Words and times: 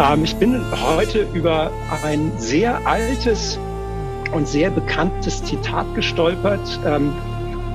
Ähm, 0.00 0.24
ich 0.24 0.34
bin 0.36 0.60
heute 0.72 1.26
über 1.34 1.70
ein 2.04 2.32
sehr 2.38 2.86
altes 2.86 3.58
und 4.32 4.46
sehr 4.46 4.70
bekanntes 4.70 5.42
Zitat 5.44 5.86
gestolpert. 5.94 6.80
Ähm, 6.86 7.12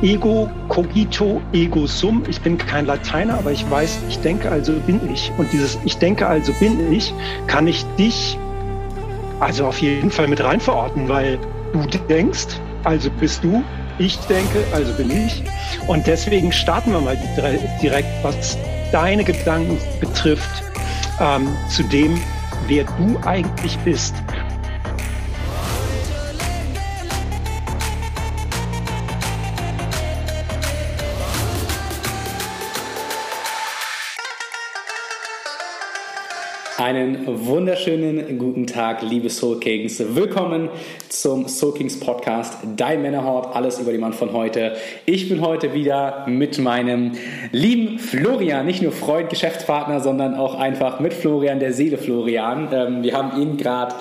Ego 0.02 0.50
cogito, 0.68 1.42
ego 1.54 1.88
sum. 1.88 2.24
Ich 2.28 2.42
bin 2.42 2.58
kein 2.58 2.86
Lateiner, 2.86 3.36
aber 3.36 3.52
ich 3.52 3.70
weiß, 3.70 4.00
ich 4.10 4.20
denke, 4.20 4.52
also 4.52 4.74
bin 4.86 5.00
ich. 5.12 5.32
Und 5.38 5.52
dieses 5.54 5.80
Ich 5.86 5.98
denke, 5.98 6.28
also 6.28 6.52
bin 6.54 6.92
ich, 6.92 7.14
kann 7.48 7.66
ich 7.68 7.86
dich 7.98 8.38
also 9.40 9.66
auf 9.68 9.80
jeden 9.80 10.12
Fall 10.12 10.28
mit 10.28 10.44
rein 10.44 10.60
verorten, 10.60 11.08
weil 11.08 11.40
du 11.74 11.86
denkst, 12.10 12.48
also 12.84 13.10
bist 13.20 13.44
du, 13.44 13.64
ich 13.98 14.18
denke, 14.28 14.64
also 14.74 14.94
bin 14.94 15.12
ich. 15.12 15.44
Und 15.88 16.08
deswegen 16.08 16.52
starten 16.52 16.92
wir 16.92 17.02
mal 17.02 17.18
direkt, 17.82 18.10
was 18.24 18.58
deine 18.92 19.24
Gedanken 19.24 19.78
betrifft, 20.00 20.64
ähm, 21.20 21.48
zu 21.70 21.84
dem, 21.84 22.20
wer 22.68 22.84
du 22.84 23.20
eigentlich 23.26 23.78
bist. 23.80 24.16
Einen 36.86 37.26
wunderschönen 37.26 38.38
guten 38.38 38.68
Tag, 38.68 39.02
liebe 39.02 39.32
Soul 39.32 39.60
Kings. 39.60 40.00
Willkommen 40.14 40.70
zum 41.10 41.48
Soul 41.48 41.74
Kings 41.74 42.00
Podcast, 42.00 42.60
dein 42.76 43.02
Männerhort, 43.02 43.56
alles 43.56 43.80
über 43.80 43.92
den 43.92 44.02
Mann 44.02 44.14
von 44.14 44.34
heute. 44.34 44.76
Ich 45.08 45.28
bin 45.28 45.42
heute 45.42 45.74
wieder 45.74 46.26
mit 46.28 46.60
meinem 46.60 47.14
lieben 47.52 47.98
Florian, 47.98 48.68
nicht 48.68 48.84
nur 48.84 48.92
Freund, 48.92 49.32
Geschäftspartner, 49.32 50.00
sondern 50.00 50.36
auch 50.36 50.60
einfach 50.60 51.00
mit 51.00 51.16
Florian, 51.16 51.60
der 51.60 51.74
Seele 51.74 51.98
Florian. 51.98 52.70
Ähm, 52.72 53.02
wir 53.02 53.18
haben 53.18 53.42
ihn 53.42 53.58
gerade 53.58 53.96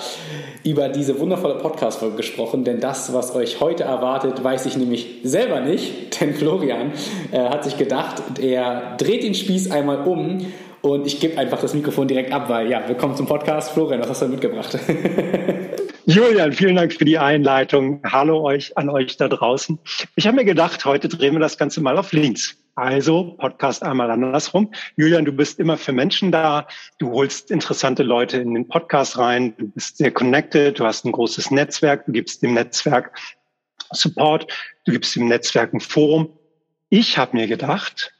über 0.63 0.87
diese 0.87 1.19
wundervolle 1.19 1.55
Podcast-Folge 1.55 2.17
gesprochen, 2.17 2.65
denn 2.65 2.81
das, 2.81 3.11
was 3.15 3.33
euch 3.33 3.61
heute 3.61 3.85
erwartet, 3.85 4.43
weiß 4.43 4.67
ich 4.67 4.77
nämlich 4.77 5.21
selber 5.23 5.59
nicht, 5.59 6.21
denn 6.21 6.35
Florian 6.35 6.91
äh, 7.31 7.39
hat 7.39 7.63
sich 7.63 7.77
gedacht, 7.77 8.21
er 8.39 8.95
dreht 8.97 9.23
den 9.23 9.33
Spieß 9.33 9.71
einmal 9.71 10.07
um 10.07 10.45
und 10.85 11.07
ich 11.07 11.19
gebe 11.19 11.37
einfach 11.39 11.59
das 11.61 11.73
Mikrofon 11.73 12.07
direkt 12.07 12.31
ab, 12.31 12.47
weil 12.47 12.69
ja, 12.69 12.87
willkommen 12.87 13.15
zum 13.15 13.25
Podcast. 13.25 13.71
Florian, 13.71 14.01
was 14.01 14.09
hast 14.09 14.21
du 14.21 14.27
mitgebracht? 14.27 14.77
Julian, 16.05 16.53
vielen 16.53 16.75
Dank 16.75 16.93
für 16.93 17.05
die 17.05 17.17
Einleitung. 17.17 18.01
Hallo 18.05 18.43
euch 18.43 18.77
an 18.77 18.89
euch 18.89 19.17
da 19.17 19.27
draußen. 19.27 19.79
Ich 20.15 20.27
habe 20.27 20.37
mir 20.37 20.45
gedacht, 20.45 20.85
heute 20.85 21.07
drehen 21.07 21.33
wir 21.33 21.39
das 21.39 21.57
Ganze 21.57 21.81
mal 21.81 21.97
auf 21.97 22.13
links. 22.13 22.55
Also 22.75 23.35
Podcast 23.39 23.81
einmal 23.81 24.11
andersrum. 24.11 24.71
Julian, 24.95 25.25
du 25.25 25.31
bist 25.31 25.59
immer 25.59 25.77
für 25.77 25.91
Menschen 25.91 26.31
da. 26.31 26.67
Du 26.99 27.11
holst 27.11 27.49
interessante 27.49 28.03
Leute 28.03 28.37
in 28.37 28.53
den 28.53 28.67
Podcast 28.67 29.17
rein. 29.17 29.55
Du 29.57 29.69
bist 29.69 29.97
sehr 29.97 30.11
connected. 30.11 30.79
Du 30.79 30.85
hast 30.85 31.03
ein 31.03 31.11
großes 31.13 31.49
Netzwerk. 31.49 32.05
Du 32.05 32.11
gibst 32.11 32.43
dem 32.43 32.53
Netzwerk 32.53 33.17
Support. 33.91 34.45
Du 34.85 34.91
gibst 34.91 35.15
dem 35.15 35.29
Netzwerk 35.29 35.73
ein 35.73 35.79
Forum. 35.79 36.37
Ich 36.89 37.17
habe 37.17 37.37
mir 37.37 37.47
gedacht, 37.47 38.13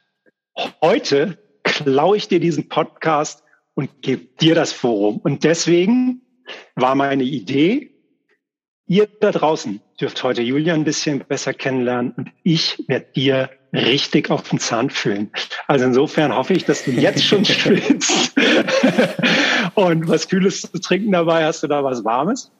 heute 0.82 1.38
klaue 1.66 2.16
ich 2.16 2.28
dir 2.28 2.40
diesen 2.40 2.68
Podcast 2.68 3.42
und 3.74 4.00
gebe 4.00 4.26
dir 4.40 4.54
das 4.54 4.72
Forum. 4.72 5.18
Und 5.18 5.44
deswegen 5.44 6.22
war 6.76 6.94
meine 6.94 7.24
Idee, 7.24 7.90
ihr 8.86 9.08
da 9.20 9.32
draußen 9.32 9.80
dürft 10.00 10.22
heute 10.22 10.42
Julian 10.42 10.80
ein 10.80 10.84
bisschen 10.84 11.24
besser 11.26 11.52
kennenlernen 11.52 12.12
und 12.16 12.30
ich 12.44 12.84
werde 12.86 13.06
dir 13.16 13.50
richtig 13.72 14.30
auf 14.30 14.48
den 14.48 14.60
Zahn 14.60 14.90
fühlen. 14.90 15.32
Also 15.66 15.86
insofern 15.86 16.34
hoffe 16.34 16.54
ich, 16.54 16.64
dass 16.64 16.84
du 16.84 16.92
jetzt 16.92 17.24
schon 17.24 17.44
schwitzt 17.44 18.32
und 19.74 20.08
was 20.08 20.28
Kühles 20.28 20.62
zu 20.62 20.80
trinken 20.80 21.12
dabei. 21.12 21.44
Hast 21.44 21.64
du 21.64 21.66
da 21.66 21.82
was 21.82 22.04
Warmes? 22.04 22.52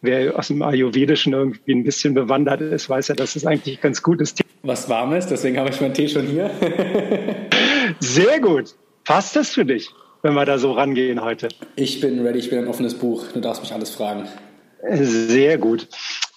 Wer 0.00 0.38
aus 0.38 0.48
dem 0.48 0.62
Ayurvedischen 0.62 1.32
irgendwie 1.32 1.72
ein 1.72 1.82
bisschen 1.82 2.14
bewandert 2.14 2.60
ist, 2.60 2.88
weiß 2.88 3.08
ja, 3.08 3.14
dass 3.16 3.34
es 3.34 3.44
eigentlich 3.44 3.80
ganz 3.80 4.02
gut 4.02 4.20
ist. 4.20 4.40
Was 4.62 4.88
Warmes, 4.88 5.26
deswegen 5.26 5.58
habe 5.58 5.70
ich 5.70 5.80
meinen 5.80 5.94
Tee 5.94 6.08
schon 6.08 6.26
hier. 6.26 6.50
Sehr 8.00 8.40
gut. 8.40 8.74
Passt 9.04 9.36
das 9.36 9.50
für 9.50 9.64
dich, 9.64 9.90
wenn 10.22 10.34
wir 10.34 10.44
da 10.44 10.58
so 10.58 10.72
rangehen 10.72 11.22
heute? 11.22 11.48
Ich 11.76 12.00
bin 12.00 12.20
ready, 12.20 12.38
ich 12.38 12.50
bin 12.50 12.58
ein 12.58 12.68
offenes 12.68 12.94
Buch. 12.94 13.26
Du 13.32 13.40
darfst 13.40 13.62
mich 13.62 13.72
alles 13.72 13.90
fragen. 13.90 14.28
Sehr 14.90 15.58
gut. 15.58 15.88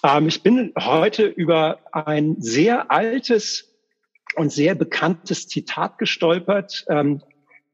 Ähm, 0.02 0.28
ich 0.28 0.42
bin 0.42 0.72
heute 0.78 1.26
über 1.26 1.78
ein 1.92 2.36
sehr 2.38 2.90
altes 2.90 3.72
und 4.36 4.52
sehr 4.52 4.74
bekanntes 4.74 5.48
Zitat 5.48 5.98
gestolpert. 5.98 6.84
Ähm, 6.88 7.22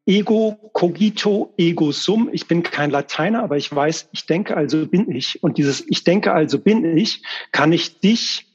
Ego 0.06 0.70
cogito, 0.72 1.52
ego 1.58 1.92
sum. 1.92 2.30
Ich 2.32 2.48
bin 2.48 2.62
kein 2.62 2.90
Lateiner, 2.90 3.42
aber 3.42 3.58
ich 3.58 3.74
weiß, 3.74 4.08
ich 4.12 4.24
denke, 4.24 4.56
also 4.56 4.86
bin 4.86 5.10
ich. 5.10 5.42
Und 5.42 5.58
dieses 5.58 5.84
Ich 5.86 6.02
denke, 6.02 6.32
also 6.32 6.58
bin 6.58 6.96
ich, 6.96 7.22
kann 7.52 7.72
ich 7.72 8.00
dich 8.00 8.46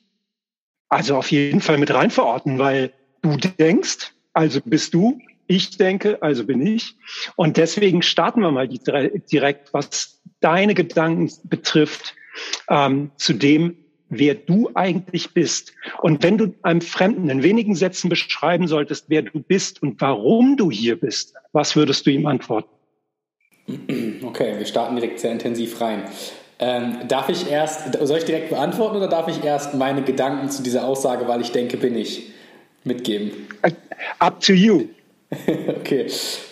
also 0.90 1.16
auf 1.16 1.32
jeden 1.32 1.62
Fall 1.62 1.78
mit 1.78 1.94
rein 1.94 2.10
verorten, 2.10 2.60
weil 2.60 2.92
du 3.22 3.38
denkst, 3.38 4.12
also 4.34 4.60
bist 4.64 4.94
du, 4.94 5.20
ich 5.48 5.78
denke, 5.78 6.22
also 6.22 6.46
bin 6.46 6.66
ich. 6.66 6.96
Und 7.36 7.58
deswegen 7.58 8.02
starten 8.02 8.42
wir 8.42 8.52
mal 8.52 8.68
direkt, 8.68 9.74
was 9.74 10.22
deine 10.40 10.74
Gedanken 10.74 11.32
betrifft, 11.44 12.16
ähm, 12.70 13.12
zu 13.18 13.34
dem, 13.34 13.78
wer 14.10 14.36
du 14.36 14.70
eigentlich 14.74 15.34
bist. 15.34 15.74
Und 16.02 16.24
wenn 16.24 16.38
du 16.38 16.54
einem 16.64 16.82
Fremden 16.82 17.30
in 17.30 17.44
wenigen 17.44 17.76
Sätzen 17.76 18.10
beschreiben 18.10 18.68
solltest, 18.68 19.06
wer 19.10 19.24
du 19.24 19.40
bist 19.40 19.82
und 19.82 20.00
warum 20.02 20.58
du 20.58 20.72
hier 20.72 21.00
bist, 21.00 21.34
was 21.52 21.76
würdest 21.76 22.06
du 22.06 22.12
ihm 22.12 22.26
antworten? 22.26 22.70
Okay, 24.24 24.58
wir 24.58 24.66
starten 24.66 24.96
direkt 24.96 25.20
sehr 25.20 25.32
intensiv 25.32 25.80
rein. 25.80 26.04
Ähm, 26.60 27.08
darf 27.08 27.30
ich 27.30 27.50
erst, 27.50 27.98
soll 28.06 28.18
ich 28.18 28.26
direkt 28.26 28.50
beantworten 28.50 28.98
oder 28.98 29.08
darf 29.08 29.28
ich 29.28 29.44
erst 29.44 29.74
meine 29.74 30.04
Gedanken 30.04 30.50
zu 30.50 30.64
dieser 30.64 30.86
Aussage, 30.86 31.28
weil 31.28 31.42
ich 31.42 31.52
denke, 31.52 31.78
bin 31.78 31.96
ich, 31.96 32.32
mitgeben? 32.84 33.32
Up 34.20 34.40
to 34.42 34.54
you. 34.54 34.88
okay. 35.80 36.08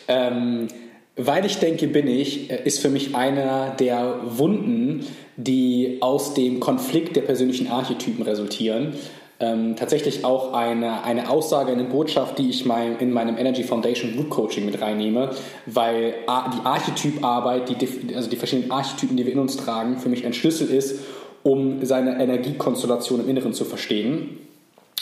Ähm, 0.07 0.67
weil 1.15 1.45
ich 1.45 1.57
denke, 1.57 1.87
bin 1.87 2.07
ich, 2.07 2.49
äh, 2.49 2.61
ist 2.63 2.79
für 2.79 2.89
mich 2.89 3.15
einer 3.15 3.71
der 3.71 4.19
Wunden, 4.25 5.05
die 5.37 5.97
aus 6.01 6.33
dem 6.33 6.59
Konflikt 6.59 7.15
der 7.15 7.21
persönlichen 7.21 7.67
Archetypen 7.67 8.23
resultieren. 8.23 8.93
Ähm, 9.39 9.75
tatsächlich 9.75 10.23
auch 10.23 10.53
eine, 10.53 11.03
eine 11.03 11.29
Aussage, 11.29 11.71
eine 11.71 11.83
Botschaft, 11.83 12.37
die 12.37 12.49
ich 12.49 12.65
mein, 12.65 12.99
in 12.99 13.11
meinem 13.11 13.37
Energy 13.37 13.63
Foundation 13.63 14.13
Root 14.15 14.29
Coaching 14.29 14.65
mit 14.65 14.79
reinnehme, 14.79 15.31
weil 15.65 16.13
die 16.27 16.65
Archetyparbeit, 16.65 17.67
die, 17.69 18.15
also 18.15 18.29
die 18.29 18.35
verschiedenen 18.35 18.69
Archetypen, 18.69 19.17
die 19.17 19.25
wir 19.25 19.33
in 19.33 19.39
uns 19.39 19.57
tragen, 19.57 19.97
für 19.97 20.09
mich 20.09 20.27
ein 20.27 20.33
Schlüssel 20.33 20.69
ist, 20.69 20.99
um 21.41 21.83
seine 21.83 22.21
Energiekonstellation 22.21 23.21
im 23.21 23.29
Inneren 23.29 23.53
zu 23.53 23.65
verstehen. 23.65 24.37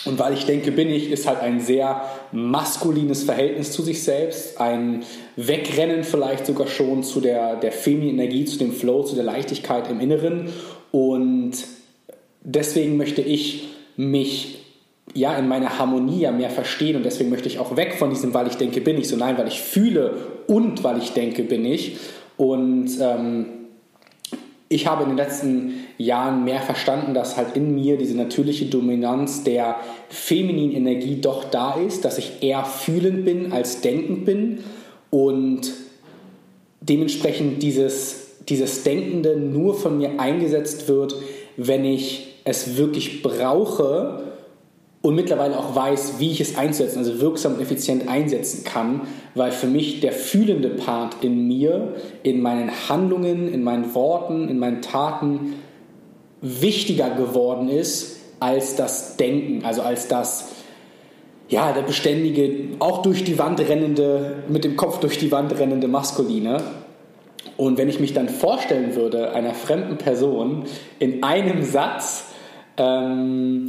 Und 0.06 0.18
weil 0.18 0.34
ich 0.34 0.46
denke, 0.46 0.72
bin 0.72 0.90
ich, 0.90 1.12
ist 1.12 1.28
halt 1.28 1.42
ein 1.42 1.60
sehr 1.60 2.04
maskulines 2.32 3.24
Verhältnis 3.24 3.72
zu 3.72 3.82
sich 3.82 4.04
selbst, 4.04 4.60
ein 4.60 5.04
Wegrennen 5.36 6.04
vielleicht 6.04 6.46
sogar 6.46 6.68
schon 6.68 7.04
zu 7.04 7.20
der, 7.20 7.58
der 7.58 7.72
femininen 7.72 8.20
Energie, 8.20 8.46
zu 8.46 8.58
dem 8.58 8.72
Flow, 8.72 9.04
zu 9.04 9.16
der 9.16 9.26
Leichtigkeit 9.26 9.90
im 9.90 10.00
Inneren. 10.00 10.50
Und 10.92 11.54
deswegen 12.42 12.98
möchte 12.98 13.22
ich 13.22 13.68
mich 13.98 14.60
ja 15.14 15.36
in 15.38 15.48
meiner 15.48 15.80
Harmonie 15.80 16.22
ja 16.22 16.32
mehr 16.32 16.50
verstehen 16.50 16.96
und 16.96 17.04
deswegen 17.04 17.30
möchte 17.30 17.50
ich 17.50 17.60
auch 17.60 17.76
weg 17.76 17.96
von 17.96 18.10
diesem, 18.10 18.34
weil 18.34 18.48
ich 18.48 18.56
denke, 18.56 18.80
bin 18.80 18.98
ich, 18.98 19.08
so 19.08 19.18
nein, 19.18 19.38
weil 19.38 19.48
ich 19.48 19.60
fühle 19.60 20.16
und 20.48 20.84
weil 20.84 21.00
ich 21.00 21.12
denke, 21.12 21.44
bin 21.44 21.66
ich. 21.66 21.98
Und 22.38 22.90
ähm, 23.02 23.48
ich 24.70 24.88
habe 24.88 25.04
in 25.04 25.10
den 25.10 25.18
letzten 25.18 25.86
Jahren 26.00 26.46
mehr 26.46 26.62
verstanden, 26.62 27.14
dass 27.14 27.36
halt 27.36 27.58
in 27.58 27.76
mir 27.76 27.98
diese 27.98 28.16
natürliche 28.16 28.66
Dominanz 28.66 29.44
der 29.44 29.76
femininen 30.08 30.74
Energie 30.74 31.20
doch 31.20 31.44
da 31.44 31.74
ist, 31.74 32.06
dass 32.06 32.18
ich 32.18 32.42
eher 32.42 32.64
fühlend 32.64 33.26
bin 33.26 33.52
als 33.52 33.82
denkend 33.82 34.24
bin 34.24 34.60
und 35.10 35.74
dementsprechend 36.80 37.62
dieses, 37.62 38.38
dieses 38.48 38.84
Denkende 38.84 39.36
nur 39.36 39.76
von 39.76 39.98
mir 39.98 40.22
eingesetzt 40.22 40.88
wird, 40.88 41.16
wenn 41.58 41.84
ich 41.84 42.36
es 42.46 42.78
wirklich 42.78 43.22
brauche 43.22 44.24
und 45.02 45.16
mittlerweile 45.16 45.60
auch 45.60 45.76
weiß, 45.76 46.14
wie 46.20 46.32
ich 46.32 46.40
es 46.40 46.58
einsetzen, 46.58 47.00
also 47.00 47.20
wirksam 47.20 47.56
und 47.56 47.62
effizient 47.62 48.08
einsetzen 48.08 48.64
kann, 48.64 49.02
weil 49.36 49.52
für 49.52 49.68
mich 49.68 50.00
der 50.00 50.14
fühlende 50.14 50.70
Part 50.70 51.18
in 51.22 51.46
mir, 51.46 51.96
in 52.24 52.42
meinen 52.42 52.72
Handlungen, 52.88 53.52
in 53.54 53.64
meinen 53.64 53.94
Worten, 53.94 54.48
in 54.48 54.60
meinen 54.60 54.82
Taten 54.82 55.56
wichtiger 56.42 57.10
geworden 57.10 57.70
ist 57.70 58.18
als 58.40 58.76
das 58.76 59.18
Denken, 59.18 59.66
also 59.66 59.82
als 59.82 60.08
das 60.08 60.50
ja, 61.50 61.72
der 61.72 61.82
beständige, 61.82 62.76
auch 62.78 63.02
durch 63.02 63.24
die 63.24 63.40
Wand 63.40 63.60
rennende, 63.60 64.44
mit 64.48 64.64
dem 64.64 64.76
Kopf 64.76 65.00
durch 65.00 65.18
die 65.18 65.32
Wand 65.32 65.58
rennende 65.58 65.88
Maskuline. 65.88 66.62
Und 67.58 67.78
wenn 67.78 67.90
ich 67.90 68.00
mich 68.00 68.14
dann 68.14 68.30
vorstellen 68.30 68.96
würde, 68.96 69.34
einer 69.34 69.56
fremden 69.56 69.98
Person 69.98 70.66
in 71.00 71.24
einem 71.24 71.64
Satz, 71.64 72.26
ähm, 72.78 73.68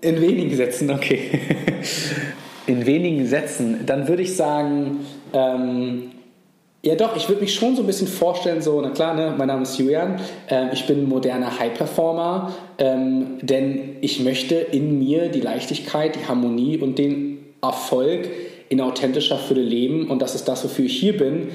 in 0.00 0.20
wenigen 0.20 0.54
Sätzen, 0.54 0.90
okay. 0.90 1.40
In 2.66 2.84
wenigen 2.84 3.26
Sätzen. 3.26 3.86
Dann 3.86 4.08
würde 4.08 4.22
ich 4.22 4.34
sagen, 4.34 5.06
ähm, 5.32 6.10
ja, 6.86 6.94
doch, 6.94 7.16
ich 7.16 7.28
würde 7.28 7.40
mich 7.40 7.52
schon 7.52 7.74
so 7.74 7.82
ein 7.82 7.86
bisschen 7.86 8.06
vorstellen, 8.06 8.62
so, 8.62 8.80
na 8.80 8.90
klar, 8.90 9.12
ne, 9.12 9.34
mein 9.36 9.48
Name 9.48 9.64
ist 9.64 9.76
Julian, 9.76 10.20
ähm, 10.48 10.68
ich 10.72 10.86
bin 10.86 11.08
moderner 11.08 11.58
High-Performer, 11.58 12.54
ähm, 12.78 13.38
denn 13.42 13.96
ich 14.02 14.20
möchte 14.20 14.54
in 14.54 14.96
mir 15.00 15.28
die 15.28 15.40
Leichtigkeit, 15.40 16.14
die 16.14 16.28
Harmonie 16.28 16.78
und 16.78 16.96
den 16.96 17.38
Erfolg 17.60 18.28
in 18.68 18.80
authentischer 18.80 19.36
Fülle 19.36 19.62
leben 19.62 20.08
und 20.08 20.22
das 20.22 20.36
ist 20.36 20.44
das, 20.44 20.62
wofür 20.62 20.84
ich 20.84 20.96
hier 20.96 21.16
bin, 21.16 21.48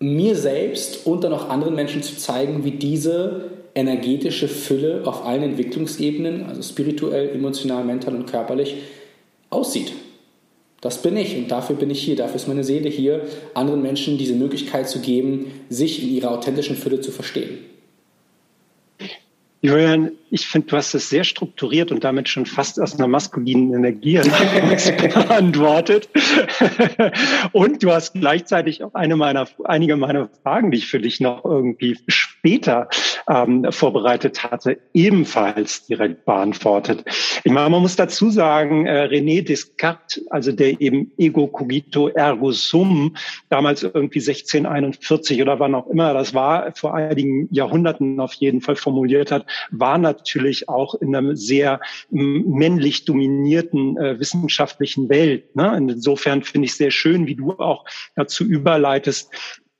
mir 0.00 0.34
selbst 0.34 1.06
und 1.06 1.22
dann 1.22 1.32
auch 1.32 1.48
anderen 1.48 1.76
Menschen 1.76 2.02
zu 2.02 2.16
zeigen, 2.16 2.64
wie 2.64 2.72
diese 2.72 3.52
energetische 3.76 4.48
Fülle 4.48 5.02
auf 5.04 5.24
allen 5.24 5.44
Entwicklungsebenen, 5.44 6.46
also 6.46 6.60
spirituell, 6.60 7.30
emotional, 7.36 7.84
mental 7.84 8.16
und 8.16 8.26
körperlich, 8.26 8.74
aussieht. 9.48 9.92
Das 10.80 11.02
bin 11.02 11.16
ich 11.16 11.36
und 11.36 11.48
dafür 11.48 11.76
bin 11.76 11.90
ich 11.90 12.02
hier, 12.02 12.16
dafür 12.16 12.36
ist 12.36 12.48
meine 12.48 12.64
Seele 12.64 12.88
hier, 12.88 13.26
anderen 13.52 13.82
Menschen 13.82 14.16
diese 14.16 14.34
Möglichkeit 14.34 14.88
zu 14.88 15.00
geben, 15.00 15.52
sich 15.68 16.02
in 16.02 16.08
ihrer 16.10 16.30
authentischen 16.30 16.76
Fülle 16.76 17.00
zu 17.00 17.10
verstehen. 17.12 17.58
Julian, 19.60 20.12
ich 20.30 20.46
finde, 20.46 20.68
du 20.68 20.76
hast 20.76 20.94
es 20.94 21.10
sehr 21.10 21.24
strukturiert 21.24 21.90
und 21.90 22.04
damit 22.04 22.28
schon 22.28 22.46
fast 22.46 22.80
aus 22.80 22.96
einer 22.96 23.08
maskulinen 23.08 23.74
Energie 23.74 24.14
beantwortet. 25.14 26.08
und 27.52 27.82
du 27.82 27.90
hast 27.90 28.14
gleichzeitig 28.14 28.84
auch 28.84 28.94
eine 28.94 29.16
meiner, 29.16 29.48
einige 29.64 29.96
meiner 29.96 30.28
Fragen, 30.42 30.70
die 30.70 30.78
ich 30.78 30.86
für 30.86 31.00
dich 31.00 31.20
noch 31.20 31.44
irgendwie 31.44 31.98
später 32.06 32.88
ähm, 33.28 33.66
vorbereitet 33.70 34.44
hatte, 34.44 34.78
ebenfalls 34.94 35.86
direkt 35.86 36.24
beantwortet. 36.24 37.04
Ich 37.42 37.50
meine, 37.50 37.68
man 37.68 37.82
muss 37.82 37.96
dazu 37.96 38.30
sagen, 38.30 38.86
äh, 38.86 39.08
René 39.10 39.42
Descartes, 39.42 40.24
also 40.30 40.52
der 40.52 40.80
eben 40.80 41.10
Ego 41.18 41.48
cogito 41.48 42.08
ergo 42.08 42.52
sum, 42.52 43.16
damals 43.48 43.82
irgendwie 43.82 44.20
1641 44.20 45.42
oder 45.42 45.58
wann 45.58 45.74
auch 45.74 45.88
immer 45.88 46.14
das 46.14 46.34
war, 46.34 46.72
vor 46.76 46.94
einigen 46.94 47.48
Jahrhunderten 47.52 48.20
auf 48.20 48.34
jeden 48.34 48.60
Fall 48.60 48.76
formuliert 48.76 49.32
hat, 49.32 49.44
war 49.70 49.98
natürlich 49.98 50.19
auch 50.68 50.94
in 50.94 51.14
einer 51.14 51.36
sehr 51.36 51.80
männlich 52.10 53.04
dominierten 53.04 53.96
äh, 53.96 54.18
wissenschaftlichen 54.18 55.08
Welt. 55.08 55.56
Ne? 55.56 55.74
Insofern 55.76 56.42
finde 56.42 56.66
ich 56.66 56.74
sehr 56.74 56.90
schön, 56.90 57.26
wie 57.26 57.34
du 57.34 57.52
auch 57.52 57.84
dazu 58.14 58.44
überleitest, 58.44 59.30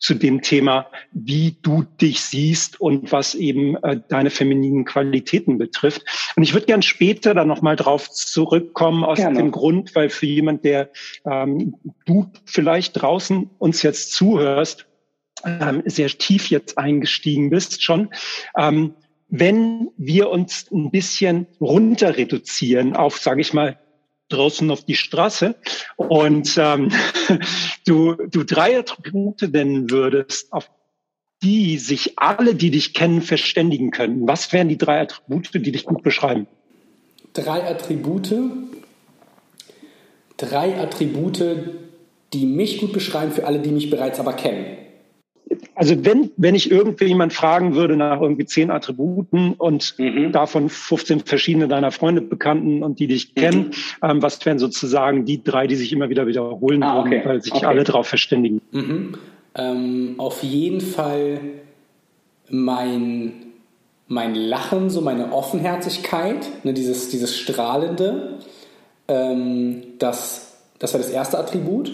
zu 0.01 0.15
dem 0.15 0.41
Thema, 0.41 0.87
wie 1.13 1.59
du 1.61 1.85
dich 2.01 2.23
siehst 2.23 2.81
und 2.81 3.13
was 3.13 3.35
eben 3.35 3.77
äh, 3.83 4.01
deine 4.09 4.31
femininen 4.31 4.87
Qualitäten 4.87 5.59
betrifft. 5.59 6.03
Und 6.37 6.43
ich 6.43 6.55
würde 6.55 6.67
gern 6.67 6.81
später 6.81 7.35
dann 7.35 7.49
nochmal 7.49 7.77
drauf 7.77 8.11
zurückkommen 8.11 9.05
aus 9.05 9.19
Gerne. 9.19 9.37
dem 9.37 9.51
Grund, 9.51 9.95
weil 9.95 10.09
für 10.09 10.27
jemand, 10.27 10.65
der 10.65 10.91
ähm, 11.27 11.77
du 12.07 12.33
vielleicht 12.47 13.03
draußen 13.03 13.51
uns 13.59 13.83
jetzt 13.83 14.15
zuhörst, 14.15 14.87
ähm, 15.45 15.83
sehr 15.85 16.09
tief 16.09 16.49
jetzt 16.49 16.79
eingestiegen 16.79 17.51
bist 17.51 17.83
schon, 17.83 18.09
ähm, 18.57 18.95
wenn 19.31 19.91
wir 19.97 20.29
uns 20.31 20.67
ein 20.71 20.91
bisschen 20.91 21.47
runter 21.61 22.17
reduzieren 22.17 22.97
auf, 22.97 23.19
sage 23.19 23.41
ich 23.41 23.53
mal, 23.53 23.79
draußen 24.29 24.71
auf 24.71 24.85
die 24.85 24.97
Straße 24.97 25.55
und 25.97 26.57
ähm, 26.59 26.91
du, 27.87 28.15
du 28.15 28.45
drei 28.45 28.79
Attribute 28.79 29.43
nennen 29.53 29.91
würdest, 29.91 30.53
auf 30.53 30.71
die 31.43 31.79
sich 31.79 32.19
alle, 32.19 32.55
die 32.55 32.71
dich 32.71 32.93
kennen, 32.93 33.23
verständigen 33.23 33.91
können. 33.91 34.29
Was 34.29 34.53
wären 34.53 34.69
die 34.69 34.77
drei 34.77 35.01
Attribute, 35.01 35.55
die 35.55 35.73
dich 35.73 35.85
gut 35.85 36.03
beschreiben? 36.03 36.47
Drei 37.33 37.67
Attribute, 37.69 38.35
drei 40.37 40.79
Attribute, 40.79 41.43
die 42.33 42.47
mich 42.47 42.79
gut 42.79 42.93
beschreiben 42.93 43.33
für 43.33 43.47
alle, 43.47 43.61
die 43.61 43.71
mich 43.71 43.91
bereits 43.91 44.21
aber 44.21 44.35
kennen 44.35 44.90
also 45.81 46.05
wenn, 46.05 46.31
wenn 46.37 46.55
ich 46.55 46.71
irgendwie 46.71 47.07
jemand 47.07 47.33
fragen 47.33 47.75
würde 47.75 47.97
nach 47.97 48.21
irgendwie 48.21 48.45
zehn 48.45 48.71
Attributen 48.71 49.55
und 49.55 49.95
mhm. 49.97 50.31
davon 50.31 50.69
15 50.69 51.21
verschiedene 51.21 51.69
deiner 51.69 51.91
Freunde, 51.91 52.21
Bekannten 52.21 52.83
und 52.83 52.99
die 52.99 53.07
dich 53.07 53.33
mhm. 53.35 53.41
kennen, 53.41 53.71
ähm, 54.03 54.21
was 54.21 54.45
wären 54.45 54.59
sozusagen 54.59 55.25
die 55.25 55.43
drei, 55.43 55.67
die 55.67 55.77
sich 55.77 55.91
immer 55.95 56.11
wieder 56.11 56.27
wiederholen 56.27 56.83
ah, 56.83 57.03
würden, 57.03 57.25
weil 57.25 57.41
sich 57.41 57.55
okay. 57.55 57.65
alle 57.65 57.85
darauf 57.85 58.07
verständigen? 58.07 58.61
Mhm. 58.73 59.15
Ähm, 59.55 60.15
auf 60.19 60.43
jeden 60.43 60.83
Fall 60.83 61.41
mein, 62.51 63.33
mein 64.07 64.35
Lachen, 64.35 64.91
so 64.91 65.01
meine 65.01 65.33
Offenherzigkeit, 65.33 66.47
ne, 66.63 66.75
dieses, 66.75 67.09
dieses 67.09 67.39
Strahlende, 67.39 68.39
ähm, 69.09 69.83
das, 69.99 70.59
das 70.79 70.93
war 70.93 71.01
das 71.01 71.09
erste 71.09 71.39
Attribut. 71.39 71.91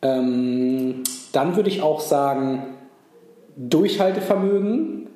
Ähm, 0.00 1.02
dann 1.32 1.54
würde 1.54 1.68
ich 1.68 1.82
auch 1.82 2.00
sagen, 2.00 2.77
Durchhaltevermögen, 3.58 5.08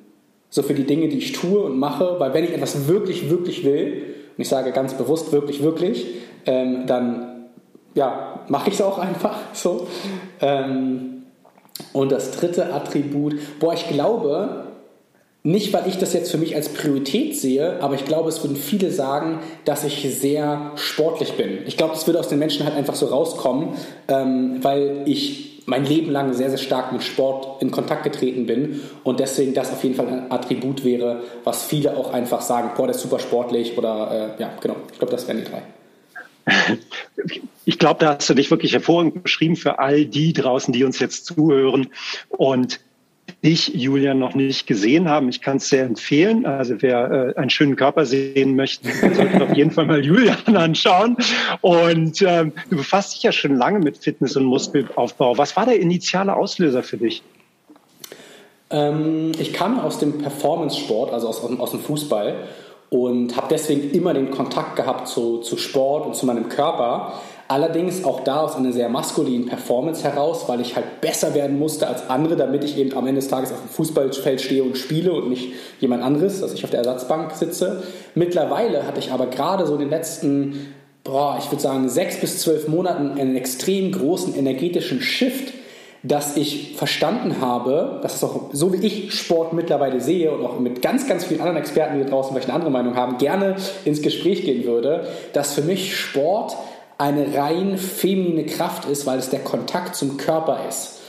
so 0.49 0.61
für 0.61 0.73
die 0.73 0.83
Dinge, 0.83 1.07
die 1.07 1.17
ich 1.17 1.31
tue 1.31 1.61
und 1.61 1.79
mache, 1.79 2.15
weil 2.19 2.33
wenn 2.33 2.43
ich 2.43 2.51
etwas 2.51 2.87
wirklich, 2.87 3.29
wirklich 3.29 3.63
will, 3.63 4.03
und 4.37 4.41
ich 4.41 4.49
sage 4.49 4.71
ganz 4.71 4.93
bewusst 4.95 5.31
wirklich, 5.31 5.63
wirklich, 5.63 6.05
ähm, 6.45 6.85
dann 6.85 7.45
ja, 7.95 8.41
mache 8.49 8.69
ich 8.69 8.75
es 8.75 8.81
auch 8.81 8.97
einfach 8.99 9.37
so. 9.53 9.87
Ähm, 10.41 11.23
und 11.91 12.11
das 12.11 12.31
dritte 12.31 12.73
Attribut, 12.73 13.35
boah, 13.59 13.73
ich 13.73 13.87
glaube, 13.87 14.65
nicht, 15.45 15.73
weil 15.73 15.87
ich 15.87 15.97
das 15.97 16.13
jetzt 16.13 16.31
für 16.31 16.37
mich 16.37 16.55
als 16.55 16.69
Priorität 16.69 17.35
sehe, 17.35 17.81
aber 17.81 17.95
ich 17.95 18.05
glaube, 18.05 18.29
es 18.29 18.43
würden 18.43 18.55
viele 18.55 18.91
sagen, 18.91 19.39
dass 19.65 19.83
ich 19.83 20.07
sehr 20.17 20.71
sportlich 20.75 21.33
bin. 21.33 21.59
Ich 21.65 21.75
glaube, 21.77 21.93
das 21.93 22.07
würde 22.07 22.19
aus 22.19 22.29
den 22.29 22.39
Menschen 22.39 22.65
halt 22.65 22.75
einfach 22.75 22.95
so 22.95 23.07
rauskommen, 23.07 23.69
ähm, 24.07 24.59
weil 24.61 25.03
ich 25.05 25.52
mein 25.65 25.85
Leben 25.85 26.11
lang 26.11 26.33
sehr, 26.33 26.49
sehr 26.49 26.57
stark 26.57 26.91
mit 26.91 27.03
Sport 27.03 27.61
in 27.61 27.71
Kontakt 27.71 28.03
getreten 28.03 28.45
bin 28.45 28.81
und 29.03 29.19
deswegen 29.19 29.53
das 29.53 29.71
auf 29.71 29.83
jeden 29.83 29.95
Fall 29.95 30.07
ein 30.07 30.31
Attribut 30.31 30.83
wäre, 30.83 31.23
was 31.43 31.63
viele 31.63 31.95
auch 31.95 32.13
einfach 32.13 32.41
sagen, 32.41 32.71
boah, 32.75 32.87
der 32.87 32.95
ist 32.95 33.01
super 33.01 33.19
sportlich 33.19 33.77
oder 33.77 34.35
äh, 34.37 34.41
ja, 34.41 34.53
genau. 34.61 34.75
Ich 34.91 34.99
glaube, 34.99 35.11
das 35.11 35.27
wären 35.27 35.37
die 35.37 35.45
drei. 35.45 35.61
Ich 37.65 37.79
glaube, 37.79 38.01
da 38.01 38.15
hast 38.15 38.29
du 38.29 38.33
dich 38.33 38.51
wirklich 38.51 38.73
hervorragend 38.73 39.23
beschrieben 39.23 39.55
für 39.55 39.79
all 39.79 40.05
die 40.05 40.33
draußen, 40.33 40.73
die 40.73 40.83
uns 40.83 40.99
jetzt 40.99 41.25
zuhören 41.25 41.87
und 42.27 42.81
dich, 43.43 43.73
Julian, 43.73 44.19
noch 44.19 44.35
nicht 44.35 44.67
gesehen 44.67 45.09
haben. 45.09 45.29
Ich 45.29 45.41
kann 45.41 45.57
es 45.57 45.69
sehr 45.69 45.83
empfehlen. 45.83 46.45
Also 46.45 46.75
wer 46.81 47.33
äh, 47.35 47.39
einen 47.39 47.49
schönen 47.49 47.75
Körper 47.75 48.05
sehen 48.05 48.55
möchte, 48.55 48.89
sollte 48.91 49.43
auf 49.43 49.55
jeden 49.55 49.71
Fall 49.71 49.85
mal 49.85 50.03
Julian 50.03 50.37
anschauen. 50.55 51.17
Und 51.61 52.21
ähm, 52.21 52.53
du 52.69 52.77
befasst 52.77 53.15
dich 53.15 53.23
ja 53.23 53.31
schon 53.31 53.57
lange 53.57 53.79
mit 53.79 53.97
Fitness 53.97 54.35
und 54.35 54.45
Muskelaufbau. 54.45 55.37
Was 55.37 55.55
war 55.55 55.65
der 55.65 55.79
initiale 55.79 56.35
Auslöser 56.35 56.83
für 56.83 56.97
dich? 56.97 57.23
Ähm, 58.69 59.33
ich 59.37 59.53
kam 59.53 59.79
aus 59.79 59.99
dem 59.99 60.19
Performance-Sport, 60.19 61.13
also 61.13 61.27
aus, 61.27 61.43
aus, 61.43 61.59
aus 61.59 61.71
dem 61.71 61.81
Fußball 61.81 62.35
und 62.89 63.35
habe 63.35 63.47
deswegen 63.49 63.91
immer 63.91 64.13
den 64.13 64.29
Kontakt 64.31 64.75
gehabt 64.75 65.07
zu, 65.07 65.39
zu 65.39 65.57
Sport 65.57 66.05
und 66.05 66.15
zu 66.15 66.25
meinem 66.25 66.47
Körper 66.47 67.13
Allerdings 67.53 68.03
auch 68.03 68.21
da 68.21 68.39
aus 68.39 68.55
einer 68.55 68.71
sehr 68.71 68.89
maskulinen 68.89 69.45
Performance 69.45 70.03
heraus, 70.03 70.45
weil 70.47 70.59
ich 70.59 70.75
halt 70.75 71.01
besser 71.01 71.35
werden 71.35 71.59
musste 71.59 71.87
als 71.87 72.09
andere, 72.09 72.35
damit 72.35 72.63
ich 72.63 72.79
eben 72.79 72.97
am 72.97 73.05
Ende 73.05 73.21
des 73.21 73.29
Tages 73.29 73.51
auf 73.51 73.59
dem 73.59 73.69
Fußballfeld 73.69 74.41
stehe 74.41 74.63
und 74.63 74.75
spiele 74.75 75.13
und 75.13 75.29
nicht 75.29 75.53
jemand 75.79 76.01
anderes, 76.01 76.41
dass 76.41 76.51
ich 76.55 76.63
auf 76.63 76.71
der 76.71 76.79
Ersatzbank 76.79 77.31
sitze. 77.33 77.83
Mittlerweile 78.15 78.87
hatte 78.87 78.97
ich 78.97 79.11
aber 79.11 79.27
gerade 79.27 79.67
so 79.67 79.75
in 79.75 79.81
den 79.81 79.91
letzten, 79.91 80.73
boah, 81.03 81.37
ich 81.37 81.51
würde 81.51 81.61
sagen, 81.61 81.89
sechs 81.89 82.19
bis 82.19 82.39
zwölf 82.39 82.67
Monaten 82.67 83.19
einen 83.19 83.35
extrem 83.35 83.91
großen 83.91 84.35
energetischen 84.35 84.99
Shift, 84.99 85.53
dass 86.01 86.35
ich 86.35 86.75
verstanden 86.75 87.39
habe, 87.39 87.99
dass 88.01 88.15
es 88.15 88.23
auch 88.23 88.49
so 88.51 88.73
wie 88.73 88.83
ich 88.83 89.13
Sport 89.13 89.53
mittlerweile 89.53 90.01
sehe 90.01 90.31
und 90.31 90.43
auch 90.43 90.59
mit 90.59 90.81
ganz, 90.81 91.07
ganz 91.07 91.23
vielen 91.23 91.39
anderen 91.39 91.59
Experten, 91.59 91.99
die 91.99 92.09
draußen 92.09 92.33
vielleicht 92.33 92.49
eine 92.49 92.55
andere 92.55 92.71
Meinung 92.71 92.95
haben, 92.95 93.19
gerne 93.19 93.57
ins 93.85 94.01
Gespräch 94.01 94.43
gehen 94.43 94.65
würde, 94.65 95.05
dass 95.33 95.53
für 95.53 95.61
mich 95.61 95.95
Sport 95.95 96.57
eine 96.97 97.35
rein 97.35 97.77
feminine 97.77 98.45
Kraft 98.45 98.87
ist, 98.87 99.05
weil 99.05 99.19
es 99.19 99.29
der 99.29 99.39
Kontakt 99.39 99.95
zum 99.95 100.17
Körper 100.17 100.59
ist. 100.67 100.99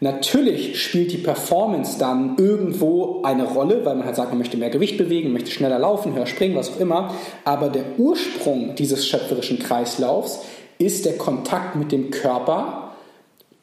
Natürlich 0.00 0.82
spielt 0.82 1.12
die 1.12 1.18
Performance 1.18 1.96
dann 1.98 2.36
irgendwo 2.36 3.22
eine 3.22 3.44
Rolle, 3.44 3.84
weil 3.84 3.94
man 3.94 4.04
halt 4.04 4.16
sagt, 4.16 4.30
man 4.30 4.38
möchte 4.38 4.56
mehr 4.56 4.70
Gewicht 4.70 4.98
bewegen, 4.98 5.32
möchte 5.32 5.52
schneller 5.52 5.78
laufen, 5.78 6.14
höher 6.14 6.26
springen, 6.26 6.56
was 6.56 6.70
auch 6.70 6.80
immer. 6.80 7.14
Aber 7.44 7.68
der 7.68 7.84
Ursprung 7.98 8.74
dieses 8.74 9.06
schöpferischen 9.06 9.60
Kreislaufs 9.60 10.40
ist 10.78 11.04
der 11.04 11.16
Kontakt 11.18 11.76
mit 11.76 11.92
dem 11.92 12.10
Körper, 12.10 12.94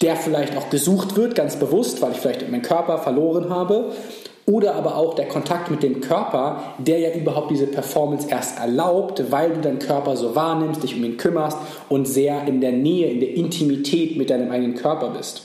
der 0.02 0.16
vielleicht 0.16 0.56
auch 0.56 0.70
gesucht 0.70 1.18
wird, 1.18 1.36
ganz 1.36 1.58
bewusst, 1.58 2.02
weil 2.02 2.14
ich 2.14 2.20
vielleicht 2.20 2.50
meinen 2.50 2.62
Körper 2.62 3.00
verloren 3.00 3.50
habe 3.50 3.92
oder 4.50 4.74
aber 4.74 4.96
auch 4.96 5.14
der 5.14 5.28
Kontakt 5.28 5.70
mit 5.70 5.84
dem 5.84 6.02
Körper, 6.02 6.64
der 6.80 6.98
ja 6.98 7.14
überhaupt 7.14 7.52
diese 7.52 7.68
Performance 7.68 8.28
erst 8.30 8.58
erlaubt, 8.58 9.24
weil 9.30 9.52
du 9.52 9.62
deinen 9.62 9.78
Körper 9.78 10.18
so 10.18 10.36
wahrnimmst, 10.36 10.82
dich 10.82 10.96
um 10.96 11.04
ihn 11.04 11.18
kümmerst 11.18 11.58
und 11.88 12.08
sehr 12.08 12.48
in 12.48 12.60
der 12.60 12.72
Nähe, 12.72 13.12
in 13.12 13.20
der 13.20 13.36
Intimität 13.36 14.18
mit 14.18 14.32
deinem 14.32 14.50
eigenen 14.50 14.74
Körper 14.74 15.12
bist. 15.12 15.44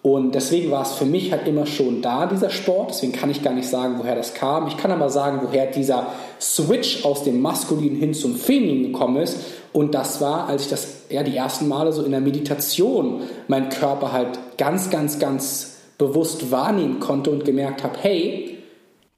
Und 0.00 0.34
deswegen 0.34 0.70
war 0.70 0.82
es 0.82 0.92
für 0.92 1.04
mich 1.04 1.32
halt 1.32 1.46
immer 1.46 1.66
schon 1.66 2.00
da, 2.00 2.24
dieser 2.24 2.48
Sport. 2.48 2.90
Deswegen 2.90 3.12
kann 3.12 3.28
ich 3.28 3.42
gar 3.42 3.52
nicht 3.52 3.68
sagen, 3.68 3.96
woher 3.98 4.14
das 4.14 4.32
kam. 4.32 4.66
Ich 4.68 4.78
kann 4.78 4.92
aber 4.92 5.10
sagen, 5.10 5.40
woher 5.42 5.66
dieser 5.66 6.06
Switch 6.40 7.04
aus 7.04 7.24
dem 7.24 7.42
Maskulinen 7.42 7.98
hin 7.98 8.14
zum 8.14 8.36
Femininen 8.36 8.92
gekommen 8.92 9.16
ist. 9.16 9.38
Und 9.74 9.94
das 9.94 10.22
war, 10.22 10.48
als 10.48 10.62
ich 10.62 10.70
das 10.70 11.02
ja 11.10 11.22
die 11.22 11.36
ersten 11.36 11.68
Male 11.68 11.92
so 11.92 12.02
in 12.02 12.12
der 12.12 12.20
Meditation 12.20 13.22
meinen 13.48 13.68
Körper 13.68 14.12
halt 14.12 14.38
ganz, 14.56 14.88
ganz, 14.88 15.18
ganz 15.18 15.77
bewusst 15.98 16.50
wahrnehmen 16.50 17.00
konnte 17.00 17.30
und 17.30 17.44
gemerkt 17.44 17.82
habe, 17.82 17.98
hey, 18.00 18.57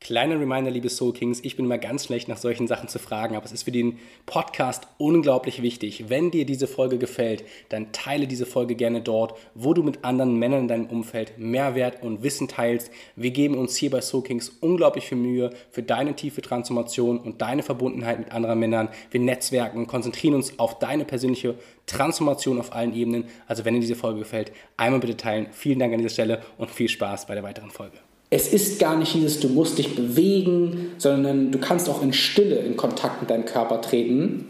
Kleiner 0.03 0.41
Reminder, 0.41 0.71
liebe 0.71 0.89
Soul 0.89 1.13
Kings, 1.13 1.41
ich 1.43 1.57
bin 1.57 1.67
immer 1.67 1.77
ganz 1.77 2.07
schlecht 2.07 2.27
nach 2.27 2.39
solchen 2.39 2.67
Sachen 2.67 2.89
zu 2.89 2.99
fragen, 2.99 3.37
aber 3.37 3.45
es 3.45 3.53
ist 3.53 3.65
für 3.65 3.71
den 3.71 3.99
Podcast 4.25 4.89
unglaublich 4.97 5.61
wichtig. 5.61 6.09
Wenn 6.09 6.31
dir 6.31 6.47
diese 6.47 6.67
Folge 6.67 6.97
gefällt, 6.97 7.45
dann 7.69 7.93
teile 7.93 8.27
diese 8.27 8.47
Folge 8.47 8.77
gerne 8.77 9.03
dort, 9.03 9.35
wo 9.55 9.75
du 9.75 9.83
mit 9.83 10.03
anderen 10.03 10.39
Männern 10.39 10.61
in 10.61 10.69
deinem 10.69 10.87
Umfeld 10.87 11.37
Mehrwert 11.37 12.03
und 12.03 12.23
Wissen 12.23 12.49
teilst. 12.49 12.91
Wir 13.15 13.31
geben 13.31 13.59
uns 13.59 13.77
hier 13.77 13.91
bei 13.91 14.01
Soul 14.01 14.23
Kings 14.23 14.49
unglaublich 14.49 15.07
viel 15.07 15.19
Mühe 15.19 15.51
für 15.71 15.83
deine 15.83 16.17
tiefe 16.17 16.41
Transformation 16.41 17.19
und 17.19 17.43
deine 17.43 17.63
Verbundenheit 17.63 18.19
mit 18.21 18.33
anderen 18.33 18.59
Männern. 18.59 18.89
Wir 19.11 19.21
netzwerken, 19.21 19.87
konzentrieren 19.87 20.35
uns 20.35 20.59
auf 20.59 20.79
deine 20.79 21.05
persönliche 21.05 21.57
Transformation 21.85 22.59
auf 22.59 22.73
allen 22.75 22.95
Ebenen. 22.95 23.27
Also 23.47 23.67
wenn 23.67 23.75
dir 23.75 23.81
diese 23.81 23.97
Folge 23.97 24.21
gefällt, 24.21 24.51
einmal 24.79 25.01
bitte 25.01 25.19
teilen. 25.19 25.49
Vielen 25.53 25.79
Dank 25.79 25.93
an 25.93 25.99
dieser 25.99 26.15
Stelle 26.15 26.41
und 26.57 26.71
viel 26.71 26.89
Spaß 26.89 27.27
bei 27.27 27.35
der 27.35 27.45
weiteren 27.45 27.71
Folge 27.71 27.99
es 28.31 28.53
ist 28.53 28.79
gar 28.79 28.97
nicht 28.97 29.13
dieses, 29.13 29.41
du 29.41 29.49
musst 29.49 29.79
dich 29.79 29.97
bewegen, 29.97 30.93
sondern 30.99 31.51
du 31.51 31.59
kannst 31.59 31.89
auch 31.89 32.01
in 32.01 32.13
Stille 32.13 32.57
in 32.57 32.77
Kontakt 32.77 33.21
mit 33.21 33.29
deinem 33.29 33.45
Körper 33.45 33.81
treten. 33.81 34.47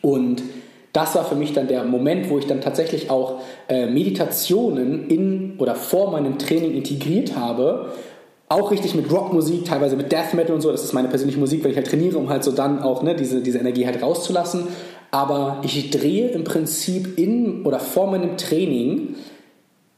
Und 0.00 0.42
das 0.92 1.16
war 1.16 1.24
für 1.24 1.34
mich 1.34 1.52
dann 1.52 1.66
der 1.66 1.82
Moment, 1.84 2.30
wo 2.30 2.38
ich 2.38 2.46
dann 2.46 2.60
tatsächlich 2.60 3.10
auch 3.10 3.40
äh, 3.68 3.86
Meditationen 3.86 5.08
in 5.08 5.54
oder 5.58 5.74
vor 5.74 6.12
meinem 6.12 6.38
Training 6.38 6.74
integriert 6.74 7.36
habe. 7.36 7.92
Auch 8.48 8.70
richtig 8.70 8.94
mit 8.94 9.10
Rockmusik, 9.10 9.64
teilweise 9.64 9.96
mit 9.96 10.12
Death 10.12 10.34
Metal 10.34 10.54
und 10.54 10.60
so. 10.60 10.70
Das 10.70 10.84
ist 10.84 10.92
meine 10.94 11.08
persönliche 11.08 11.40
Musik, 11.40 11.64
wenn 11.64 11.72
ich 11.72 11.76
halt 11.76 11.88
trainiere, 11.88 12.18
um 12.18 12.30
halt 12.30 12.44
so 12.44 12.52
dann 12.52 12.82
auch 12.82 13.02
ne, 13.02 13.16
diese, 13.16 13.42
diese 13.42 13.58
Energie 13.58 13.84
halt 13.84 14.00
rauszulassen. 14.00 14.68
Aber 15.10 15.60
ich 15.64 15.90
drehe 15.90 16.28
im 16.28 16.44
Prinzip 16.44 17.18
in 17.18 17.66
oder 17.66 17.80
vor 17.80 18.10
meinem 18.10 18.36
Training 18.36 19.16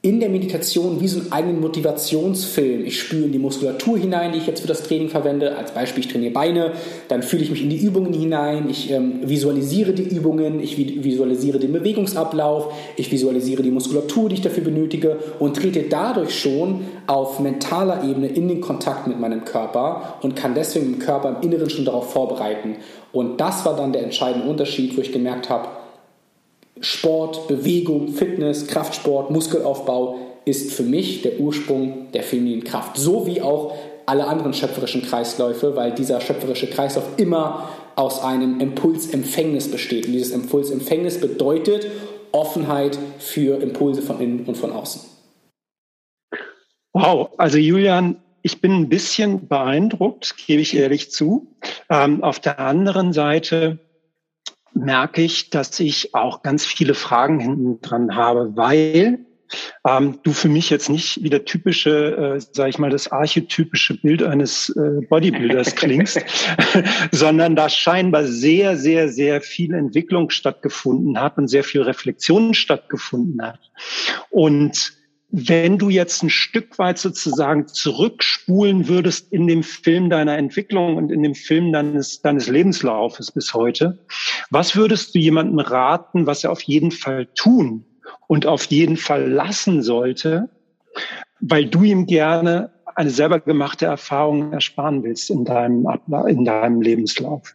in 0.03 0.19
der 0.19 0.31
Meditation 0.31 0.99
wie 1.03 1.09
so 1.09 1.21
einen 1.21 1.31
eigenen 1.31 1.61
Motivationsfilm. 1.61 2.87
Ich 2.87 2.99
spüre 2.99 3.27
in 3.27 3.33
die 3.33 3.39
Muskulatur 3.39 3.99
hinein, 3.99 4.33
die 4.33 4.39
ich 4.39 4.47
jetzt 4.47 4.63
für 4.63 4.67
das 4.67 4.83
Training 4.83 5.11
verwende. 5.11 5.59
Als 5.59 5.73
Beispiel, 5.73 6.03
ich 6.03 6.11
trainiere 6.11 6.33
Beine, 6.33 6.73
dann 7.09 7.23
fühle 7.23 7.43
ich 7.43 7.51
mich 7.51 7.63
in 7.63 7.69
die 7.69 7.77
Übungen 7.77 8.15
hinein, 8.15 8.71
ich 8.71 8.91
ähm, 8.91 9.21
visualisiere 9.23 9.93
die 9.93 10.05
Übungen, 10.05 10.59
ich 10.61 10.79
visualisiere 10.79 11.59
den 11.59 11.75
Bewegungsablauf, 11.75 12.73
ich 12.97 13.13
visualisiere 13.13 13.63
die 13.63 13.71
Muskulatur, 13.71 14.31
die 14.31 14.37
ich 14.37 14.41
dafür 14.41 14.65
benötige 14.65 15.19
und 15.39 15.59
trete 15.59 15.83
dadurch 15.83 16.39
schon 16.39 16.87
auf 17.07 17.39
mentaler 17.39 18.03
Ebene 18.03 18.29
in 18.29 18.49
den 18.49 18.63
Kontakt 18.63 19.07
mit 19.07 19.21
meinem 19.21 19.45
Körper 19.45 20.19
und 20.23 20.35
kann 20.35 20.55
deswegen 20.55 20.93
den 20.93 20.99
Körper 20.99 21.29
im 21.29 21.47
Inneren 21.47 21.69
schon 21.69 21.85
darauf 21.85 22.11
vorbereiten. 22.11 22.77
Und 23.13 23.39
das 23.39 23.67
war 23.67 23.77
dann 23.77 23.93
der 23.93 24.05
entscheidende 24.05 24.49
Unterschied, 24.49 24.97
wo 24.97 25.03
ich 25.03 25.13
gemerkt 25.13 25.51
habe, 25.51 25.69
Sport, 26.81 27.49
Bewegung, 27.49 28.09
Fitness, 28.09 28.67
Kraftsport, 28.67 29.31
Muskelaufbau 29.31 30.19
ist 30.45 30.73
für 30.73 30.83
mich 30.83 31.23
der 31.23 31.39
Ursprung 31.39 32.11
der 32.13 32.23
femininen 32.23 32.65
Kraft. 32.65 32.97
So 32.97 33.27
wie 33.27 33.43
auch 33.43 33.75
alle 34.07 34.27
anderen 34.27 34.55
schöpferischen 34.55 35.03
Kreisläufe, 35.03 35.77
weil 35.77 35.93
dieser 35.93 36.21
schöpferische 36.21 36.67
Kreislauf 36.67 37.05
immer 37.17 37.69
aus 37.97 38.23
einem 38.23 38.61
Impulsempfängnis 38.61 39.71
besteht. 39.71 40.07
Und 40.07 40.13
dieses 40.13 40.33
Impulsempfängnis 40.33 41.21
bedeutet 41.21 41.87
Offenheit 42.33 42.99
für 43.19 43.61
Impulse 43.61 44.03
von 44.03 44.21
innen 44.21 44.45
und 44.47 44.57
von 44.57 44.73
außen. 44.73 45.03
Wow, 46.93 47.31
also 47.37 47.59
Julian, 47.59 48.17
ich 48.43 48.61
bin 48.61 48.73
ein 48.73 48.89
bisschen 48.89 49.47
beeindruckt, 49.47 50.35
gebe 50.47 50.63
ich 50.63 50.77
ehrlich 50.77 51.11
zu. 51.11 51.47
Ähm, 51.89 52.25
auf 52.25 52.41
der 52.41 52.59
anderen 52.59 53.13
Seite 53.13 53.79
merke 54.75 55.23
ich, 55.23 55.51
dass 55.51 55.79
ich 55.81 56.15
auch 56.15 56.43
ganz 56.43 56.65
viele 56.65 56.95
Fragen 56.95 57.41
hinten 57.41 57.81
dran 57.81 58.15
habe, 58.15 58.57
weil 58.57 59.21
ähm, 59.87 60.21
du 60.23 60.33
für 60.33 60.49
mich 60.49 60.71
jetzt 60.71 60.89
nicht 60.91 61.23
wie 61.23 61.31
der 61.31 61.45
typische, 61.45 62.37
äh, 62.37 62.41
sage 62.41 62.71
ich 62.71 62.79
mal, 62.79 62.91
das 62.91 63.11
archetypische 63.11 64.01
Bild 64.01 64.23
eines 64.23 64.69
äh, 64.71 65.05
Bodybuilders 65.09 65.75
klingst, 65.75 66.21
sondern 67.13 67.57
da 67.57 67.69
scheinbar 67.69 68.25
sehr, 68.25 68.77
sehr, 68.77 69.09
sehr 69.09 69.41
viel 69.41 69.75
Entwicklung 69.75 70.31
stattgefunden 70.31 71.21
hat 71.21 71.39
und 71.39 71.49
sehr 71.49 71.65
viel 71.65 71.83
Reflexion 71.83 72.55
stattgefunden 72.55 73.43
hat. 73.43 73.61
Und 74.31 75.00
wenn 75.33 75.79
du 75.79 75.91
jetzt 75.91 76.23
ein 76.23 76.31
Stück 76.31 76.79
weit 76.79 76.99
sozusagen 76.99 77.69
zurückspulen 77.69 78.89
würdest 78.89 79.33
in 79.33 79.47
dem 79.47 79.63
Film 79.63 80.11
deiner 80.11 80.37
Entwicklung 80.37 80.97
und 80.97 81.13
in 81.13 81.23
dem 81.23 81.35
Film 81.35 81.73
deines, 81.73 82.21
deines 82.21 82.49
Lebenslaufes 82.49 83.31
bis 83.31 83.55
heute, 83.55 83.99
was 84.51 84.75
würdest 84.75 85.15
du 85.15 85.19
jemandem 85.19 85.61
raten, 85.61 86.27
was 86.27 86.43
er 86.43 86.51
auf 86.51 86.63
jeden 86.63 86.91
Fall 86.91 87.27
tun 87.35 87.85
und 88.27 88.47
auf 88.47 88.65
jeden 88.67 88.97
Fall 88.97 89.29
lassen 89.29 89.83
sollte, 89.83 90.49
weil 91.41 91.67
du 91.67 91.85
ihm 91.85 92.07
gerne 92.07 92.71
eine 92.97 93.11
selber 93.11 93.39
gemachte 93.39 93.87
Erfahrung 93.87 94.53
ersparen 94.53 95.05
willst 95.05 95.31
in 95.31 95.45
deinem, 95.45 95.87
in 96.27 96.45
deinem 96.45 96.83
Lebenslauf? 96.83 97.55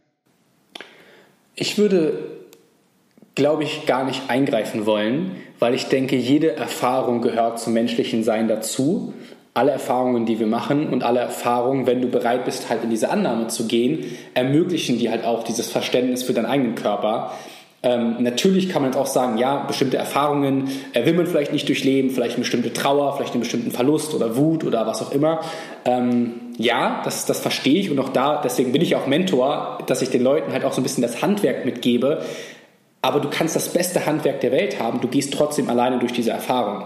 Ich 1.56 1.78
würde 1.78 2.36
glaube 3.36 3.64
ich, 3.64 3.86
gar 3.86 4.06
nicht 4.06 4.30
eingreifen 4.30 4.86
wollen, 4.86 5.32
weil 5.66 5.74
ich 5.74 5.88
denke, 5.88 6.16
jede 6.16 6.56
Erfahrung 6.56 7.24
gehört 7.24 7.60
zum 7.60 7.74
menschlichen 7.74 8.24
Sein 8.24 8.48
dazu. 8.48 9.16
Alle 9.56 9.72
Erfahrungen, 9.72 10.28
die 10.28 10.38
wir 10.38 10.46
machen 10.46 10.90
und 10.90 11.04
alle 11.04 11.22
Erfahrungen, 11.22 11.88
wenn 11.88 12.04
du 12.04 12.08
bereit 12.08 12.46
bist, 12.46 12.70
halt 12.70 12.84
in 12.84 12.92
diese 12.92 13.10
Annahme 13.10 13.48
zu 13.48 13.66
gehen, 13.66 14.06
ermöglichen 14.36 15.00
dir 15.00 15.10
halt 15.10 15.26
auch 15.26 15.42
dieses 15.42 15.72
Verständnis 15.72 16.22
für 16.22 16.34
deinen 16.34 16.46
eigenen 16.46 16.76
Körper. 16.76 17.32
Ähm, 17.82 18.18
natürlich 18.20 18.70
kann 18.70 18.84
man 18.84 18.92
jetzt 18.92 19.00
auch 19.02 19.08
sagen, 19.08 19.40
ja, 19.40 19.64
bestimmte 19.66 19.98
Erfahrungen 19.98 20.70
äh, 20.94 21.04
will 21.08 21.16
man 21.16 21.26
vielleicht 21.26 21.52
nicht 21.52 21.68
durchleben, 21.68 22.12
vielleicht 22.12 22.36
eine 22.36 22.42
bestimmte 22.42 22.72
Trauer, 22.72 23.16
vielleicht 23.16 23.34
einen 23.34 23.42
bestimmten 23.42 23.72
Verlust 23.72 24.14
oder 24.14 24.38
Wut 24.38 24.66
oder 24.66 24.86
was 24.86 25.02
auch 25.02 25.14
immer. 25.14 25.40
Ähm, 25.86 26.34
ja, 26.60 27.02
das, 27.04 27.26
das 27.26 27.40
verstehe 27.40 27.80
ich 27.80 27.90
und 27.90 27.98
auch 27.98 28.10
da, 28.10 28.40
deswegen 28.44 28.72
bin 28.72 28.84
ich 28.84 28.96
auch 28.96 29.08
Mentor, 29.08 29.80
dass 29.88 30.04
ich 30.04 30.12
den 30.12 30.22
Leuten 30.22 30.54
halt 30.54 30.64
auch 30.64 30.74
so 30.74 30.82
ein 30.82 30.84
bisschen 30.84 31.02
das 31.02 31.24
Handwerk 31.24 31.66
mitgebe, 31.66 32.24
aber 33.06 33.20
du 33.20 33.30
kannst 33.30 33.56
das 33.56 33.70
beste 33.70 34.08
Handwerk 34.08 34.42
der 34.42 34.52
Welt 34.52 34.80
haben, 34.80 35.00
du 35.00 35.08
gehst 35.08 35.32
trotzdem 35.32 35.70
alleine 35.70 36.00
durch 36.00 36.12
diese 36.12 36.32
Erfahrung. 36.32 36.86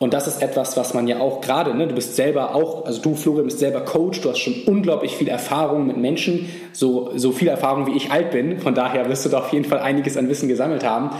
Und 0.00 0.12
das 0.12 0.26
ist 0.26 0.42
etwas, 0.42 0.76
was 0.76 0.92
man 0.92 1.06
ja 1.06 1.20
auch 1.20 1.40
gerade, 1.40 1.72
ne, 1.72 1.86
du 1.86 1.94
bist 1.94 2.16
selber 2.16 2.56
auch, 2.56 2.84
also 2.84 3.00
du, 3.00 3.14
Florian, 3.14 3.44
bist 3.44 3.60
selber 3.60 3.82
Coach, 3.82 4.20
du 4.22 4.30
hast 4.30 4.40
schon 4.40 4.54
unglaublich 4.66 5.14
viel 5.14 5.28
Erfahrung 5.28 5.86
mit 5.86 5.96
Menschen, 5.96 6.48
so, 6.72 7.12
so 7.14 7.30
viel 7.30 7.46
Erfahrung, 7.46 7.86
wie 7.86 7.96
ich 7.96 8.10
alt 8.10 8.32
bin. 8.32 8.58
Von 8.58 8.74
daher 8.74 9.08
wirst 9.08 9.24
du 9.24 9.28
da 9.28 9.38
auf 9.38 9.52
jeden 9.52 9.64
Fall 9.64 9.78
einiges 9.78 10.16
an 10.16 10.28
Wissen 10.28 10.48
gesammelt 10.48 10.82
haben. 10.82 11.10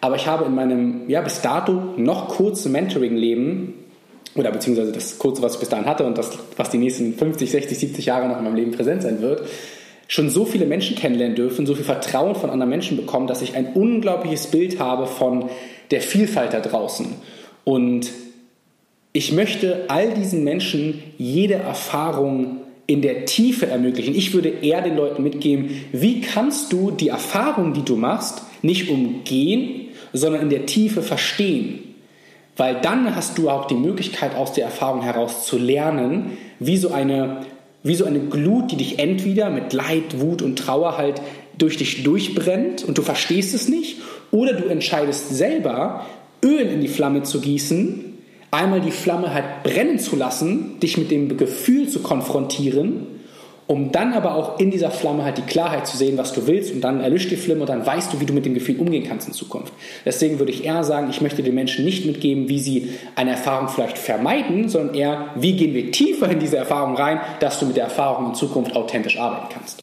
Aber 0.00 0.16
ich 0.16 0.26
habe 0.26 0.44
in 0.46 0.56
meinem, 0.56 1.08
ja, 1.08 1.20
bis 1.20 1.40
dato 1.42 1.72
noch 1.96 2.26
kurzen 2.26 2.72
Mentoring-Leben, 2.72 3.74
oder 4.34 4.50
beziehungsweise 4.50 4.90
das 4.90 5.20
kurze, 5.20 5.40
was 5.40 5.54
ich 5.54 5.60
bis 5.60 5.68
dahin 5.68 5.86
hatte 5.86 6.04
und 6.04 6.18
das, 6.18 6.36
was 6.56 6.70
die 6.70 6.78
nächsten 6.78 7.14
50, 7.14 7.48
60, 7.48 7.78
70 7.78 8.06
Jahre 8.06 8.26
noch 8.26 8.38
in 8.38 8.42
meinem 8.44 8.56
Leben 8.56 8.72
präsent 8.72 9.02
sein 9.02 9.20
wird, 9.20 9.42
schon 10.08 10.30
so 10.30 10.44
viele 10.44 10.66
Menschen 10.66 10.96
kennenlernen 10.96 11.36
dürfen, 11.36 11.66
so 11.66 11.74
viel 11.74 11.84
Vertrauen 11.84 12.34
von 12.34 12.50
anderen 12.50 12.70
Menschen 12.70 12.96
bekommen, 12.96 13.26
dass 13.26 13.42
ich 13.42 13.54
ein 13.54 13.72
unglaubliches 13.72 14.48
Bild 14.48 14.78
habe 14.78 15.06
von 15.06 15.48
der 15.90 16.00
Vielfalt 16.00 16.52
da 16.52 16.60
draußen. 16.60 17.06
Und 17.64 18.10
ich 19.12 19.32
möchte 19.32 19.84
all 19.88 20.12
diesen 20.12 20.44
Menschen 20.44 21.02
jede 21.18 21.54
Erfahrung 21.54 22.58
in 22.86 23.00
der 23.00 23.24
Tiefe 23.24 23.66
ermöglichen. 23.66 24.14
Ich 24.14 24.34
würde 24.34 24.48
eher 24.48 24.82
den 24.82 24.96
Leuten 24.96 25.22
mitgeben, 25.22 25.70
wie 25.92 26.20
kannst 26.20 26.72
du 26.72 26.90
die 26.90 27.08
Erfahrung, 27.08 27.72
die 27.72 27.84
du 27.84 27.96
machst, 27.96 28.42
nicht 28.62 28.90
umgehen, 28.90 29.88
sondern 30.12 30.42
in 30.42 30.50
der 30.50 30.66
Tiefe 30.66 31.02
verstehen. 31.02 31.94
Weil 32.56 32.80
dann 32.80 33.16
hast 33.16 33.38
du 33.38 33.50
auch 33.50 33.66
die 33.66 33.74
Möglichkeit, 33.74 34.36
aus 34.36 34.52
der 34.52 34.64
Erfahrung 34.64 35.02
heraus 35.02 35.46
zu 35.46 35.58
lernen, 35.58 36.36
wie 36.60 36.76
so 36.76 36.92
eine 36.92 37.46
wie 37.84 37.94
so 37.94 38.04
eine 38.04 38.18
Glut, 38.18 38.72
die 38.72 38.76
dich 38.76 38.98
entweder 38.98 39.50
mit 39.50 39.72
Leid, 39.72 40.20
Wut 40.20 40.42
und 40.42 40.58
Trauer 40.58 40.98
halt 40.98 41.20
durch 41.56 41.76
dich 41.76 42.02
durchbrennt 42.02 42.82
und 42.82 42.98
du 42.98 43.02
verstehst 43.02 43.54
es 43.54 43.68
nicht, 43.68 43.98
oder 44.32 44.54
du 44.54 44.64
entscheidest 44.64 45.28
selber, 45.28 46.04
Öl 46.42 46.66
in 46.66 46.80
die 46.80 46.88
Flamme 46.88 47.22
zu 47.22 47.40
gießen, 47.40 48.16
einmal 48.50 48.80
die 48.80 48.90
Flamme 48.90 49.32
halt 49.32 49.62
brennen 49.62 49.98
zu 49.98 50.16
lassen, 50.16 50.80
dich 50.80 50.96
mit 50.96 51.10
dem 51.10 51.36
Gefühl 51.36 51.88
zu 51.88 52.00
konfrontieren 52.00 53.13
um 53.66 53.92
dann 53.92 54.12
aber 54.12 54.34
auch 54.34 54.58
in 54.58 54.70
dieser 54.70 54.90
Flamme 54.90 55.24
halt 55.24 55.38
die 55.38 55.42
Klarheit 55.42 55.86
zu 55.86 55.96
sehen, 55.96 56.18
was 56.18 56.32
du 56.32 56.46
willst 56.46 56.72
und 56.72 56.82
dann 56.82 57.00
erlischt 57.00 57.30
die 57.30 57.36
Flamme 57.36 57.62
und 57.62 57.68
dann 57.68 57.86
weißt 57.86 58.12
du, 58.12 58.20
wie 58.20 58.26
du 58.26 58.32
mit 58.32 58.44
dem 58.44 58.54
Gefühl 58.54 58.78
umgehen 58.78 59.04
kannst 59.06 59.26
in 59.26 59.34
Zukunft. 59.34 59.72
Deswegen 60.04 60.38
würde 60.38 60.52
ich 60.52 60.64
eher 60.64 60.84
sagen, 60.84 61.08
ich 61.10 61.20
möchte 61.20 61.42
den 61.42 61.54
Menschen 61.54 61.84
nicht 61.84 62.04
mitgeben, 62.04 62.48
wie 62.48 62.58
sie 62.58 62.90
eine 63.16 63.32
Erfahrung 63.32 63.68
vielleicht 63.68 63.98
vermeiden, 63.98 64.68
sondern 64.68 64.94
eher, 64.94 65.30
wie 65.36 65.56
gehen 65.56 65.74
wir 65.74 65.90
tiefer 65.90 66.28
in 66.30 66.40
diese 66.40 66.56
Erfahrung 66.56 66.96
rein, 66.96 67.20
dass 67.40 67.58
du 67.58 67.66
mit 67.66 67.76
der 67.76 67.84
Erfahrung 67.84 68.28
in 68.28 68.34
Zukunft 68.34 68.76
authentisch 68.76 69.18
arbeiten 69.18 69.48
kannst. 69.52 69.80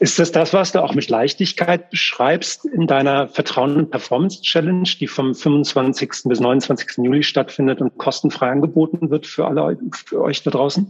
Ist 0.00 0.18
das 0.20 0.30
das, 0.30 0.52
was 0.52 0.70
du 0.70 0.82
auch 0.82 0.94
mit 0.94 1.08
Leichtigkeit 1.08 1.90
beschreibst 1.90 2.64
in 2.64 2.86
deiner 2.86 3.26
Vertrauen 3.26 3.76
und 3.76 3.90
Performance 3.90 4.42
Challenge, 4.42 4.88
die 5.00 5.08
vom 5.08 5.34
25. 5.34 6.10
bis 6.26 6.38
29. 6.38 6.98
Juli 6.98 7.24
stattfindet 7.24 7.80
und 7.80 7.98
kostenfrei 7.98 8.50
angeboten 8.50 9.10
wird 9.10 9.26
für 9.26 9.46
alle 9.46 9.76
für 9.92 10.22
euch 10.22 10.44
da 10.44 10.52
draußen? 10.52 10.88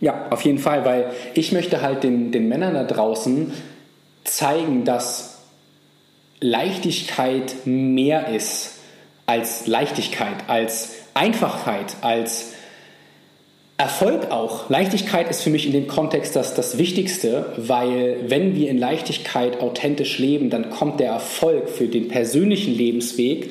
Ja, 0.00 0.26
auf 0.30 0.42
jeden 0.42 0.58
Fall, 0.58 0.84
weil 0.84 1.12
ich 1.34 1.52
möchte 1.52 1.82
halt 1.82 2.04
den, 2.04 2.30
den 2.30 2.48
Männern 2.48 2.74
da 2.74 2.84
draußen 2.84 3.52
zeigen, 4.24 4.84
dass 4.84 5.38
Leichtigkeit 6.40 7.66
mehr 7.66 8.28
ist 8.28 8.74
als 9.26 9.66
Leichtigkeit, 9.66 10.36
als 10.46 10.94
Einfachheit, 11.14 11.96
als 12.00 12.52
Erfolg 13.76 14.30
auch. 14.30 14.70
Leichtigkeit 14.70 15.28
ist 15.28 15.42
für 15.42 15.50
mich 15.50 15.66
in 15.66 15.72
dem 15.72 15.86
Kontext 15.86 16.34
das, 16.34 16.54
das 16.54 16.78
Wichtigste, 16.78 17.52
weil 17.56 18.18
wenn 18.26 18.56
wir 18.56 18.70
in 18.70 18.78
Leichtigkeit 18.78 19.60
authentisch 19.60 20.18
leben, 20.18 20.50
dann 20.50 20.70
kommt 20.70 20.98
der 20.98 21.10
Erfolg 21.10 21.68
für 21.68 21.86
den 21.86 22.08
persönlichen 22.08 22.74
Lebensweg 22.74 23.50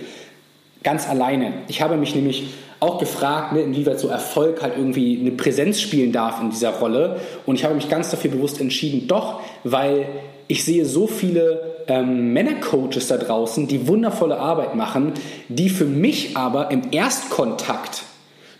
ganz 0.87 1.09
alleine. 1.09 1.51
Ich 1.67 1.81
habe 1.81 1.97
mich 1.97 2.15
nämlich 2.15 2.45
auch 2.79 2.97
gefragt, 2.97 3.51
ne, 3.51 3.59
inwieweit 3.59 3.99
so 3.99 4.07
Erfolg 4.07 4.61
halt 4.61 4.75
irgendwie 4.77 5.19
eine 5.19 5.31
Präsenz 5.31 5.81
spielen 5.81 6.13
darf 6.13 6.39
in 6.41 6.49
dieser 6.49 6.69
Rolle. 6.69 7.19
Und 7.45 7.55
ich 7.55 7.65
habe 7.65 7.75
mich 7.75 7.89
ganz 7.89 8.09
dafür 8.09 8.31
bewusst 8.31 8.61
entschieden, 8.61 9.05
doch, 9.05 9.41
weil 9.65 10.07
ich 10.47 10.63
sehe 10.63 10.85
so 10.85 11.05
viele 11.05 11.83
ähm, 11.89 12.31
Männercoaches 12.31 13.09
da 13.09 13.17
draußen, 13.17 13.67
die 13.67 13.85
wundervolle 13.89 14.39
Arbeit 14.39 14.75
machen, 14.75 15.11
die 15.49 15.67
für 15.67 15.83
mich 15.83 16.37
aber 16.37 16.71
im 16.71 16.83
Erstkontakt 16.91 18.03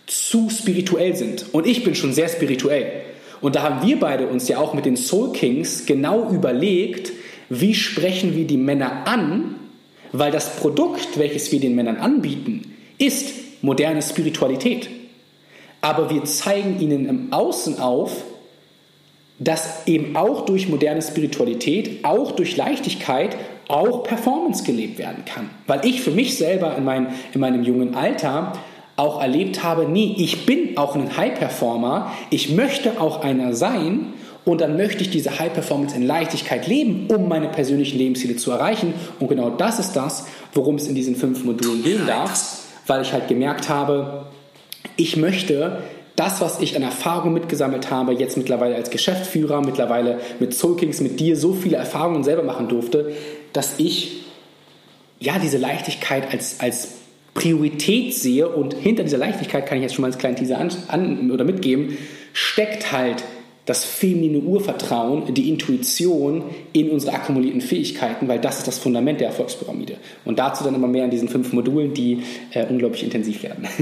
zu 0.06 0.50
spirituell 0.50 1.16
sind. 1.16 1.46
Und 1.52 1.66
ich 1.66 1.82
bin 1.82 1.94
schon 1.94 2.12
sehr 2.12 2.28
spirituell. 2.28 3.04
Und 3.40 3.56
da 3.56 3.62
haben 3.62 3.86
wir 3.86 3.98
beide 3.98 4.26
uns 4.26 4.48
ja 4.48 4.58
auch 4.58 4.74
mit 4.74 4.84
den 4.84 4.98
Soul 4.98 5.32
Kings 5.32 5.86
genau 5.86 6.28
überlegt, 6.30 7.10
wie 7.48 7.74
sprechen 7.74 8.36
wir 8.36 8.46
die 8.46 8.58
Männer 8.58 9.06
an, 9.06 9.54
weil 10.12 10.30
das 10.30 10.56
Produkt, 10.56 11.18
welches 11.18 11.52
wir 11.52 11.60
den 11.60 11.74
Männern 11.74 11.96
anbieten, 11.96 12.74
ist 12.98 13.62
moderne 13.62 14.02
Spiritualität. 14.02 14.88
Aber 15.80 16.10
wir 16.10 16.24
zeigen 16.24 16.80
ihnen 16.80 17.08
im 17.08 17.32
Außen 17.32 17.78
auf, 17.78 18.24
dass 19.38 19.86
eben 19.86 20.16
auch 20.16 20.44
durch 20.46 20.68
moderne 20.68 21.02
Spiritualität, 21.02 22.04
auch 22.04 22.32
durch 22.32 22.56
Leichtigkeit, 22.56 23.36
auch 23.68 24.02
Performance 24.02 24.64
gelebt 24.64 24.98
werden 24.98 25.24
kann. 25.24 25.50
Weil 25.66 25.84
ich 25.84 26.00
für 26.00 26.10
mich 26.10 26.36
selber 26.36 26.76
in, 26.76 26.84
mein, 26.84 27.08
in 27.32 27.40
meinem 27.40 27.62
jungen 27.62 27.94
Alter 27.94 28.54
auch 28.96 29.22
erlebt 29.22 29.62
habe, 29.62 29.84
nee, 29.84 30.16
ich 30.18 30.44
bin 30.44 30.76
auch 30.76 30.96
ein 30.96 31.16
High-Performer, 31.16 32.12
ich 32.30 32.50
möchte 32.50 33.00
auch 33.00 33.22
einer 33.22 33.54
sein 33.54 34.12
und 34.48 34.62
dann 34.62 34.78
möchte 34.78 35.02
ich 35.02 35.10
diese 35.10 35.38
High-Performance 35.38 35.94
in 35.94 36.06
Leichtigkeit 36.06 36.66
leben, 36.66 37.06
um 37.08 37.28
meine 37.28 37.48
persönlichen 37.48 37.98
Lebensziele 37.98 38.36
zu 38.36 38.50
erreichen. 38.50 38.94
Und 39.20 39.28
genau 39.28 39.50
das 39.50 39.78
ist 39.78 39.92
das, 39.92 40.24
worum 40.54 40.76
es 40.76 40.88
in 40.88 40.94
diesen 40.94 41.16
fünf 41.16 41.44
Modulen 41.44 41.82
gehen 41.82 42.06
darf, 42.06 42.62
weil 42.86 43.02
ich 43.02 43.12
halt 43.12 43.28
gemerkt 43.28 43.68
habe, 43.68 44.24
ich 44.96 45.18
möchte 45.18 45.82
das, 46.16 46.40
was 46.40 46.62
ich 46.62 46.74
an 46.76 46.82
Erfahrung 46.82 47.34
mitgesammelt 47.34 47.90
habe, 47.90 48.14
jetzt 48.14 48.38
mittlerweile 48.38 48.74
als 48.74 48.88
Geschäftsführer, 48.88 49.60
mittlerweile 49.60 50.18
mit 50.40 50.54
Soul 50.54 50.76
Kings, 50.76 51.02
mit 51.02 51.20
dir 51.20 51.36
so 51.36 51.52
viele 51.52 51.76
Erfahrungen 51.76 52.24
selber 52.24 52.42
machen 52.42 52.68
durfte, 52.68 53.12
dass 53.52 53.74
ich 53.76 54.22
ja 55.20 55.38
diese 55.38 55.58
Leichtigkeit 55.58 56.32
als, 56.32 56.60
als 56.60 56.92
Priorität 57.34 58.14
sehe. 58.14 58.48
Und 58.48 58.72
hinter 58.72 59.02
dieser 59.02 59.18
Leichtigkeit 59.18 59.66
kann 59.66 59.76
ich 59.76 59.82
jetzt 59.82 59.94
schon 59.94 60.04
mal 60.04 60.08
als 60.08 60.16
kleinen 60.16 60.36
Teaser 60.36 60.56
an, 60.56 60.70
an 60.88 61.30
oder 61.30 61.44
mitgeben, 61.44 61.98
steckt 62.32 62.92
halt 62.92 63.22
das 63.68 63.84
feminine 63.84 64.38
Urvertrauen, 64.38 65.34
die 65.34 65.50
Intuition 65.50 66.44
in 66.72 66.88
unsere 66.88 67.12
akkumulierten 67.12 67.60
Fähigkeiten, 67.60 68.26
weil 68.26 68.40
das 68.40 68.58
ist 68.58 68.66
das 68.66 68.78
Fundament 68.78 69.20
der 69.20 69.28
Erfolgspyramide. 69.28 69.98
Und 70.24 70.38
dazu 70.38 70.64
dann 70.64 70.74
immer 70.74 70.88
mehr 70.88 71.04
in 71.04 71.10
diesen 71.10 71.28
fünf 71.28 71.52
Modulen, 71.52 71.92
die 71.92 72.22
äh, 72.52 72.66
unglaublich 72.66 73.04
intensiv 73.04 73.42
werden. 73.42 73.68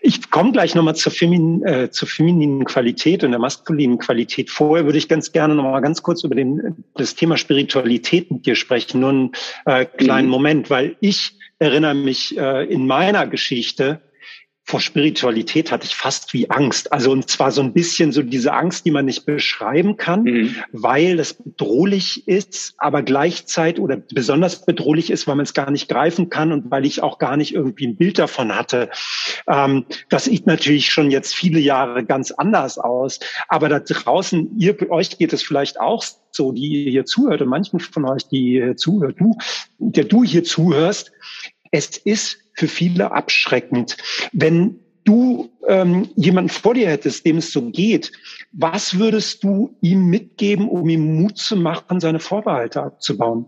Ich 0.00 0.30
komme 0.30 0.52
gleich 0.52 0.74
nochmal 0.74 0.94
zur, 0.94 1.12
Femin, 1.12 1.62
äh, 1.64 1.90
zur 1.90 2.08
femininen 2.08 2.64
Qualität 2.64 3.24
und 3.24 3.32
der 3.32 3.40
maskulinen 3.40 3.98
Qualität. 3.98 4.48
Vorher 4.48 4.86
würde 4.86 4.96
ich 4.96 5.08
ganz 5.08 5.32
gerne 5.32 5.54
nochmal 5.54 5.82
ganz 5.82 6.02
kurz 6.02 6.24
über 6.24 6.34
den, 6.34 6.84
das 6.94 7.14
Thema 7.14 7.36
Spiritualität 7.36 8.30
mit 8.30 8.46
dir 8.46 8.54
sprechen. 8.54 9.00
Nur 9.00 9.10
einen 9.10 9.32
äh, 9.66 9.84
kleinen 9.84 10.28
mhm. 10.28 10.32
Moment, 10.32 10.70
weil 10.70 10.96
ich 11.00 11.36
erinnere 11.58 11.94
mich 11.94 12.38
äh, 12.38 12.64
in 12.64 12.86
meiner 12.86 13.26
Geschichte, 13.26 14.00
vor 14.68 14.80
Spiritualität 14.80 15.72
hatte 15.72 15.86
ich 15.86 15.96
fast 15.96 16.34
wie 16.34 16.50
Angst. 16.50 16.92
Also 16.92 17.10
und 17.10 17.30
zwar 17.30 17.52
so 17.52 17.62
ein 17.62 17.72
bisschen 17.72 18.12
so 18.12 18.22
diese 18.22 18.52
Angst, 18.52 18.84
die 18.84 18.90
man 18.90 19.06
nicht 19.06 19.24
beschreiben 19.24 19.96
kann, 19.96 20.24
mhm. 20.24 20.56
weil 20.72 21.18
es 21.18 21.32
bedrohlich 21.32 22.28
ist, 22.28 22.74
aber 22.76 23.02
gleichzeitig 23.02 23.82
oder 23.82 23.96
besonders 23.96 24.66
bedrohlich 24.66 25.08
ist, 25.08 25.26
weil 25.26 25.36
man 25.36 25.44
es 25.44 25.54
gar 25.54 25.70
nicht 25.70 25.88
greifen 25.88 26.28
kann 26.28 26.52
und 26.52 26.70
weil 26.70 26.84
ich 26.84 27.02
auch 27.02 27.18
gar 27.18 27.38
nicht 27.38 27.54
irgendwie 27.54 27.86
ein 27.86 27.96
Bild 27.96 28.18
davon 28.18 28.54
hatte. 28.54 28.90
Ähm, 29.48 29.86
das 30.10 30.26
sieht 30.26 30.46
natürlich 30.46 30.90
schon 30.90 31.10
jetzt 31.10 31.34
viele 31.34 31.60
Jahre 31.60 32.04
ganz 32.04 32.30
anders 32.30 32.76
aus. 32.76 33.20
Aber 33.48 33.70
da 33.70 33.80
draußen, 33.80 34.58
ihr, 34.58 34.76
euch 34.90 35.16
geht 35.16 35.32
es 35.32 35.42
vielleicht 35.42 35.80
auch 35.80 36.04
so, 36.30 36.52
die 36.52 36.84
ihr 36.84 36.90
hier 36.90 37.04
zuhört 37.06 37.40
und 37.40 37.48
manchen 37.48 37.80
von 37.80 38.04
euch, 38.04 38.28
die 38.28 38.50
hier 38.50 38.76
zuhört, 38.76 39.16
du, 39.18 39.34
der 39.78 40.04
du 40.04 40.24
hier 40.24 40.44
zuhörst, 40.44 41.12
es 41.70 41.96
ist 41.98 42.38
für 42.54 42.68
viele 42.68 43.12
abschreckend. 43.12 43.96
Wenn 44.32 44.80
du 45.04 45.48
ähm, 45.66 46.08
jemanden 46.16 46.50
vor 46.50 46.74
dir 46.74 46.88
hättest, 46.88 47.24
dem 47.24 47.38
es 47.38 47.52
so 47.52 47.70
geht, 47.70 48.12
was 48.52 48.98
würdest 48.98 49.42
du 49.42 49.74
ihm 49.80 50.06
mitgeben, 50.06 50.68
um 50.68 50.88
ihm 50.88 51.20
Mut 51.22 51.38
zu 51.38 51.56
machen, 51.56 52.00
seine 52.00 52.20
Vorbehalte 52.20 52.82
abzubauen? 52.82 53.46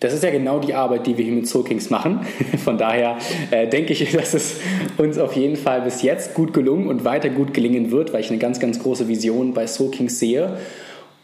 Das 0.00 0.12
ist 0.12 0.22
ja 0.22 0.30
genau 0.30 0.58
die 0.58 0.74
Arbeit, 0.74 1.06
die 1.06 1.16
wir 1.16 1.24
hier 1.24 1.34
mit 1.34 1.48
Soul 1.48 1.64
machen. 1.88 2.20
Von 2.64 2.78
daher 2.78 3.18
äh, 3.50 3.66
denke 3.66 3.92
ich, 3.92 4.12
dass 4.12 4.34
es 4.34 4.56
uns 4.98 5.18
auf 5.18 5.34
jeden 5.34 5.56
Fall 5.56 5.82
bis 5.82 6.02
jetzt 6.02 6.34
gut 6.34 6.52
gelungen 6.52 6.88
und 6.88 7.04
weiter 7.04 7.30
gut 7.30 7.54
gelingen 7.54 7.90
wird, 7.90 8.12
weil 8.12 8.20
ich 8.20 8.30
eine 8.30 8.38
ganz, 8.38 8.60
ganz 8.60 8.78
große 8.78 9.08
Vision 9.08 9.54
bei 9.54 9.66
Soul 9.66 9.92
sehe 10.08 10.58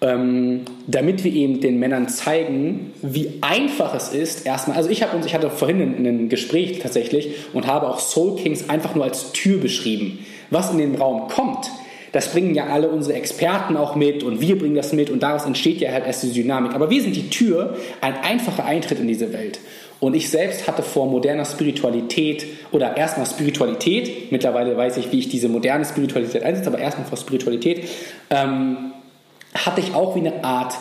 ähm, 0.03 0.63
damit 0.87 1.25
wir 1.25 1.33
eben 1.33 1.61
den 1.61 1.79
Männern 1.79 2.09
zeigen, 2.09 2.93
wie 3.03 3.35
einfach 3.43 3.95
es 3.95 4.09
ist, 4.09 4.47
erstmal, 4.47 4.77
also 4.77 4.89
ich 4.89 5.05
uns, 5.13 5.27
ich 5.27 5.35
hatte 5.35 5.51
vorhin 5.51 5.81
ein, 5.81 6.07
ein 6.07 6.29
Gespräch 6.29 6.79
tatsächlich 6.79 7.35
und 7.53 7.67
habe 7.67 7.89
auch 7.89 8.01
Soul 8.01 8.37
Kings 8.37 8.69
einfach 8.69 8.95
nur 8.95 9.05
als 9.05 9.33
Tür 9.33 9.59
beschrieben. 9.59 10.25
Was 10.49 10.71
in 10.71 10.79
den 10.79 10.95
Raum 10.95 11.29
kommt, 11.29 11.71
das 12.13 12.33
bringen 12.33 12.55
ja 12.55 12.67
alle 12.67 12.89
unsere 12.89 13.17
Experten 13.17 13.77
auch 13.77 13.95
mit 13.95 14.23
und 14.23 14.41
wir 14.41 14.59
bringen 14.59 14.75
das 14.75 14.93
mit 14.93 15.11
und 15.11 15.23
daraus 15.23 15.45
entsteht 15.45 15.81
ja 15.81 15.93
halt 15.93 16.07
erst 16.07 16.23
die 16.23 16.33
Dynamik. 16.33 16.75
Aber 16.75 16.91
wir 16.91 17.03
sind 17.03 17.15
die 17.15 17.29
Tür, 17.29 17.77
ein 18.01 18.15
einfacher 18.17 18.65
Eintritt 18.65 18.99
in 18.99 19.07
diese 19.07 19.33
Welt. 19.33 19.61
Und 20.01 20.17
ich 20.17 20.31
selbst 20.31 20.67
hatte 20.67 20.83
vor 20.83 21.07
moderner 21.07 21.45
Spiritualität 21.45 22.47
oder 22.73 22.97
erstmal 22.97 23.27
Spiritualität, 23.27 24.33
mittlerweile 24.33 24.75
weiß 24.75 24.97
ich, 24.97 25.13
wie 25.13 25.19
ich 25.19 25.29
diese 25.29 25.51
moderne 25.51 25.85
Spiritualität 25.85 26.43
einsetze, 26.43 26.69
aber 26.69 26.79
erstmal 26.79 27.07
vor 27.07 27.19
Spiritualität, 27.19 27.85
ähm, 28.31 28.93
hatte 29.55 29.81
ich 29.81 29.95
auch 29.95 30.15
wie 30.15 30.21
eine 30.21 30.45
Art 30.45 30.75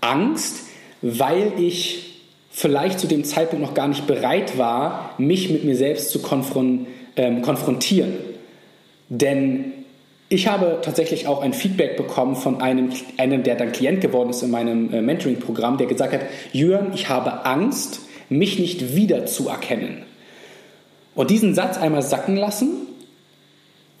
Angst, 0.00 0.66
weil 1.02 1.52
ich 1.58 2.22
vielleicht 2.50 2.98
zu 2.98 3.06
dem 3.06 3.24
Zeitpunkt 3.24 3.64
noch 3.64 3.74
gar 3.74 3.88
nicht 3.88 4.06
bereit 4.06 4.58
war, 4.58 5.10
mich 5.18 5.50
mit 5.50 5.64
mir 5.64 5.76
selbst 5.76 6.10
zu 6.10 6.20
konfron 6.20 6.86
ähm, 7.16 7.42
konfrontieren. 7.42 8.14
Denn 9.08 9.72
ich 10.28 10.48
habe 10.48 10.80
tatsächlich 10.82 11.26
auch 11.26 11.40
ein 11.40 11.52
Feedback 11.52 11.96
bekommen 11.96 12.36
von 12.36 12.60
einem, 12.60 12.90
einem 13.16 13.42
der 13.42 13.54
dann 13.54 13.72
Klient 13.72 14.00
geworden 14.00 14.30
ist 14.30 14.42
in 14.42 14.50
meinem 14.50 14.92
äh, 14.92 15.00
Mentoring-Programm, 15.00 15.78
der 15.78 15.86
gesagt 15.86 16.12
hat, 16.12 16.20
Jürgen, 16.52 16.92
ich 16.94 17.08
habe 17.08 17.46
Angst, 17.46 18.00
mich 18.28 18.58
nicht 18.58 18.94
wiederzuerkennen. 18.94 20.02
Und 21.14 21.30
diesen 21.30 21.54
Satz 21.54 21.78
einmal 21.78 22.02
sacken 22.02 22.36
lassen 22.36 22.87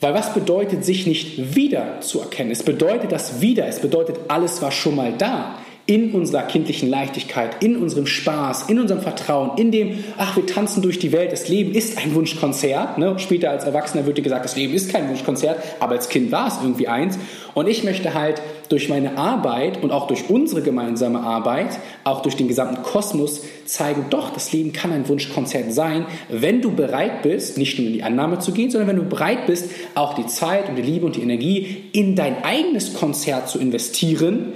weil 0.00 0.14
was 0.14 0.32
bedeutet, 0.32 0.84
sich 0.84 1.06
nicht 1.06 1.56
wieder 1.56 2.00
zu 2.00 2.20
erkennen? 2.20 2.50
Es 2.50 2.62
bedeutet 2.62 3.10
das 3.10 3.40
wieder, 3.40 3.66
es 3.66 3.80
bedeutet, 3.80 4.18
alles 4.28 4.62
war 4.62 4.70
schon 4.70 4.94
mal 4.94 5.12
da 5.12 5.58
in 5.88 6.12
unserer 6.12 6.42
kindlichen 6.42 6.90
Leichtigkeit, 6.90 7.64
in 7.64 7.74
unserem 7.78 8.06
Spaß, 8.06 8.68
in 8.68 8.78
unserem 8.78 9.00
Vertrauen, 9.00 9.56
in 9.56 9.72
dem, 9.72 10.04
ach, 10.18 10.36
wir 10.36 10.44
tanzen 10.44 10.82
durch 10.82 10.98
die 10.98 11.12
Welt, 11.12 11.32
das 11.32 11.48
Leben 11.48 11.72
ist 11.72 11.96
ein 11.96 12.14
Wunschkonzert. 12.14 12.98
Ne? 12.98 13.18
Später 13.18 13.50
als 13.50 13.64
Erwachsener 13.64 14.04
wird 14.04 14.18
dir 14.18 14.22
gesagt, 14.22 14.44
das 14.44 14.54
Leben 14.54 14.74
ist 14.74 14.92
kein 14.92 15.08
Wunschkonzert, 15.08 15.58
aber 15.80 15.92
als 15.92 16.10
Kind 16.10 16.30
war 16.30 16.48
es 16.48 16.58
irgendwie 16.62 16.88
eins. 16.88 17.18
Und 17.54 17.68
ich 17.68 17.84
möchte 17.84 18.12
halt 18.12 18.42
durch 18.68 18.90
meine 18.90 19.16
Arbeit 19.16 19.82
und 19.82 19.90
auch 19.90 20.08
durch 20.08 20.28
unsere 20.28 20.60
gemeinsame 20.60 21.20
Arbeit, 21.20 21.78
auch 22.04 22.20
durch 22.20 22.36
den 22.36 22.48
gesamten 22.48 22.82
Kosmos 22.82 23.40
zeigen, 23.64 24.06
doch, 24.10 24.28
das 24.28 24.52
Leben 24.52 24.74
kann 24.74 24.92
ein 24.92 25.08
Wunschkonzert 25.08 25.72
sein, 25.72 26.04
wenn 26.28 26.60
du 26.60 26.70
bereit 26.72 27.22
bist, 27.22 27.56
nicht 27.56 27.78
nur 27.78 27.86
in 27.86 27.94
die 27.94 28.02
Annahme 28.02 28.40
zu 28.40 28.52
gehen, 28.52 28.70
sondern 28.70 28.88
wenn 28.88 28.96
du 28.96 29.04
bereit 29.04 29.46
bist, 29.46 29.70
auch 29.94 30.12
die 30.12 30.26
Zeit 30.26 30.68
und 30.68 30.76
die 30.76 30.82
Liebe 30.82 31.06
und 31.06 31.16
die 31.16 31.22
Energie 31.22 31.84
in 31.92 32.14
dein 32.14 32.44
eigenes 32.44 32.92
Konzert 32.92 33.48
zu 33.48 33.58
investieren, 33.58 34.52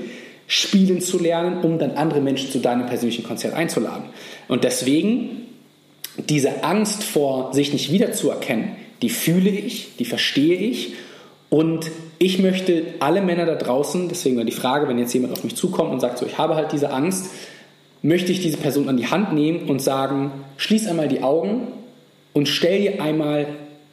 spielen 0.53 1.01
zu 1.01 1.19
lernen, 1.19 1.63
um 1.63 1.79
dann 1.79 1.93
andere 1.93 2.21
Menschen 2.21 2.51
zu 2.51 2.59
deinem 2.59 2.85
persönlichen 2.85 3.25
Konzert 3.25 3.55
einzuladen. 3.55 4.05
Und 4.49 4.65
deswegen 4.65 5.47
diese 6.29 6.63
Angst 6.63 7.03
vor, 7.03 7.55
sich 7.55 7.73
nicht 7.73 7.91
wiederzuerkennen, 7.91 8.73
die 9.01 9.09
fühle 9.09 9.49
ich, 9.49 9.97
die 9.99 10.05
verstehe 10.05 10.59
ich 10.59 10.93
Und 11.49 11.91
ich 12.19 12.39
möchte 12.39 12.85
alle 13.01 13.23
Männer 13.23 13.47
da 13.47 13.55
draußen, 13.55 14.11
deswegen 14.11 14.37
war 14.37 14.45
die 14.45 14.53
Frage, 14.53 14.89
wenn 14.89 14.99
jetzt 14.99 15.15
jemand 15.15 15.33
auf 15.33 15.43
mich 15.43 15.57
zukommt 15.57 15.91
und 15.91 16.01
sagt, 16.01 16.19
so, 16.19 16.27
ich 16.27 16.37
habe 16.37 16.55
halt 16.55 16.73
diese 16.73 16.91
Angst, 16.91 17.31
möchte 18.03 18.31
ich 18.31 18.43
diese 18.43 18.59
Person 18.59 18.91
an 18.91 18.99
die 18.99 19.07
Hand 19.07 19.33
nehmen 19.33 19.71
und 19.71 19.81
sagen, 19.81 20.33
schließ 20.59 20.87
einmal 20.87 21.09
die 21.09 21.23
Augen 21.23 21.69
und 22.35 22.47
stell 22.47 22.81
dir 22.81 23.03
einmal 23.03 23.47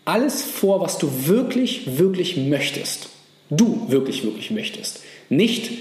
alles 0.03 0.43
vor, 0.43 0.81
was 0.81 0.97
du 0.97 1.09
wirklich, 1.25 1.97
wirklich 1.99 2.35
möchtest. 2.35 3.09
Du 3.49 3.85
wirklich, 3.89 4.25
wirklich 4.25 4.51
möchtest. 4.51 5.03
Nicht 5.29 5.71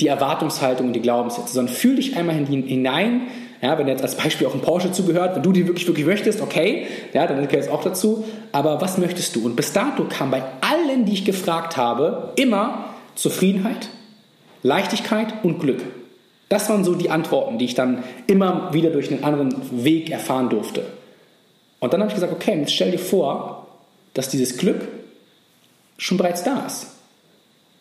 die 0.00 0.06
Erwartungshaltung 0.06 0.88
und 0.88 0.92
die 0.92 1.02
Glaubenssätze, 1.02 1.52
sondern 1.52 1.74
fühl 1.74 1.96
dich 1.96 2.16
einmal 2.16 2.34
hinein. 2.34 3.22
Ja, 3.62 3.76
wenn 3.78 3.88
jetzt 3.88 4.02
als 4.02 4.14
Beispiel 4.14 4.46
auch 4.46 4.54
ein 4.54 4.62
Porsche 4.62 4.90
zugehört, 4.90 5.36
wenn 5.36 5.42
du 5.42 5.52
die 5.52 5.66
wirklich, 5.66 5.86
wirklich 5.86 6.06
möchtest, 6.06 6.40
okay, 6.40 6.86
ja, 7.12 7.26
dann 7.26 7.46
gehört 7.46 7.64
es 7.64 7.68
auch 7.68 7.82
dazu. 7.82 8.24
Aber 8.52 8.80
was 8.80 8.96
möchtest 8.96 9.36
du? 9.36 9.44
Und 9.44 9.54
bis 9.54 9.74
dato 9.74 10.04
kam 10.04 10.30
bei 10.30 10.42
allen, 10.62 11.04
die 11.04 11.12
ich 11.12 11.26
gefragt 11.26 11.76
habe, 11.76 12.32
immer 12.36 12.86
Zufriedenheit, 13.16 13.90
Leichtigkeit 14.62 15.34
und 15.42 15.60
Glück. 15.60 15.82
Das 16.48 16.70
waren 16.70 16.84
so 16.84 16.94
die 16.94 17.10
Antworten, 17.10 17.58
die 17.58 17.66
ich 17.66 17.74
dann 17.74 18.02
immer 18.26 18.72
wieder 18.72 18.90
durch 18.90 19.10
einen 19.10 19.24
anderen 19.24 19.54
Weg 19.84 20.10
erfahren 20.10 20.48
durfte. 20.48 20.84
Und 21.80 21.92
dann 21.92 22.00
habe 22.00 22.08
ich 22.08 22.14
gesagt, 22.14 22.32
okay, 22.32 22.58
jetzt 22.58 22.72
stell 22.72 22.90
dir 22.90 22.98
vor, 22.98 23.66
dass 24.14 24.30
dieses 24.30 24.56
Glück 24.56 24.88
schon 25.98 26.16
bereits 26.16 26.42
da 26.42 26.64
ist. 26.66 26.88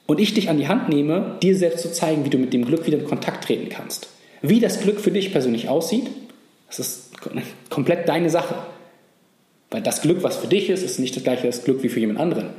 Und 0.09 0.19
ich 0.19 0.33
dich 0.33 0.49
an 0.49 0.57
die 0.57 0.67
Hand 0.67 0.89
nehme, 0.89 1.37
dir 1.43 1.55
selbst 1.55 1.83
zu 1.83 1.91
zeigen, 1.91 2.25
wie 2.25 2.31
du 2.31 2.39
mit 2.39 2.51
dem 2.51 2.65
Glück 2.65 2.87
wieder 2.87 2.97
in 2.97 3.05
Kontakt 3.05 3.43
treten 3.43 3.69
kannst. 3.69 4.07
Wie 4.41 4.59
das 4.59 4.81
Glück 4.81 4.99
für 4.99 5.11
dich 5.11 5.31
persönlich 5.31 5.69
aussieht, 5.69 6.07
das 6.65 6.79
ist 6.79 7.11
komplett 7.69 8.09
deine 8.09 8.31
Sache. 8.31 8.55
Weil 9.69 9.83
das 9.83 10.01
Glück, 10.01 10.23
was 10.23 10.37
für 10.37 10.47
dich 10.47 10.71
ist, 10.71 10.81
ist 10.81 10.97
nicht 10.97 11.15
das 11.15 11.21
gleiche 11.21 11.45
das 11.45 11.63
Glück 11.63 11.83
wie 11.83 11.89
für 11.89 11.99
jemand 11.99 12.19
anderen. 12.19 12.49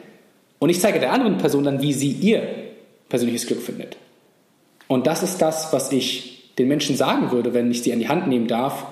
Und 0.61 0.71
ich 0.71 0.79
zeige 0.79 1.01
der 1.01 1.13
anderen 1.13 1.39
Person 1.39 1.65
dann, 1.65 1.83
wie 1.83 1.93
sie 1.93 2.13
ihr 2.13 2.41
persönliches 3.09 3.49
Glück 3.49 3.63
findet. 3.63 3.97
Und 4.87 5.09
das 5.09 5.25
ist 5.25 5.39
das, 5.39 5.73
was 5.73 5.91
ich 5.91 6.55
den 6.57 6.69
Menschen 6.69 6.95
sagen 6.95 7.33
würde, 7.33 7.53
wenn 7.53 7.69
ich 7.73 7.83
sie 7.83 7.93
an 7.93 7.99
die 7.99 8.09
Hand 8.09 8.29
nehmen 8.29 8.47
darf. 8.47 8.87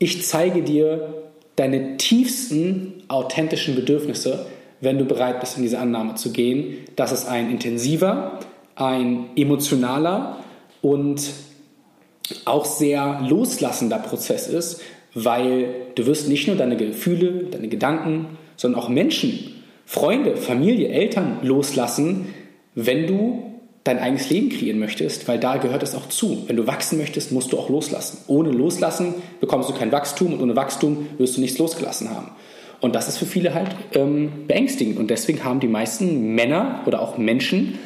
Ich 0.00 0.26
zeige 0.26 0.62
dir 0.62 1.30
deine 1.54 1.98
tiefsten 1.98 3.04
authentischen 3.06 3.76
Bedürfnisse, 3.76 4.46
wenn 4.80 4.98
du 4.98 5.04
bereit 5.04 5.40
bist, 5.40 5.56
in 5.56 5.62
diese 5.62 5.78
Annahme 5.78 6.14
zu 6.14 6.32
gehen, 6.32 6.78
dass 6.96 7.12
es 7.12 7.26
ein 7.26 7.50
intensiver, 7.50 8.38
ein 8.76 9.30
emotionaler 9.36 10.38
und 10.82 11.30
auch 12.44 12.64
sehr 12.64 13.20
loslassender 13.28 13.98
Prozess 13.98 14.46
ist, 14.46 14.80
weil 15.14 15.74
du 15.96 16.06
wirst 16.06 16.28
nicht 16.28 16.46
nur 16.46 16.56
deine 16.56 16.76
Gefühle, 16.76 17.44
deine 17.50 17.68
Gedanken, 17.68 18.38
sondern 18.56 18.80
auch 18.80 18.88
Menschen, 18.88 19.62
Freunde, 19.84 20.36
Familie, 20.36 20.88
Eltern 20.88 21.38
loslassen, 21.42 22.26
wenn 22.74 23.06
du 23.06 23.50
dein 23.82 23.98
eigenes 23.98 24.30
Leben 24.30 24.50
kreieren 24.50 24.78
möchtest, 24.78 25.26
weil 25.26 25.38
da 25.38 25.56
gehört 25.56 25.82
es 25.82 25.94
auch 25.94 26.08
zu. 26.08 26.44
Wenn 26.46 26.56
du 26.56 26.66
wachsen 26.66 26.98
möchtest, 26.98 27.32
musst 27.32 27.52
du 27.52 27.58
auch 27.58 27.70
loslassen. 27.70 28.18
Ohne 28.26 28.50
Loslassen 28.50 29.14
bekommst 29.40 29.70
du 29.70 29.74
kein 29.74 29.90
Wachstum 29.90 30.34
und 30.34 30.40
ohne 30.40 30.54
Wachstum 30.54 31.08
wirst 31.18 31.36
du 31.36 31.40
nichts 31.40 31.58
losgelassen 31.58 32.10
haben. 32.10 32.30
Und 32.80 32.94
das 32.94 33.08
ist 33.08 33.18
für 33.18 33.26
viele 33.26 33.54
halt 33.54 33.74
ähm, 33.92 34.46
beängstigend. 34.46 34.98
Und 34.98 35.08
deswegen 35.10 35.44
haben 35.44 35.60
die 35.60 35.68
meisten 35.68 36.34
Männer 36.34 36.82
oder 36.86 37.00
auch 37.00 37.18
Menschen 37.18 37.78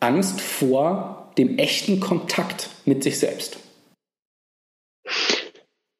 Angst 0.00 0.40
vor 0.40 1.32
dem 1.38 1.58
echten 1.58 2.00
Kontakt 2.00 2.70
mit 2.84 3.02
sich 3.02 3.18
selbst. 3.18 3.58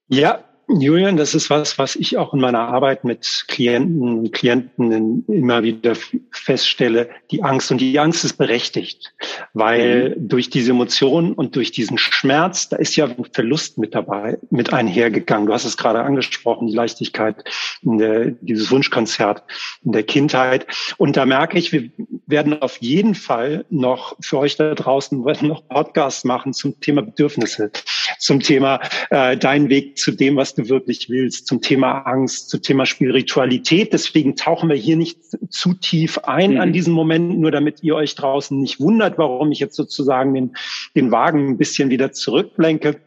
Ja, 0.09 0.45
Julian, 0.69 1.17
das 1.17 1.35
ist 1.35 1.49
was, 1.49 1.79
was 1.79 1.95
ich 1.95 2.17
auch 2.17 2.35
in 2.35 2.41
meiner 2.41 2.61
Arbeit 2.61 3.05
mit 3.05 3.45
Klienten 3.47 4.03
und 4.03 4.33
Klienten 4.33 5.25
immer 5.29 5.63
wieder 5.63 5.93
feststelle. 6.33 7.09
Die 7.31 7.45
Angst 7.45 7.71
und 7.71 7.81
die 7.81 7.97
Angst 8.01 8.25
ist 8.25 8.37
berechtigt, 8.37 9.15
weil 9.55 10.17
mhm. 10.17 10.29
durch 10.29 10.51
diese 10.51 10.73
Emotionen 10.73 11.35
und 11.35 11.55
durch 11.55 11.71
diesen 11.71 11.99
Schmerz, 11.99 12.69
da 12.69 12.77
ist 12.77 12.97
ja 12.97 13.07
ein 13.07 13.27
Verlust 13.33 13.79
mit 13.79 13.95
dabei, 13.95 14.39
mit 14.51 14.73
einhergegangen. 14.73 15.47
Du 15.47 15.53
hast 15.53 15.67
es 15.67 15.77
gerade 15.77 16.03
angesprochen, 16.03 16.67
die 16.67 16.75
Leichtigkeit, 16.75 17.45
in 17.83 17.99
der, 17.99 18.33
dieses 18.41 18.69
Wunschkonzert 18.71 19.45
in 19.85 19.93
der 19.93 20.03
Kindheit. 20.03 20.67
Und 20.97 21.17
da 21.17 21.27
merke 21.27 21.59
ich, 21.59 21.71
wir 21.71 21.91
werden 22.27 22.61
auf 22.61 22.79
jeden 22.79 23.15
Fall 23.15 23.65
noch 23.71 24.17
für 24.21 24.39
euch 24.39 24.57
da 24.57 24.75
draußen 24.75 25.23
noch 25.43 25.69
Podcasts 25.69 26.25
machen 26.25 26.53
zum 26.53 26.81
Thema 26.81 27.03
Bedürfnisse, 27.03 27.71
zum 28.19 28.41
Thema 28.41 28.81
äh, 29.11 29.37
dein 29.37 29.69
Weg 29.69 29.97
zu 29.99 30.11
dem, 30.11 30.37
was 30.37 30.56
du 30.57 30.69
wirklich 30.69 31.09
willst, 31.09 31.47
zum 31.47 31.61
Thema 31.61 32.01
Angst, 32.01 32.51
zum 32.51 32.63
Thema 32.63 32.87
Spiritualität. 32.87 33.93
Deswegen 33.93 34.37
tauchen 34.37 34.69
wir 34.69 34.77
hier 34.77 34.97
nicht 34.97 35.19
zu 35.51 35.75
tief 35.75 36.19
ein 36.19 36.55
mhm. 36.55 36.61
an 36.61 36.73
diesen 36.73 36.93
Moment, 36.93 37.39
nur 37.39 37.51
damit 37.51 37.83
ihr 37.83 37.95
euch 37.95 38.15
draußen 38.15 38.59
nicht 38.59 38.81
wundert, 38.81 39.19
warum 39.19 39.53
ich 39.53 39.61
jetzt 39.61 39.77
sozusagen 39.77 40.35
den, 40.35 40.57
den 40.95 41.11
Wagen 41.11 41.49
ein 41.49 41.59
bisschen 41.59 41.91
wieder 41.91 42.13
zurücklenke. 42.13 43.01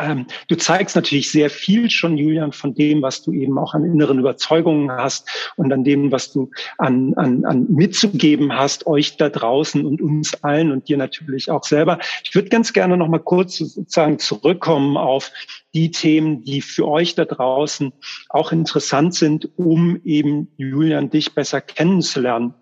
Ähm, 0.00 0.26
du 0.48 0.56
zeigst 0.56 0.96
natürlich 0.96 1.30
sehr 1.30 1.50
viel 1.50 1.90
schon, 1.90 2.16
Julian, 2.16 2.52
von 2.52 2.74
dem, 2.74 3.02
was 3.02 3.22
du 3.22 3.32
eben 3.32 3.58
auch 3.58 3.74
an 3.74 3.84
inneren 3.84 4.18
Überzeugungen 4.18 4.90
hast 4.90 5.28
und 5.56 5.72
an 5.72 5.84
dem, 5.84 6.12
was 6.12 6.32
du 6.32 6.50
an, 6.78 7.14
an, 7.14 7.44
an 7.44 7.66
mitzugeben 7.68 8.52
hast, 8.52 8.86
euch 8.86 9.16
da 9.16 9.28
draußen 9.28 9.84
und 9.84 10.00
uns 10.00 10.42
allen 10.42 10.72
und 10.72 10.88
dir 10.88 10.96
natürlich 10.96 11.50
auch 11.50 11.64
selber. 11.64 11.98
Ich 12.24 12.34
würde 12.34 12.48
ganz 12.48 12.72
gerne 12.72 12.96
noch 12.96 13.08
mal 13.08 13.18
kurz 13.18 13.58
sozusagen 13.58 14.18
zurückkommen 14.18 14.96
auf 14.96 15.30
die 15.74 15.90
Themen, 15.90 16.44
die 16.44 16.60
für 16.60 16.86
euch 16.86 17.14
da 17.14 17.24
draußen 17.24 17.92
auch 18.28 18.52
interessant 18.52 19.14
sind, 19.14 19.48
um 19.56 20.00
eben 20.04 20.48
Julian 20.56 21.10
dich 21.10 21.34
besser 21.34 21.60
kennenzulernen. 21.60 22.54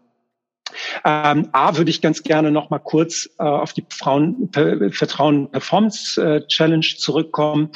Ähm, 1.05 1.49
A 1.53 1.77
würde 1.77 1.91
ich 1.91 2.01
ganz 2.01 2.23
gerne 2.23 2.51
noch 2.51 2.71
mal 2.71 2.79
kurz 2.79 3.29
äh, 3.39 3.43
auf 3.43 3.73
die 3.73 3.85
Frauen 3.91 4.51
Vertrauen 4.91 5.51
Performance 5.51 6.45
Challenge 6.49 6.87
zurückkommen 6.97 7.71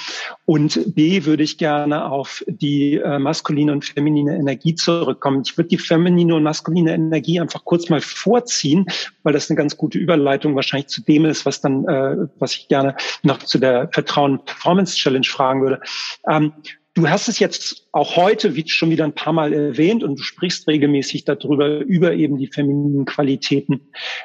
und 0.46 0.94
B 0.94 1.24
würde 1.24 1.42
ich 1.42 1.58
gerne 1.58 2.10
auf 2.10 2.44
die 2.46 2.96
äh, 2.96 3.18
maskuline 3.18 3.72
und 3.72 3.84
feminine 3.84 4.36
Energie 4.36 4.74
zurückkommen. 4.74 5.42
Ich 5.44 5.56
würde 5.56 5.68
die 5.68 5.78
feminine 5.78 6.34
und 6.34 6.42
maskuline 6.42 6.92
Energie 6.94 7.40
einfach 7.40 7.64
kurz 7.64 7.88
mal 7.88 8.00
vorziehen, 8.00 8.86
weil 9.22 9.32
das 9.32 9.50
eine 9.50 9.56
ganz 9.56 9.76
gute 9.76 9.98
Überleitung 9.98 10.54
wahrscheinlich 10.54 10.88
zu 10.88 11.02
dem 11.02 11.24
ist, 11.24 11.46
was 11.46 11.60
dann 11.60 11.86
äh, 11.86 12.16
was 12.38 12.54
ich 12.56 12.68
gerne 12.68 12.96
noch 13.22 13.38
zu 13.38 13.58
der 13.58 13.88
Vertrauen 13.92 14.44
Performance 14.44 14.96
Challenge 14.96 15.26
fragen 15.26 15.62
würde. 15.62 15.80
Ähm, 16.28 16.52
Du 16.94 17.08
hast 17.08 17.26
es 17.26 17.40
jetzt 17.40 17.88
auch 17.90 18.14
heute 18.14 18.54
wie 18.54 18.68
schon 18.68 18.90
wieder 18.90 19.02
ein 19.02 19.14
paar 19.14 19.32
Mal 19.32 19.52
erwähnt 19.52 20.04
und 20.04 20.16
du 20.16 20.22
sprichst 20.22 20.68
regelmäßig 20.68 21.24
darüber, 21.24 21.80
über 21.80 22.12
eben 22.12 22.38
die 22.38 22.46
femininen 22.46 23.04
Qualitäten. 23.04 23.80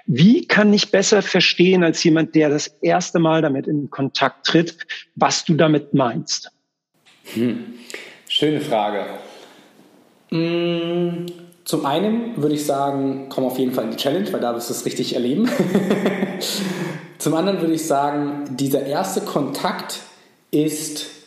Wie 0.05 0.45
kann 0.45 0.71
ich 0.71 0.91
besser 0.91 1.23
verstehen 1.23 1.84
als 1.84 2.03
jemand, 2.03 2.36
der 2.36 2.49
das 2.49 2.67
erste 2.82 3.17
Mal 3.17 3.41
damit 3.41 3.65
in 3.65 3.89
Kontakt 3.89 4.45
tritt, 4.45 4.77
was 5.15 5.45
du 5.45 5.55
damit 5.55 5.95
meinst? 5.95 6.51
Hm. 7.34 7.73
Schöne 8.27 8.62
Frage. 8.62 9.05
Hm, 10.29 11.25
zum 11.63 11.88
einen 11.88 12.38
würde 12.38 12.53
ich 12.53 12.65
sagen, 12.65 13.29
komm 13.29 13.45
auf 13.45 13.58
jeden 13.58 13.73
Fall 13.73 13.86
in 13.86 13.91
die 13.91 13.97
Challenge, 13.97 14.32
weil 14.32 14.41
da 14.41 14.53
wirst 14.53 14.69
du 14.69 14.73
es 14.73 14.86
richtig 14.86 15.15
erleben. 15.15 15.49
Zum 17.17 17.34
anderen 17.34 17.60
würde 17.62 17.73
ich 17.73 17.86
sagen, 17.86 18.55
dieser 18.55 18.86
erste 18.86 19.21
Kontakt 19.21 19.99
ist 20.51 21.18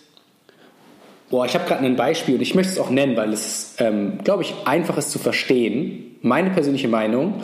Boah, 1.33 1.47
ich 1.47 1.55
habe 1.55 1.65
gerade 1.65 1.83
ein 1.83 1.97
Beispiel 1.97 2.35
und 2.35 2.43
ich 2.43 2.55
möchte 2.55 2.75
es 2.75 2.79
auch 2.79 2.91
nennen, 2.91 3.17
weil 3.17 3.33
es, 3.33 3.77
ähm, 3.79 4.19
glaube 4.23 4.43
ich, 4.43 4.53
einfach 4.67 4.99
ist 4.99 5.11
zu 5.11 5.19
verstehen. 5.19 6.17
Meine 6.21 6.51
persönliche 6.51 6.89
Meinung, 6.89 7.37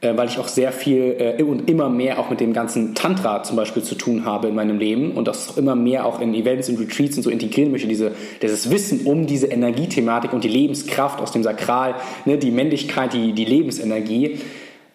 äh, 0.00 0.16
weil 0.16 0.26
ich 0.26 0.40
auch 0.40 0.48
sehr 0.48 0.72
viel 0.72 1.14
äh, 1.38 1.40
und 1.44 1.70
immer 1.70 1.88
mehr 1.88 2.18
auch 2.18 2.30
mit 2.30 2.40
dem 2.40 2.52
ganzen 2.52 2.96
Tantra 2.96 3.44
zum 3.44 3.56
Beispiel 3.56 3.84
zu 3.84 3.94
tun 3.94 4.24
habe 4.24 4.48
in 4.48 4.56
meinem 4.56 4.80
Leben 4.80 5.12
und 5.12 5.28
das 5.28 5.56
immer 5.56 5.76
mehr 5.76 6.04
auch 6.04 6.20
in 6.20 6.34
Events 6.34 6.68
und 6.68 6.80
Retreats 6.80 7.16
und 7.16 7.22
so 7.22 7.30
integrieren 7.30 7.70
möchte, 7.70 7.86
diese, 7.86 8.10
dieses 8.42 8.72
Wissen 8.72 9.06
um 9.06 9.28
diese 9.28 9.46
Energiethematik 9.46 10.32
und 10.32 10.42
die 10.42 10.48
Lebenskraft 10.48 11.20
aus 11.20 11.30
dem 11.30 11.44
Sakral, 11.44 11.94
ne, 12.24 12.38
die 12.38 12.50
Männlichkeit, 12.50 13.12
die, 13.12 13.34
die 13.34 13.44
Lebensenergie. 13.44 14.40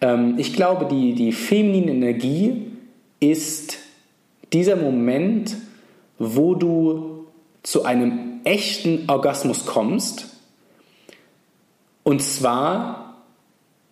Ähm, 0.02 0.34
ich 0.36 0.52
glaube, 0.52 0.84
die, 0.84 1.14
die 1.14 1.32
feminine 1.32 1.92
Energie 1.92 2.66
ist 3.20 3.78
dieser 4.52 4.76
Moment, 4.76 5.56
wo 6.18 6.54
du 6.54 7.14
zu 7.64 7.84
einem 7.86 8.23
echten 8.44 9.04
Orgasmus 9.08 9.66
kommst. 9.66 10.26
Und 12.02 12.22
zwar 12.22 13.14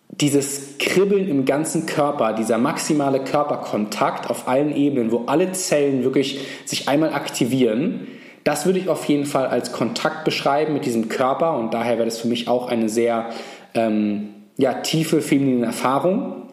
dieses 0.09 0.77
Kribbeln 0.77 1.27
im 1.27 1.45
ganzen 1.45 1.85
Körper, 1.85 2.33
dieser 2.33 2.57
maximale 2.59 3.23
Körperkontakt 3.23 4.29
auf 4.29 4.47
allen 4.47 4.75
Ebenen, 4.75 5.11
wo 5.11 5.23
alle 5.25 5.51
Zellen 5.53 6.03
wirklich 6.03 6.39
sich 6.65 6.87
einmal 6.87 7.13
aktivieren, 7.13 8.07
das 8.43 8.65
würde 8.65 8.79
ich 8.79 8.89
auf 8.89 9.05
jeden 9.05 9.25
Fall 9.25 9.47
als 9.47 9.71
Kontakt 9.71 10.25
beschreiben 10.25 10.73
mit 10.73 10.85
diesem 10.85 11.09
Körper 11.09 11.57
und 11.57 11.73
daher 11.73 11.97
wäre 11.97 12.05
das 12.05 12.19
für 12.19 12.27
mich 12.27 12.47
auch 12.47 12.67
eine 12.67 12.89
sehr 12.89 13.29
ähm, 13.73 14.29
ja, 14.57 14.73
tiefe 14.75 15.21
feminine 15.21 15.65
Erfahrung. 15.65 16.43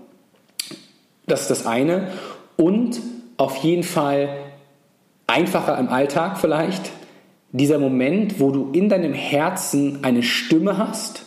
Das 1.26 1.42
ist 1.42 1.50
das 1.50 1.66
eine. 1.66 2.08
Und 2.56 3.00
auf 3.36 3.56
jeden 3.56 3.82
Fall 3.82 4.28
einfacher 5.26 5.78
im 5.78 5.88
Alltag 5.88 6.38
vielleicht, 6.38 6.90
dieser 7.52 7.78
Moment, 7.78 8.38
wo 8.38 8.50
du 8.50 8.70
in 8.72 8.88
deinem 8.88 9.12
Herzen 9.12 10.04
eine 10.04 10.22
Stimme 10.22 10.78
hast 10.78 11.24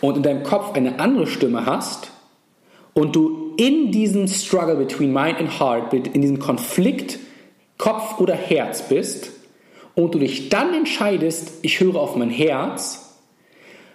und 0.00 0.16
in 0.16 0.22
deinem 0.22 0.42
Kopf 0.42 0.74
eine 0.74 0.98
andere 0.98 1.26
Stimme 1.26 1.66
hast 1.66 2.12
und 2.94 3.16
du 3.16 3.54
in 3.56 3.90
diesem 3.90 4.28
Struggle 4.28 4.76
between 4.76 5.12
Mind 5.12 5.38
and 5.38 5.60
Heart, 5.60 5.92
in 5.94 6.20
diesem 6.20 6.38
Konflikt 6.38 7.18
Kopf 7.78 8.20
oder 8.20 8.34
Herz 8.34 8.88
bist 8.88 9.30
und 9.94 10.14
du 10.14 10.18
dich 10.18 10.50
dann 10.50 10.74
entscheidest, 10.74 11.60
ich 11.62 11.80
höre 11.80 11.96
auf 11.96 12.14
mein 12.16 12.30
Herz, 12.30 13.16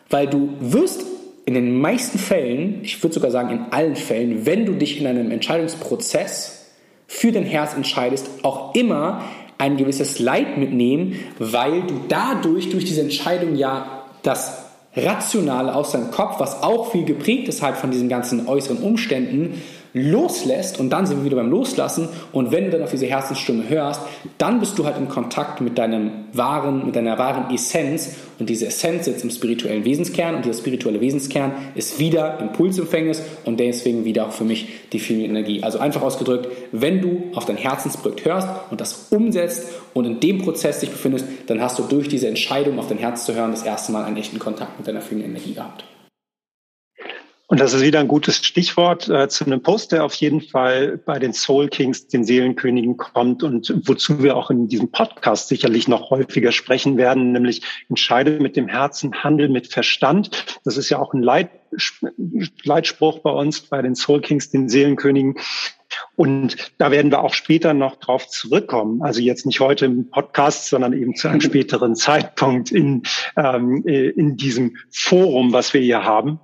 weil 0.09 0.27
du 0.27 0.49
wirst 0.59 1.05
in 1.45 1.53
den 1.53 1.79
meisten 1.79 2.17
Fällen, 2.17 2.79
ich 2.83 3.01
würde 3.03 3.13
sogar 3.13 3.29
sagen 3.29 3.51
in 3.51 3.65
allen 3.71 3.95
Fällen, 3.95 4.47
wenn 4.47 4.65
du 4.65 4.73
dich 4.73 4.99
in 4.99 5.05
einem 5.05 5.29
Entscheidungsprozess 5.29 6.73
für 7.07 7.31
dein 7.31 7.43
Herz 7.43 7.75
entscheidest, 7.75 8.27
auch 8.43 8.73
immer 8.73 9.21
ein 9.57 9.77
gewisses 9.77 10.19
Leid 10.19 10.57
mitnehmen, 10.57 11.19
weil 11.39 11.83
du 11.83 12.01
dadurch, 12.07 12.69
durch 12.69 12.85
diese 12.85 13.01
Entscheidung 13.01 13.55
ja 13.55 14.03
das 14.23 14.65
Rationale 14.95 15.75
aus 15.75 15.91
deinem 15.91 16.11
Kopf, 16.11 16.39
was 16.39 16.63
auch 16.63 16.91
viel 16.91 17.03
geprägt 17.03 17.47
ist 17.47 17.61
halt 17.61 17.75
von 17.75 17.91
diesen 17.91 18.07
ganzen 18.07 18.47
äußeren 18.47 18.77
Umständen, 18.77 19.61
loslässt 19.95 20.77
und 20.77 20.89
dann 20.89 21.05
sind 21.05 21.19
wir 21.19 21.25
wieder 21.25 21.37
beim 21.37 21.49
Loslassen 21.49 22.09
und 22.33 22.51
wenn 22.51 22.65
du 22.65 22.71
dann 22.71 22.83
auf 22.83 22.91
diese 22.91 23.05
Herzensstimme 23.05 23.69
hörst, 23.69 24.01
dann 24.37 24.59
bist 24.59 24.77
du 24.77 24.85
halt 24.85 24.97
in 24.97 25.07
Kontakt 25.07 25.61
mit 25.61 25.77
deinem 25.77 26.11
wahren, 26.33 26.85
mit 26.85 26.97
deiner 26.97 27.17
wahren 27.17 27.53
Essenz 27.53 28.17
und 28.37 28.49
diese 28.49 28.67
Essenz 28.67 29.05
sitzt 29.05 29.23
im 29.23 29.29
spirituellen 29.29 29.85
Wesenskern 29.85 30.35
und 30.35 30.43
dieser 30.43 30.59
spirituelle 30.59 30.99
Wesenskern 30.99 31.53
ist 31.75 31.97
wieder 31.97 32.39
Impulsempfängnis 32.41 33.21
und 33.45 33.61
deswegen 33.61 34.03
wieder 34.03 34.27
auch 34.27 34.33
für 34.33 34.43
mich 34.43 34.67
die 34.91 34.99
viel 34.99 35.21
Energie. 35.21 35.63
Also 35.63 35.79
einfach 35.79 36.01
ausgedrückt, 36.01 36.49
wenn 36.73 37.01
du 37.01 37.23
auf 37.33 37.45
dein 37.45 37.55
Herzensprojekt 37.57 38.25
hörst 38.25 38.49
und 38.71 38.81
das 38.81 39.07
umsetzt 39.11 39.69
und 39.93 40.03
in 40.03 40.19
dem 40.19 40.39
Prozess 40.39 40.81
dich 40.81 40.89
befindest, 40.89 41.25
dann 41.47 41.61
hast 41.61 41.79
du 41.79 41.83
durch 41.83 42.09
diese 42.09 42.27
Entscheidung 42.27 42.79
auf 42.79 42.89
dein 42.89 42.97
Herz 42.97 43.25
zu 43.25 43.33
hören 43.33 43.51
das 43.51 43.63
erste 43.63 43.93
Mal 43.93 44.03
einen 44.03 44.17
echten 44.17 44.39
Kontakt 44.39 44.77
mit 44.77 44.89
deiner 44.89 45.01
vielen 45.01 45.23
Energie 45.23 45.53
gehabt. 45.53 45.85
Und 47.55 47.61
das 47.61 47.71
ist 47.71 47.83
wieder 47.83 48.01
ein 48.01 48.09
gutes 48.09 48.45
Stichwort 48.45 49.07
äh, 49.07 49.29
zu 49.29 49.45
einem 49.45 49.61
Post, 49.61 49.93
der 49.93 50.03
auf 50.03 50.13
jeden 50.15 50.41
Fall 50.41 50.97
bei 50.97 51.19
den 51.19 51.31
Soul 51.31 51.69
Kings, 51.69 52.05
den 52.05 52.25
Seelenkönigen 52.25 52.97
kommt 52.97 53.43
und 53.43 53.73
wozu 53.85 54.21
wir 54.21 54.35
auch 54.35 54.51
in 54.51 54.67
diesem 54.67 54.91
Podcast 54.91 55.47
sicherlich 55.47 55.87
noch 55.87 56.09
häufiger 56.09 56.51
sprechen 56.51 56.97
werden, 56.97 57.31
nämlich 57.31 57.61
entscheide 57.87 58.41
mit 58.41 58.57
dem 58.57 58.67
Herzen, 58.67 59.23
handel 59.23 59.47
mit 59.47 59.71
Verstand. 59.71 60.59
Das 60.65 60.75
ist 60.75 60.89
ja 60.89 60.99
auch 60.99 61.13
ein 61.13 61.23
Leit, 61.23 61.49
Leitspruch 62.65 63.19
bei 63.19 63.31
uns, 63.31 63.61
bei 63.61 63.81
den 63.81 63.95
Soul 63.95 64.19
Kings, 64.19 64.49
den 64.49 64.67
Seelenkönigen. 64.67 65.35
Und 66.17 66.57
da 66.77 66.91
werden 66.91 67.09
wir 67.09 67.21
auch 67.21 67.33
später 67.33 67.73
noch 67.73 67.95
drauf 67.95 68.27
zurückkommen. 68.27 69.01
Also 69.01 69.21
jetzt 69.21 69.45
nicht 69.45 69.61
heute 69.61 69.85
im 69.85 70.09
Podcast, 70.09 70.67
sondern 70.67 70.91
eben 70.91 71.15
zu 71.15 71.29
einem 71.29 71.39
späteren 71.39 71.95
Zeitpunkt 71.95 72.73
in, 72.73 73.03
ähm, 73.37 73.81
äh, 73.87 74.09
in 74.09 74.35
diesem 74.35 74.75
Forum, 74.91 75.53
was 75.53 75.73
wir 75.73 75.79
hier 75.79 76.03
haben. 76.03 76.41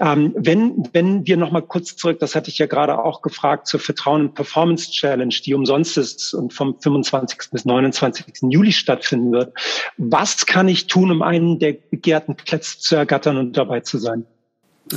Ähm, 0.00 0.32
wenn, 0.36 0.88
wenn 0.92 1.26
wir 1.26 1.36
nochmal 1.36 1.62
kurz 1.62 1.96
zurück, 1.96 2.18
das 2.20 2.34
hatte 2.34 2.50
ich 2.50 2.58
ja 2.58 2.66
gerade 2.66 3.02
auch 3.02 3.22
gefragt, 3.22 3.66
zur 3.66 3.80
Vertrauen 3.80 4.20
und 4.22 4.34
Performance 4.34 4.90
Challenge, 4.90 5.34
die 5.44 5.54
umsonst 5.54 5.98
ist 5.98 6.34
und 6.34 6.52
vom 6.52 6.78
25. 6.78 7.50
bis 7.50 7.64
29. 7.64 8.26
Juli 8.42 8.72
stattfinden 8.72 9.32
wird. 9.32 9.52
Was 9.96 10.46
kann 10.46 10.68
ich 10.68 10.86
tun, 10.86 11.10
um 11.10 11.22
einen 11.22 11.58
der 11.58 11.72
begehrten 11.72 12.36
Plätze 12.36 12.78
zu 12.78 12.96
ergattern 12.96 13.36
und 13.38 13.56
dabei 13.56 13.80
zu 13.80 13.98
sein? 13.98 14.24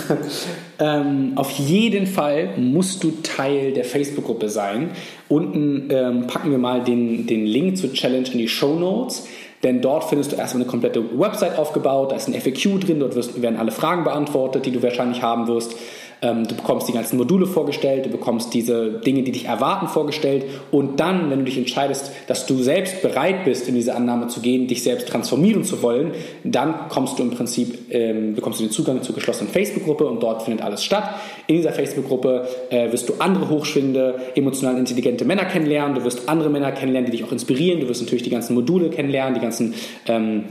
ähm, 0.79 1.33
auf 1.35 1.51
jeden 1.51 2.07
Fall 2.07 2.57
musst 2.57 3.03
du 3.03 3.11
Teil 3.23 3.73
der 3.73 3.83
Facebook-Gruppe 3.83 4.49
sein. 4.49 4.91
Unten 5.27 5.89
ähm, 5.89 6.27
packen 6.27 6.51
wir 6.51 6.57
mal 6.57 6.83
den, 6.83 7.27
den 7.27 7.45
Link 7.45 7.77
zur 7.77 7.91
Challenge 7.91 8.27
in 8.31 8.37
die 8.37 8.47
Show 8.47 8.79
Notes. 8.79 9.27
Denn 9.63 9.81
dort 9.81 10.05
findest 10.05 10.31
du 10.31 10.37
erstmal 10.37 10.63
eine 10.63 10.71
komplette 10.71 11.19
Website 11.19 11.57
aufgebaut, 11.57 12.11
da 12.11 12.15
ist 12.15 12.27
ein 12.27 12.33
FAQ 12.33 12.79
drin, 12.79 12.99
dort 12.99 13.41
werden 13.41 13.57
alle 13.57 13.71
Fragen 13.71 14.03
beantwortet, 14.03 14.65
die 14.65 14.71
du 14.71 14.81
wahrscheinlich 14.81 15.21
haben 15.21 15.47
wirst. 15.47 15.75
Ähm, 16.23 16.47
du 16.47 16.53
bekommst 16.53 16.87
die 16.87 16.93
ganzen 16.93 17.17
Module 17.17 17.47
vorgestellt, 17.47 18.05
du 18.05 18.09
bekommst 18.09 18.53
diese 18.53 18.91
Dinge, 18.91 19.23
die 19.23 19.31
dich 19.31 19.45
erwarten, 19.45 19.87
vorgestellt. 19.87 20.45
Und 20.69 20.99
dann, 20.99 21.31
wenn 21.31 21.39
du 21.39 21.45
dich 21.45 21.57
entscheidest, 21.57 22.11
dass 22.27 22.45
du 22.45 22.61
selbst 22.61 23.01
bereit 23.01 23.43
bist, 23.43 23.67
in 23.67 23.73
diese 23.73 23.95
Annahme 23.95 24.27
zu 24.27 24.39
gehen, 24.39 24.67
dich 24.67 24.83
selbst 24.83 25.07
transformieren 25.07 25.63
zu 25.63 25.81
wollen, 25.81 26.11
dann 26.43 26.89
kommst 26.89 27.17
du 27.17 27.23
im 27.23 27.31
Prinzip, 27.31 27.91
ähm, 27.91 28.35
bekommst 28.35 28.59
du 28.59 28.65
den 28.65 28.71
Zugang 28.71 29.01
zur 29.01 29.15
geschlossenen 29.15 29.51
Facebook-Gruppe 29.51 30.05
und 30.05 30.21
dort 30.21 30.43
findet 30.43 30.63
alles 30.63 30.83
statt. 30.83 31.09
In 31.47 31.55
dieser 31.55 31.71
Facebook-Gruppe 31.71 32.47
äh, 32.69 32.91
wirst 32.91 33.09
du 33.09 33.13
andere 33.17 33.49
hochschwingende, 33.49 34.15
emotional 34.35 34.77
intelligente 34.77 35.25
Männer 35.25 35.45
kennenlernen, 35.45 35.95
du 35.95 36.03
wirst 36.03 36.29
andere 36.29 36.49
Männer 36.49 36.71
kennenlernen, 36.71 37.09
die 37.09 37.17
dich 37.17 37.25
auch 37.25 37.31
inspirieren, 37.31 37.79
du 37.79 37.89
wirst 37.89 38.01
natürlich 38.01 38.23
die 38.23 38.29
ganzen 38.29 38.53
Module 38.53 38.91
kennenlernen, 38.91 39.33
die 39.33 39.41
ganzen 39.41 39.73
ähm, 40.07 40.43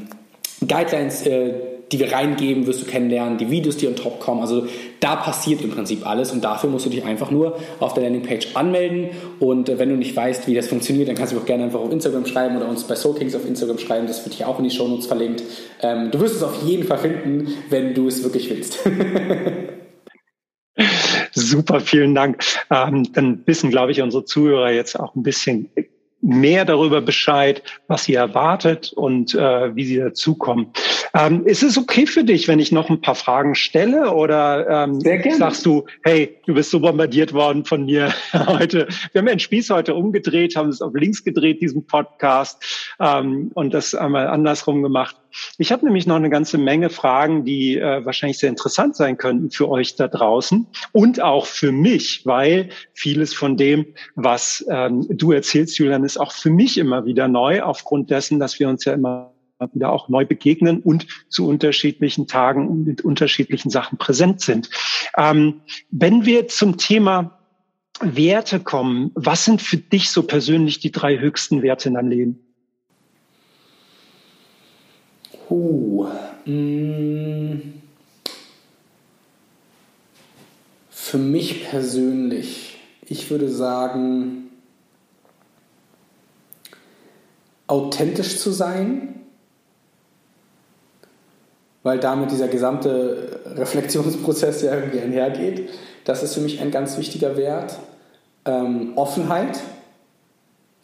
Guidelines, 0.67 1.27
äh, 1.27 1.53
die 1.93 1.99
wir 1.99 2.13
reingeben, 2.13 2.67
wirst 2.67 2.83
du 2.83 2.87
kennenlernen, 2.87 3.39
die 3.39 3.51
Videos, 3.51 3.77
die 3.77 3.89
on 3.89 3.97
top 3.97 4.21
kommen. 4.21 4.41
Also 4.41 4.67
da 5.01 5.17
passiert 5.17 5.63
im 5.63 5.71
Prinzip 5.71 6.07
alles 6.07 6.31
und 6.33 6.45
dafür 6.45 6.71
musst 6.71 6.87
du 6.87 6.91
dich 6.91 7.05
einfach 7.05 7.31
nur 7.31 7.59
auf 7.81 7.95
der 7.95 8.05
Landingpage 8.05 8.55
anmelden 8.55 9.11
und 9.41 9.69
äh, 9.69 9.79
wenn 9.79 9.89
du 9.89 9.97
nicht 9.97 10.15
weißt, 10.15 10.47
wie 10.47 10.55
das 10.55 10.69
funktioniert, 10.69 11.09
dann 11.09 11.17
kannst 11.17 11.33
du 11.33 11.39
auch 11.39 11.47
gerne 11.47 11.65
einfach 11.65 11.81
auf 11.81 11.91
Instagram 11.91 12.27
schreiben 12.27 12.57
oder 12.57 12.69
uns 12.69 12.85
bei 12.85 12.95
SoulKings 12.95 13.35
auf 13.35 13.47
Instagram 13.47 13.79
schreiben. 13.79 14.07
Das 14.07 14.25
wird 14.25 14.35
hier 14.35 14.47
auch 14.49 14.59
in 14.59 14.65
die 14.65 14.71
Shownotes 14.71 15.07
verlinkt. 15.07 15.43
Ähm, 15.83 16.11
du 16.11 16.21
wirst 16.21 16.37
es 16.37 16.43
auf 16.43 16.63
jeden 16.63 16.85
Fall 16.85 16.99
finden, 16.99 17.49
wenn 17.71 17.95
du 17.95 18.07
es 18.07 18.23
wirklich 18.23 18.49
willst. 18.51 18.79
Super, 21.33 21.81
vielen 21.81 22.15
Dank. 22.15 22.43
Ähm, 22.71 23.13
dann 23.13 23.43
wissen, 23.47 23.71
glaube 23.71 23.93
ich, 23.93 24.03
unsere 24.03 24.25
Zuhörer 24.25 24.71
jetzt 24.71 24.99
auch 24.99 25.15
ein 25.15 25.23
bisschen 25.23 25.71
mehr 26.23 26.65
darüber 26.65 27.01
Bescheid, 27.01 27.63
was 27.87 28.05
sie 28.05 28.15
erwartet 28.15 28.93
und 28.95 29.35
äh, 29.35 29.75
wie 29.75 29.85
sie 29.85 29.97
dazukommen. 29.97 30.69
Ähm, 31.15 31.47
ist 31.47 31.63
es 31.63 31.79
okay 31.79 32.07
für 32.07 32.25
dich, 32.25 32.47
wenn 32.47 32.59
ich 32.59 32.73
noch 32.73 32.91
ein 32.91 33.01
paar 33.01 33.15
Fragen 33.15 33.55
stelle 33.55 34.13
oder 34.13 34.85
ähm, 34.85 35.01
sagst 35.01 35.67
du, 35.67 35.87
hey, 36.03 36.37
du 36.47 36.55
bist 36.55 36.71
so 36.71 36.81
bombardiert 36.81 37.33
worden 37.33 37.65
von 37.65 37.87
mir 37.87 38.13
heute. 38.33 38.89
Wir 39.13 39.21
haben 39.21 39.27
den 39.27 39.39
Spieß 39.39 39.71
heute 39.71 39.95
umgedreht, 39.95 40.57
haben 40.57 40.69
es 40.69 40.83
auf 40.83 40.95
links 40.95 41.25
gedreht, 41.25 41.61
diesen 41.61 41.87
Podcast 41.87 42.95
ähm, 43.01 43.51
und 43.55 43.75
das 43.75 43.95
einmal 43.95 44.29
andersrum 44.29 44.83
gemacht. 44.83 45.17
Ich 45.59 45.73
habe 45.73 45.85
nämlich 45.85 46.07
noch 46.07 46.17
eine 46.17 46.31
ganze 46.31 46.59
Menge 46.59 46.91
Fragen, 46.91 47.45
die 47.45 47.77
äh, 47.77 48.05
wahrscheinlich 48.05 48.39
sehr 48.39 48.49
interessant 48.49 48.97
sein 48.97 49.17
könnten 49.17 49.51
für 49.51 49.69
euch 49.69 49.97
da 49.97 50.09
draußen 50.09 50.67
und 50.93 51.21
auch 51.21 51.47
für 51.47 51.73
mich, 51.73 52.23
weil 52.25 52.71
vieles 52.93 53.35
von 53.35 53.57
dem, 53.57 53.87
was 54.15 54.65
ähm, 54.71 55.07
du 55.11 55.33
erzählst, 55.33 55.79
Julian, 55.79 56.05
ist 56.05 56.19
auch 56.19 56.33
für 56.33 56.51
mich 56.51 56.79
immer 56.79 57.05
wieder 57.05 57.29
neu, 57.29 57.63
aufgrund 57.63 58.11
dessen, 58.11 58.39
dass 58.39 58.59
wir 58.59 58.69
uns 58.69 58.85
ja 58.85 58.93
immer 58.95 59.33
wieder 59.73 59.93
auch 59.93 60.09
neu 60.09 60.25
begegnen 60.25 60.81
und 60.81 61.07
zu 61.29 61.47
unterschiedlichen 61.47 62.27
Tagen 62.27 62.85
mit 62.85 63.03
unterschiedlichen 63.03 63.71
Sachen 63.71 63.99
präsent 63.99 64.41
sind. 64.41 64.71
Ähm, 65.17 65.61
wenn 65.91 66.25
wir 66.25 66.49
zum 66.49 66.79
Thema 66.79 67.39
Werte 68.01 68.61
kommen, 68.61 69.13
was 69.15 69.45
sind 69.45 69.61
für 69.61 69.77
dich 69.77 70.11
so 70.11 70.23
persönlich 70.23 70.81
die 70.81 70.91
drei 70.91 71.19
höchsten 71.19 71.63
Werte 71.63 71.89
in 71.89 71.95
deinem 71.95 72.09
Leben? 72.09 72.50
Uh, 75.51 76.07
für 80.91 81.19
mich 81.19 81.69
persönlich, 81.69 82.79
ich 83.03 83.29
würde 83.31 83.49
sagen, 83.49 84.51
authentisch 87.67 88.39
zu 88.39 88.53
sein, 88.53 89.21
weil 91.83 91.99
damit 91.99 92.31
dieser 92.31 92.47
gesamte 92.47 93.41
Reflexionsprozess 93.47 94.63
ja 94.63 94.75
irgendwie 94.75 95.01
einhergeht. 95.01 95.71
Das 96.05 96.23
ist 96.23 96.35
für 96.35 96.41
mich 96.41 96.61
ein 96.61 96.71
ganz 96.71 96.97
wichtiger 96.97 97.37
Wert. 97.37 97.79
Ähm, 98.45 98.97
Offenheit 98.97 99.59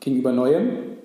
gegenüber 0.01 0.33
Neuem, 0.33 0.96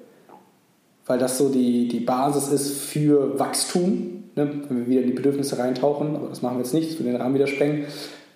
weil 1.06 1.20
das 1.20 1.38
so 1.38 1.50
die, 1.50 1.88
die 1.88 2.00
Basis 2.00 2.50
ist 2.50 2.82
für 2.82 3.40
Wachstum, 3.40 4.24
ne? 4.36 4.52
wenn 4.68 4.78
wir 4.78 4.88
wieder 4.88 5.02
in 5.02 5.08
die 5.08 5.14
Bedürfnisse 5.14 5.58
reintauchen, 5.58 6.16
aber 6.16 6.30
das 6.30 6.42
machen 6.42 6.58
wir 6.58 6.64
jetzt 6.64 6.74
nicht, 6.74 6.92
das 6.92 7.00
würde 7.00 7.12
den 7.12 7.22
Rahmen 7.22 7.36
wieder 7.36 7.48
sprengen. 7.48 7.86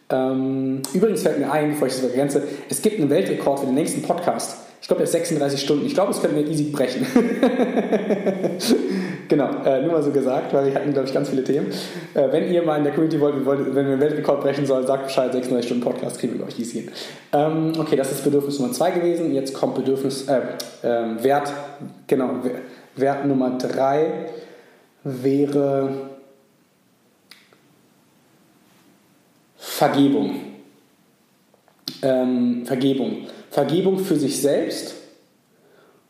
Ähm, 0.10 0.82
übrigens 0.94 1.24
fällt 1.24 1.40
mir 1.40 1.52
ein, 1.52 1.72
bevor 1.72 1.88
ich 1.88 1.96
das 1.96 2.04
ergänze, 2.04 2.44
es 2.70 2.82
gibt 2.82 3.00
einen 3.00 3.10
Weltrekord 3.10 3.60
für 3.60 3.66
den 3.66 3.76
nächsten 3.76 4.02
Podcast. 4.02 4.58
Ich 4.82 4.88
glaube, 4.88 5.00
der 5.00 5.06
ist 5.06 5.14
36 5.14 5.62
Stunden. 5.62 5.86
Ich 5.86 5.96
glaube, 5.96 6.12
das 6.12 6.22
könnten 6.22 6.38
wir 6.38 6.48
easy 6.48 6.66
brechen. 6.66 7.08
genau, 9.28 9.50
äh, 9.66 9.82
nur 9.82 9.94
mal 9.94 10.04
so 10.04 10.12
gesagt, 10.12 10.54
weil 10.54 10.68
wir 10.68 10.76
hatten, 10.76 10.94
glaube 10.94 11.08
ich, 11.08 11.14
ganz 11.14 11.30
viele 11.30 11.44
Themen. 11.44 11.68
Äh, 12.14 12.32
wenn 12.32 12.52
ihr 12.52 12.64
mal 12.64 12.78
in 12.78 12.84
der 12.84 12.94
Community 12.94 13.20
wollt, 13.20 13.46
wollt, 13.46 13.66
wenn 13.68 13.86
wir 13.86 13.94
einen 13.94 14.02
Weltrekord 14.02 14.42
brechen 14.42 14.66
sollen, 14.66 14.86
sagt 14.86 15.06
Bescheid, 15.06 15.32
36 15.32 15.66
Stunden 15.66 15.84
Podcast 15.84 16.20
kriegen 16.20 16.34
wir, 16.34 16.40
glaube 16.40 16.52
ich, 16.52 16.60
easy 16.60 16.82
hin. 16.82 16.92
Ähm, 17.34 17.74
okay, 17.78 17.96
das 17.96 18.12
ist 18.12 18.24
Bedürfnis 18.24 18.60
Nummer 18.60 18.74
2 18.74 18.92
gewesen. 18.92 19.34
Jetzt 19.34 19.54
kommt 19.54 19.76
Bedürfnis, 19.76 20.28
äh, 20.28 20.42
ähm, 20.84 21.24
Wert, 21.24 21.52
genau, 22.08 22.32
Wert 22.96 23.26
Nummer 23.26 23.58
3 23.58 24.30
wäre 25.04 25.90
Vergebung. 29.58 30.36
Ähm, 32.02 32.66
Vergebung. 32.66 33.28
Vergebung 33.50 34.00
für 34.00 34.16
sich 34.16 34.42
selbst 34.42 34.96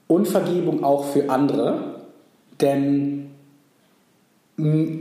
und 0.07 0.27
Vergebung 0.27 0.83
auch 0.83 1.05
für 1.05 1.29
andere. 1.29 1.94
Denn 2.61 3.31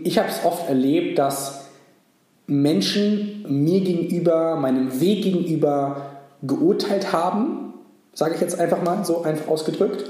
ich 0.03 0.19
habe 0.19 0.29
es 0.29 0.45
oft 0.45 0.69
erlebt, 0.69 1.19
dass 1.19 1.69
Menschen 2.47 3.45
mir 3.49 3.81
gegenüber, 3.81 4.57
meinem 4.57 5.01
Weg 5.01 5.23
gegenüber 5.23 6.11
geurteilt 6.43 7.13
haben, 7.13 7.75
sage 8.13 8.35
ich 8.35 8.41
jetzt 8.41 8.59
einfach 8.59 8.83
mal 8.83 9.05
so 9.05 9.23
einfach 9.23 9.49
ausgedrückt, 9.49 10.05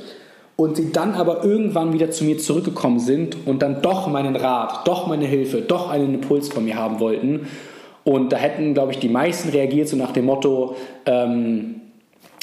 und 0.56 0.76
sie 0.76 0.92
dann 0.92 1.14
aber 1.14 1.44
irgendwann 1.44 1.92
wieder 1.92 2.10
zu 2.10 2.24
mir 2.24 2.38
zurückgekommen 2.38 3.00
sind 3.00 3.36
und 3.44 3.60
dann 3.62 3.82
doch 3.82 4.06
meinen 4.06 4.36
Rat, 4.36 4.86
doch 4.86 5.06
meine 5.08 5.26
Hilfe, 5.26 5.62
doch 5.62 5.90
einen 5.90 6.14
Impuls 6.14 6.48
von 6.48 6.64
mir 6.64 6.76
haben 6.76 7.00
wollten. 7.00 7.48
Und 8.04 8.32
da 8.32 8.36
hätten, 8.36 8.74
glaube 8.74 8.92
ich, 8.92 8.98
die 8.98 9.08
meisten 9.08 9.48
reagiert 9.48 9.88
so 9.88 9.96
nach 9.96 10.12
dem 10.12 10.26
Motto, 10.26 10.76
ähm, 11.06 11.80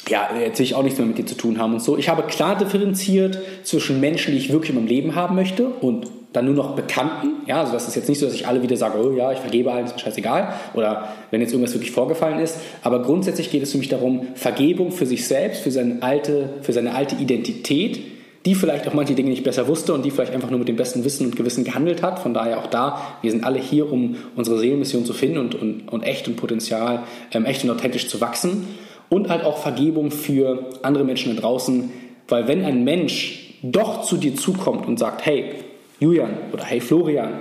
ja, 0.08 0.30
jetzt 0.38 0.58
ich 0.60 0.74
auch 0.74 0.82
nichts 0.82 0.98
mehr 0.98 1.06
mit 1.06 1.18
dir 1.18 1.26
zu 1.26 1.36
tun 1.36 1.58
haben 1.58 1.74
und 1.74 1.82
so. 1.82 1.96
Ich 1.96 2.08
habe 2.08 2.24
klar 2.24 2.56
differenziert 2.56 3.38
zwischen 3.62 4.00
Menschen, 4.00 4.32
die 4.32 4.38
ich 4.38 4.52
wirklich 4.52 4.70
in 4.70 4.76
meinem 4.76 4.88
Leben 4.88 5.14
haben 5.14 5.36
möchte 5.36 5.66
und 5.66 6.06
dann 6.32 6.46
nur 6.46 6.54
noch 6.54 6.74
Bekannten. 6.74 7.46
Ja, 7.46 7.60
also 7.60 7.72
das 7.72 7.88
ist 7.88 7.94
jetzt 7.94 8.08
nicht 8.08 8.18
so, 8.18 8.26
dass 8.26 8.34
ich 8.34 8.46
alle 8.46 8.62
wieder 8.62 8.76
sage, 8.76 8.98
oh 8.98 9.12
ja, 9.12 9.32
ich 9.32 9.38
vergebe 9.38 9.70
allen, 9.70 9.84
ist 9.84 9.94
mir 9.94 10.00
scheißegal. 10.00 10.54
Oder 10.74 11.08
wenn 11.30 11.40
jetzt 11.40 11.52
irgendwas 11.52 11.74
wirklich 11.74 11.92
vorgefallen 11.92 12.38
ist. 12.38 12.56
Aber 12.82 13.02
grundsätzlich 13.02 13.50
geht 13.50 13.62
es 13.62 13.72
für 13.72 13.78
mich 13.78 13.88
darum, 13.88 14.28
Vergebung 14.34 14.92
für 14.92 15.06
sich 15.06 15.26
selbst, 15.26 15.62
für 15.62 15.70
seine 15.70 16.02
alte, 16.02 16.48
für 16.62 16.72
seine 16.72 16.94
alte 16.94 17.16
Identität, 17.16 18.00
die 18.46 18.54
vielleicht 18.54 18.88
auch 18.88 18.94
manche 18.94 19.14
Dinge 19.14 19.30
nicht 19.30 19.44
besser 19.44 19.68
wusste 19.68 19.92
und 19.92 20.04
die 20.04 20.10
vielleicht 20.10 20.32
einfach 20.32 20.50
nur 20.50 20.58
mit 20.58 20.68
dem 20.68 20.76
besten 20.76 21.04
Wissen 21.04 21.26
und 21.26 21.36
Gewissen 21.36 21.64
gehandelt 21.64 22.02
hat. 22.02 22.18
Von 22.18 22.34
daher 22.34 22.58
auch 22.58 22.66
da, 22.66 23.18
wir 23.20 23.30
sind 23.30 23.44
alle 23.44 23.60
hier, 23.60 23.92
um 23.92 24.16
unsere 24.34 24.58
Seelenmission 24.58 25.04
zu 25.04 25.12
finden 25.12 25.38
und, 25.38 25.54
und, 25.54 25.92
und 25.92 26.02
echt 26.02 26.26
und 26.26 26.36
Potenzial, 26.36 27.04
ähm, 27.32 27.44
echt 27.44 27.62
und 27.62 27.70
authentisch 27.70 28.08
zu 28.08 28.20
wachsen 28.20 28.66
und 29.12 29.28
halt 29.28 29.44
auch 29.44 29.58
Vergebung 29.58 30.10
für 30.10 30.70
andere 30.80 31.04
Menschen 31.04 31.36
da 31.36 31.42
draußen, 31.42 31.92
weil 32.28 32.48
wenn 32.48 32.64
ein 32.64 32.82
Mensch 32.82 33.58
doch 33.62 34.00
zu 34.00 34.16
dir 34.16 34.36
zukommt 34.36 34.86
und 34.86 34.98
sagt, 34.98 35.26
hey 35.26 35.56
Julian 36.00 36.30
oder 36.50 36.64
hey 36.64 36.80
Florian, 36.80 37.40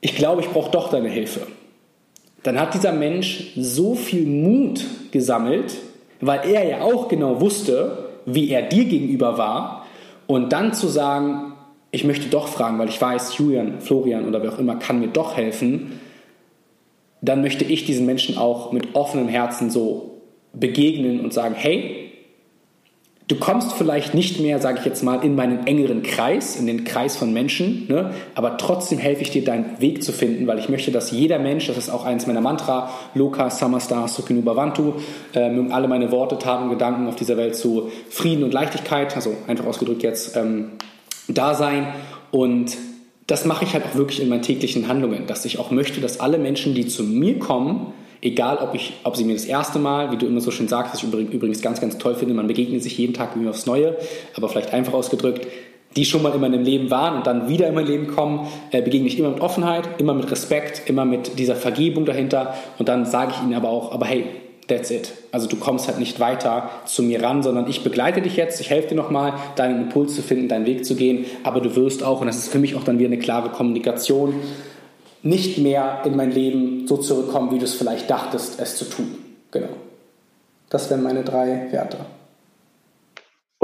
ich 0.00 0.16
glaube, 0.16 0.40
ich 0.40 0.48
brauche 0.48 0.70
doch 0.70 0.88
deine 0.88 1.10
Hilfe, 1.10 1.46
dann 2.44 2.58
hat 2.58 2.72
dieser 2.72 2.92
Mensch 2.92 3.52
so 3.56 3.94
viel 3.94 4.24
Mut 4.24 4.82
gesammelt, 5.10 5.74
weil 6.22 6.48
er 6.48 6.66
ja 6.66 6.80
auch 6.80 7.08
genau 7.08 7.42
wusste, 7.42 8.08
wie 8.24 8.48
er 8.48 8.62
dir 8.62 8.86
gegenüber 8.86 9.36
war. 9.36 9.84
Und 10.26 10.54
dann 10.54 10.72
zu 10.72 10.88
sagen, 10.88 11.52
ich 11.90 12.04
möchte 12.04 12.28
doch 12.28 12.48
fragen, 12.48 12.78
weil 12.78 12.88
ich 12.88 13.00
weiß, 13.00 13.36
Julian, 13.36 13.82
Florian 13.82 14.26
oder 14.26 14.42
wer 14.42 14.54
auch 14.54 14.58
immer 14.58 14.76
kann 14.76 14.98
mir 14.98 15.08
doch 15.08 15.36
helfen, 15.36 16.00
dann 17.20 17.42
möchte 17.42 17.64
ich 17.64 17.84
diesen 17.84 18.06
Menschen 18.06 18.38
auch 18.38 18.72
mit 18.72 18.94
offenem 18.94 19.28
Herzen 19.28 19.68
so 19.68 20.13
begegnen 20.54 21.20
und 21.20 21.32
sagen, 21.32 21.54
hey, 21.56 22.04
du 23.28 23.36
kommst 23.36 23.72
vielleicht 23.72 24.14
nicht 24.14 24.40
mehr, 24.40 24.58
sage 24.60 24.78
ich 24.80 24.84
jetzt 24.84 25.02
mal, 25.02 25.24
in 25.24 25.34
meinen 25.34 25.66
engeren 25.66 26.02
Kreis, 26.02 26.56
in 26.56 26.66
den 26.66 26.84
Kreis 26.84 27.16
von 27.16 27.32
Menschen, 27.32 27.86
ne? 27.88 28.10
aber 28.34 28.58
trotzdem 28.58 28.98
helfe 28.98 29.22
ich 29.22 29.30
dir, 29.30 29.44
deinen 29.44 29.80
Weg 29.80 30.02
zu 30.02 30.12
finden, 30.12 30.46
weil 30.46 30.58
ich 30.58 30.68
möchte, 30.68 30.90
dass 30.90 31.10
jeder 31.10 31.38
Mensch, 31.38 31.66
das 31.66 31.78
ist 31.78 31.90
auch 31.90 32.04
eins 32.04 32.26
meiner 32.26 32.42
Mantra, 32.42 32.90
Loka 33.14 33.48
Samastar 33.48 34.08
Sukinu 34.08 34.42
Bhavantu, 34.42 34.94
äh, 35.34 35.48
mögen 35.50 35.72
alle 35.72 35.88
meine 35.88 36.10
Worte, 36.10 36.38
Taten, 36.38 36.68
Gedanken 36.68 37.06
auf 37.06 37.16
dieser 37.16 37.36
Welt 37.36 37.56
zu 37.56 37.90
Frieden 38.10 38.44
und 38.44 38.52
Leichtigkeit, 38.52 39.16
also 39.16 39.34
einfach 39.46 39.66
ausgedrückt 39.66 40.02
jetzt, 40.02 40.36
ähm, 40.36 40.72
da 41.28 41.54
sein 41.54 41.86
und 42.30 42.76
das 43.26 43.46
mache 43.46 43.64
ich 43.64 43.72
halt 43.72 43.86
auch 43.86 43.94
wirklich 43.94 44.20
in 44.20 44.28
meinen 44.28 44.42
täglichen 44.42 44.86
Handlungen, 44.86 45.26
dass 45.26 45.46
ich 45.46 45.58
auch 45.58 45.70
möchte, 45.70 46.02
dass 46.02 46.20
alle 46.20 46.36
Menschen, 46.36 46.74
die 46.74 46.86
zu 46.86 47.02
mir 47.02 47.38
kommen, 47.38 47.94
egal 48.24 48.58
ob, 48.58 48.74
ich, 48.74 48.94
ob 49.04 49.16
sie 49.16 49.24
mir 49.24 49.34
das 49.34 49.44
erste 49.44 49.78
Mal, 49.78 50.10
wie 50.10 50.16
du 50.16 50.26
immer 50.26 50.40
so 50.40 50.50
schön 50.50 50.66
sagst, 50.66 50.94
was 50.94 51.02
ich 51.02 51.32
übrigens 51.32 51.60
ganz, 51.60 51.80
ganz 51.80 51.98
toll 51.98 52.14
finde, 52.14 52.34
man 52.34 52.46
begegnet 52.46 52.82
sich 52.82 52.96
jeden 52.98 53.14
Tag 53.14 53.30
irgendwie 53.32 53.50
aufs 53.50 53.66
Neue, 53.66 53.96
aber 54.34 54.48
vielleicht 54.48 54.72
einfach 54.72 54.94
ausgedrückt, 54.94 55.46
die 55.94 56.04
schon 56.04 56.22
mal 56.22 56.34
in 56.34 56.40
meinem 56.40 56.64
Leben 56.64 56.90
waren 56.90 57.16
und 57.18 57.26
dann 57.26 57.48
wieder 57.48 57.68
in 57.68 57.74
mein 57.74 57.86
Leben 57.86 58.08
kommen, 58.08 58.48
äh, 58.72 58.82
begegne 58.82 59.06
ich 59.06 59.18
immer 59.18 59.30
mit 59.30 59.40
Offenheit, 59.40 60.00
immer 60.00 60.14
mit 60.14 60.28
Respekt, 60.30 60.88
immer 60.88 61.04
mit 61.04 61.38
dieser 61.38 61.54
Vergebung 61.54 62.04
dahinter 62.06 62.54
und 62.78 62.88
dann 62.88 63.04
sage 63.04 63.32
ich 63.36 63.42
ihnen 63.42 63.54
aber 63.54 63.68
auch, 63.68 63.92
aber 63.92 64.06
hey, 64.06 64.24
that's 64.66 64.90
it. 64.90 65.12
Also 65.30 65.46
du 65.46 65.56
kommst 65.56 65.86
halt 65.86 65.98
nicht 65.98 66.18
weiter 66.18 66.70
zu 66.86 67.02
mir 67.02 67.22
ran, 67.22 67.42
sondern 67.42 67.68
ich 67.68 67.84
begleite 67.84 68.22
dich 68.22 68.36
jetzt, 68.36 68.60
ich 68.60 68.70
helfe 68.70 68.88
dir 68.88 68.94
nochmal, 68.94 69.34
deinen 69.56 69.82
Impuls 69.82 70.14
zu 70.14 70.22
finden, 70.22 70.48
deinen 70.48 70.66
Weg 70.66 70.86
zu 70.86 70.96
gehen, 70.96 71.26
aber 71.44 71.60
du 71.60 71.76
wirst 71.76 72.02
auch, 72.02 72.22
und 72.22 72.26
das 72.26 72.38
ist 72.38 72.48
für 72.48 72.58
mich 72.58 72.74
auch 72.74 72.84
dann 72.84 72.98
wieder 72.98 73.08
eine 73.08 73.18
klare 73.18 73.50
Kommunikation, 73.50 74.34
nicht 75.24 75.58
mehr 75.58 76.02
in 76.04 76.16
mein 76.16 76.30
Leben 76.30 76.86
so 76.86 76.98
zurückkommen, 76.98 77.50
wie 77.50 77.58
du 77.58 77.64
es 77.64 77.74
vielleicht 77.74 78.08
dachtest, 78.10 78.60
es 78.60 78.76
zu 78.76 78.84
tun. 78.84 79.16
Genau. 79.50 79.70
Das 80.68 80.90
wären 80.90 81.02
meine 81.02 81.24
drei 81.24 81.72
Werte. 81.72 81.98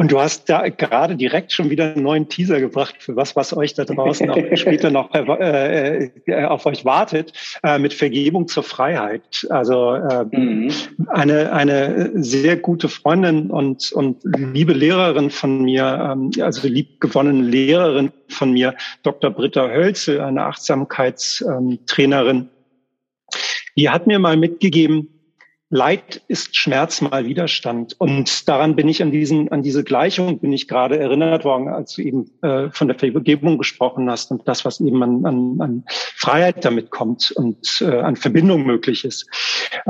Und 0.01 0.11
du 0.13 0.19
hast 0.19 0.49
da 0.49 0.67
gerade 0.71 1.15
direkt 1.15 1.53
schon 1.53 1.69
wieder 1.69 1.93
einen 1.93 2.03
neuen 2.03 2.27
Teaser 2.27 2.59
gebracht 2.59 2.95
für 3.01 3.17
was, 3.17 3.37
was 3.37 3.55
euch 3.55 3.75
da 3.75 3.85
draußen 3.85 4.31
auch 4.31 4.39
später 4.57 4.91
noch 4.91 5.13
äh, 5.13 6.11
äh, 6.25 6.45
auf 6.47 6.65
euch 6.65 6.87
wartet, 6.87 7.35
äh, 7.63 7.79
mit 7.79 7.93
Vergebung 7.93 8.49
zur 8.49 8.63
Freiheit. 8.63 9.47
Also 9.51 9.97
äh, 9.97 10.25
mhm. 10.35 10.73
eine, 11.09 11.53
eine 11.53 12.13
sehr 12.15 12.57
gute 12.57 12.89
Freundin 12.89 13.51
und, 13.51 13.93
und 13.93 14.23
liebe 14.25 14.73
Lehrerin 14.73 15.29
von 15.29 15.65
mir, 15.65 16.13
ähm, 16.13 16.31
also 16.41 16.67
liebgewonnene 16.67 17.47
Lehrerin 17.47 18.11
von 18.29 18.53
mir, 18.53 18.75
Dr. 19.03 19.31
Britta 19.31 19.69
Hölzel, 19.69 20.23
eine 20.23 20.45
Achtsamkeitstrainerin, 20.45 22.49
die 23.77 23.91
hat 23.91 24.07
mir 24.07 24.19
mal 24.19 24.39
mitgegeben, 24.39 25.20
Leid 25.73 26.21
ist 26.27 26.57
Schmerz 26.57 27.01
mal 27.01 27.27
Widerstand. 27.27 27.95
Und 28.01 28.49
daran 28.49 28.75
bin 28.75 28.89
ich 28.89 29.03
an 29.03 29.13
diesen, 29.13 29.53
an 29.53 29.63
diese 29.63 29.85
Gleichung 29.85 30.41
bin 30.41 30.53
ich 30.53 30.67
gerade 30.67 30.99
erinnert 30.99 31.45
worden, 31.45 31.69
als 31.69 31.95
du 31.95 32.03
eben 32.03 32.29
äh, 32.43 32.71
von 32.71 32.89
der 32.89 32.99
Vergebung 32.99 33.57
gesprochen 33.57 34.11
hast 34.11 34.33
und 34.33 34.49
das, 34.49 34.65
was 34.65 34.81
eben 34.81 35.01
an, 35.01 35.25
an, 35.25 35.61
an 35.61 35.85
Freiheit 35.89 36.65
damit 36.65 36.91
kommt 36.91 37.31
und 37.31 37.81
äh, 37.83 38.01
an 38.01 38.17
Verbindung 38.17 38.67
möglich 38.67 39.05
ist. 39.05 39.31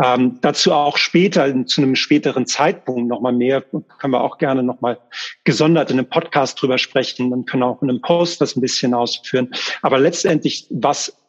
Ähm, 0.05 0.39
dazu 0.43 0.73
auch 0.75 0.99
später, 0.99 1.65
zu 1.65 1.81
einem 1.81 1.97
späteren 1.97 2.45
Zeitpunkt 2.45 3.09
nochmal 3.09 3.33
mehr, 3.33 3.63
können 3.63 4.13
wir 4.13 4.21
auch 4.21 4.37
gerne 4.37 4.63
nochmal 4.63 4.99
gesondert 5.45 5.91
in 5.91 5.99
einem 5.99 6.11
Podcast 6.11 6.61
drüber 6.61 6.77
sprechen. 6.77 7.31
Man 7.31 7.47
kann 7.47 7.63
auch 7.63 7.81
in 7.81 7.89
einem 7.89 8.03
Post 8.03 8.43
das 8.43 8.55
ein 8.55 8.61
bisschen 8.61 8.93
ausführen. 8.93 9.51
Aber 9.81 9.99
letztendlich, 9.99 10.67
was 10.69 11.20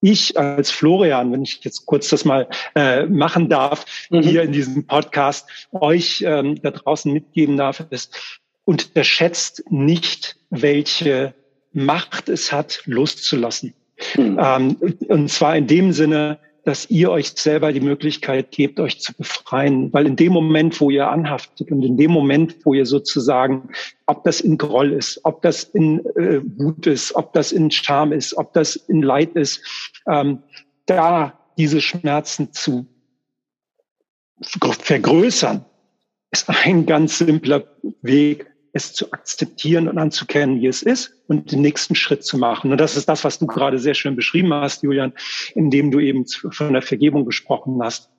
ich 0.00 0.38
als 0.38 0.70
Florian, 0.70 1.32
wenn 1.32 1.42
ich 1.42 1.60
jetzt 1.64 1.86
kurz 1.86 2.08
das 2.08 2.24
mal 2.24 2.48
äh, 2.74 3.06
machen 3.06 3.48
darf, 3.48 3.84
mhm. 4.10 4.22
hier 4.22 4.42
in 4.42 4.52
diesem 4.52 4.86
Podcast 4.86 5.48
euch 5.72 6.22
ähm, 6.26 6.60
da 6.62 6.70
draußen 6.70 7.12
mitgeben 7.12 7.56
darf, 7.56 7.84
ist, 7.90 8.42
unterschätzt 8.64 9.64
nicht, 9.70 10.36
welche 10.50 11.34
Macht 11.72 12.28
es 12.28 12.52
hat, 12.52 12.82
loszulassen. 12.86 13.74
Mhm. 14.16 14.38
Ähm, 14.40 14.76
und 15.08 15.30
zwar 15.30 15.56
in 15.56 15.66
dem 15.66 15.92
Sinne, 15.92 16.38
dass 16.64 16.90
ihr 16.90 17.10
euch 17.10 17.32
selber 17.32 17.72
die 17.72 17.80
Möglichkeit 17.80 18.50
gebt, 18.50 18.78
euch 18.80 19.00
zu 19.00 19.14
befreien. 19.14 19.92
Weil 19.92 20.06
in 20.06 20.16
dem 20.16 20.32
Moment, 20.32 20.80
wo 20.80 20.90
ihr 20.90 21.08
anhaftet 21.08 21.70
und 21.70 21.82
in 21.82 21.96
dem 21.96 22.10
Moment, 22.10 22.56
wo 22.64 22.74
ihr 22.74 22.86
sozusagen, 22.86 23.70
ob 24.06 24.24
das 24.24 24.40
in 24.40 24.58
Groll 24.58 24.92
ist, 24.92 25.20
ob 25.24 25.42
das 25.42 25.64
in 25.64 26.04
äh, 26.16 26.40
Wut 26.58 26.86
ist, 26.86 27.14
ob 27.14 27.32
das 27.32 27.52
in 27.52 27.70
Scham 27.70 28.12
ist, 28.12 28.36
ob 28.36 28.52
das 28.52 28.76
in 28.76 29.02
Leid 29.02 29.34
ist, 29.34 29.62
ähm, 30.06 30.42
da 30.86 31.38
diese 31.56 31.80
Schmerzen 31.80 32.52
zu 32.52 32.86
vergrößern, 34.42 35.64
ist 36.30 36.48
ein 36.48 36.86
ganz 36.86 37.18
simpler 37.18 37.64
Weg, 38.02 38.46
es 38.78 38.94
zu 38.94 39.12
akzeptieren 39.12 39.88
und 39.88 39.98
anzukennen, 39.98 40.60
wie 40.60 40.66
es 40.66 40.82
ist 40.82 41.12
und 41.26 41.52
den 41.52 41.60
nächsten 41.60 41.94
Schritt 41.94 42.24
zu 42.24 42.38
machen. 42.38 42.72
Und 42.72 42.78
das 42.78 42.96
ist 42.96 43.08
das, 43.08 43.24
was 43.24 43.38
du 43.38 43.46
gerade 43.46 43.78
sehr 43.78 43.94
schön 43.94 44.16
beschrieben 44.16 44.52
hast, 44.54 44.82
Julian, 44.82 45.12
indem 45.54 45.90
du 45.90 46.00
eben 46.00 46.24
von 46.26 46.72
der 46.72 46.82
Vergebung 46.82 47.24
gesprochen 47.24 47.78
hast. 47.82 48.10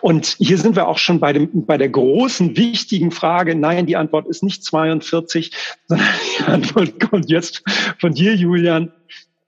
Und 0.00 0.36
hier 0.38 0.58
sind 0.58 0.76
wir 0.76 0.86
auch 0.86 0.98
schon 0.98 1.18
bei, 1.20 1.32
dem, 1.32 1.66
bei 1.66 1.76
der 1.76 1.88
großen, 1.88 2.56
wichtigen 2.56 3.10
Frage. 3.10 3.54
Nein, 3.54 3.86
die 3.86 3.96
Antwort 3.96 4.28
ist 4.28 4.42
nicht 4.42 4.64
42, 4.64 5.52
sondern 5.88 6.08
die 6.38 6.44
Antwort 6.44 7.00
kommt 7.00 7.30
jetzt 7.30 7.62
von 7.98 8.14
dir, 8.14 8.34
Julian. 8.34 8.92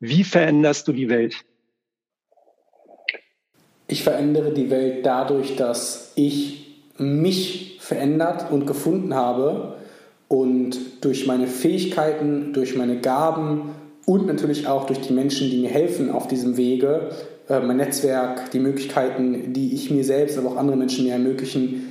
Wie 0.01 0.25
veränderst 0.25 0.89
du 0.89 0.93
die 0.93 1.09
Welt? 1.09 1.37
Ich 3.89 4.03
verändere 4.03 4.53
die 4.53 4.71
Welt 4.71 5.05
dadurch, 5.05 5.57
dass 5.57 6.13
ich 6.15 6.67
mich 6.99 7.79
verändert 7.81 8.51
und 8.51 8.67
gefunden 8.67 9.15
habe 9.15 9.78
und 10.29 11.05
durch 11.05 11.27
meine 11.27 11.47
Fähigkeiten, 11.47 12.53
durch 12.53 12.77
meine 12.77 13.01
Gaben 13.01 13.71
und 14.05 14.27
natürlich 14.27 14.67
auch 14.67 14.87
durch 14.87 15.01
die 15.01 15.13
Menschen, 15.13 15.51
die 15.51 15.59
mir 15.59 15.71
helfen 15.71 16.11
auf 16.11 16.29
diesem 16.29 16.57
Wege, 16.57 17.11
äh, 17.49 17.61
mein 17.61 17.79
Netzwerk, 17.79 18.51
die 18.51 18.59
Möglichkeiten, 18.59 19.53
die 19.53 19.75
ich 19.75 19.91
mir 19.91 20.05
selbst, 20.05 20.39
aber 20.39 20.51
auch 20.51 20.57
andere 20.57 20.77
Menschen 20.77 21.05
mir 21.05 21.13
ermöglichen, 21.13 21.88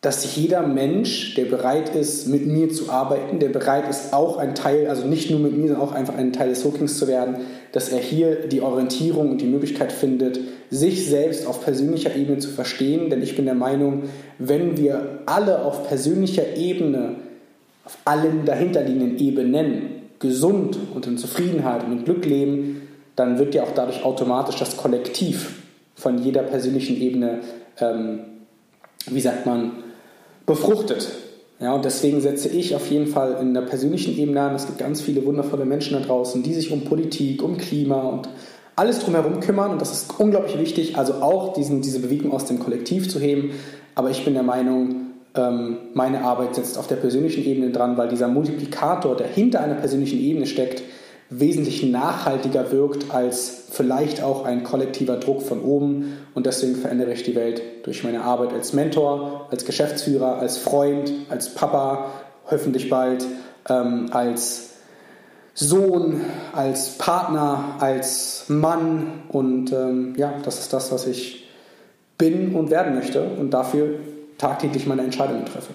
dass 0.00 0.36
jeder 0.36 0.64
Mensch, 0.64 1.34
der 1.34 1.46
bereit 1.46 1.94
ist, 1.96 2.28
mit 2.28 2.46
mir 2.46 2.70
zu 2.70 2.88
arbeiten, 2.88 3.40
der 3.40 3.48
bereit 3.48 3.88
ist, 3.88 4.12
auch 4.12 4.36
ein 4.36 4.54
Teil, 4.54 4.86
also 4.86 5.06
nicht 5.06 5.28
nur 5.28 5.40
mit 5.40 5.56
mir, 5.56 5.68
sondern 5.68 5.88
auch 5.88 5.92
einfach 5.92 6.16
ein 6.16 6.32
Teil 6.32 6.50
des 6.50 6.64
Hookings 6.64 6.98
zu 6.98 7.08
werden, 7.08 7.38
dass 7.72 7.88
er 7.88 7.98
hier 7.98 8.46
die 8.46 8.60
Orientierung 8.60 9.30
und 9.30 9.40
die 9.40 9.46
Möglichkeit 9.46 9.90
findet, 9.90 10.38
sich 10.70 11.08
selbst 11.08 11.46
auf 11.46 11.64
persönlicher 11.64 12.14
Ebene 12.14 12.38
zu 12.38 12.48
verstehen. 12.48 13.10
Denn 13.10 13.22
ich 13.22 13.34
bin 13.34 13.46
der 13.46 13.56
Meinung, 13.56 14.04
wenn 14.38 14.76
wir 14.76 15.22
alle 15.26 15.64
auf 15.64 15.88
persönlicher 15.88 16.56
Ebene, 16.56 17.16
auf 17.84 17.98
allen 18.04 18.44
dahinterliegenden 18.44 19.18
Ebenen 19.18 19.82
gesund 20.20 20.78
und 20.94 21.08
in 21.08 21.18
Zufriedenheit 21.18 21.84
und 21.84 21.92
in 21.92 22.04
Glück 22.04 22.24
leben, 22.24 22.82
dann 23.16 23.38
wird 23.40 23.52
ja 23.54 23.64
auch 23.64 23.72
dadurch 23.74 24.04
automatisch 24.04 24.56
das 24.56 24.76
Kollektiv 24.76 25.56
von 25.96 26.18
jeder 26.18 26.42
persönlichen 26.42 27.00
Ebene, 27.00 27.40
ähm, 27.80 28.20
wie 29.06 29.20
sagt 29.20 29.44
man, 29.44 29.72
befruchtet. 30.48 31.08
Ja, 31.60 31.74
und 31.74 31.84
deswegen 31.84 32.20
setze 32.20 32.48
ich 32.48 32.74
auf 32.74 32.88
jeden 32.90 33.06
Fall 33.06 33.36
in 33.40 33.54
der 33.54 33.62
persönlichen 33.62 34.16
Ebene 34.16 34.40
an. 34.40 34.54
Es 34.54 34.66
gibt 34.66 34.78
ganz 34.78 35.00
viele 35.00 35.24
wundervolle 35.24 35.64
Menschen 35.64 35.94
da 35.94 36.04
draußen, 36.04 36.42
die 36.42 36.54
sich 36.54 36.72
um 36.72 36.82
Politik, 36.84 37.42
um 37.42 37.56
Klima 37.56 38.00
und 38.00 38.28
alles 38.76 39.00
drumherum 39.00 39.40
kümmern. 39.40 39.72
Und 39.72 39.80
das 39.80 39.92
ist 39.92 40.18
unglaublich 40.18 40.58
wichtig, 40.58 40.96
also 40.96 41.14
auch 41.14 41.52
diesen, 41.54 41.82
diese 41.82 42.00
Bewegung 42.00 42.32
aus 42.32 42.44
dem 42.44 42.60
Kollektiv 42.60 43.08
zu 43.08 43.18
heben. 43.18 43.50
Aber 43.96 44.10
ich 44.10 44.24
bin 44.24 44.34
der 44.34 44.44
Meinung, 44.44 45.08
ähm, 45.34 45.78
meine 45.94 46.22
Arbeit 46.22 46.54
setzt 46.54 46.78
auf 46.78 46.86
der 46.86 46.96
persönlichen 46.96 47.44
Ebene 47.44 47.70
dran, 47.70 47.96
weil 47.96 48.08
dieser 48.08 48.28
Multiplikator, 48.28 49.16
der 49.16 49.26
hinter 49.26 49.60
einer 49.60 49.74
persönlichen 49.74 50.20
Ebene 50.20 50.46
steckt, 50.46 50.82
wesentlich 51.30 51.82
nachhaltiger 51.82 52.72
wirkt 52.72 53.12
als 53.12 53.66
vielleicht 53.70 54.22
auch 54.22 54.44
ein 54.44 54.64
kollektiver 54.64 55.16
Druck 55.16 55.42
von 55.42 55.62
oben. 55.62 56.18
Und 56.34 56.46
deswegen 56.46 56.76
verändere 56.76 57.12
ich 57.12 57.22
die 57.22 57.34
Welt 57.34 57.62
durch 57.84 58.02
meine 58.04 58.22
Arbeit 58.22 58.52
als 58.52 58.72
Mentor, 58.72 59.46
als 59.50 59.64
Geschäftsführer, 59.64 60.38
als 60.38 60.56
Freund, 60.56 61.12
als 61.28 61.54
Papa, 61.54 62.06
hoffentlich 62.50 62.88
bald, 62.88 63.26
ähm, 63.68 64.08
als 64.10 64.70
Sohn, 65.54 66.22
als 66.52 66.96
Partner, 66.96 67.76
als 67.80 68.46
Mann. 68.48 69.24
Und 69.28 69.72
ähm, 69.72 70.14
ja, 70.16 70.34
das 70.44 70.60
ist 70.60 70.72
das, 70.72 70.92
was 70.92 71.06
ich 71.06 71.48
bin 72.16 72.54
und 72.54 72.70
werden 72.70 72.94
möchte 72.94 73.22
und 73.22 73.50
dafür 73.50 73.96
tagtäglich 74.38 74.86
meine 74.86 75.02
Entscheidungen 75.02 75.44
treffe. 75.44 75.74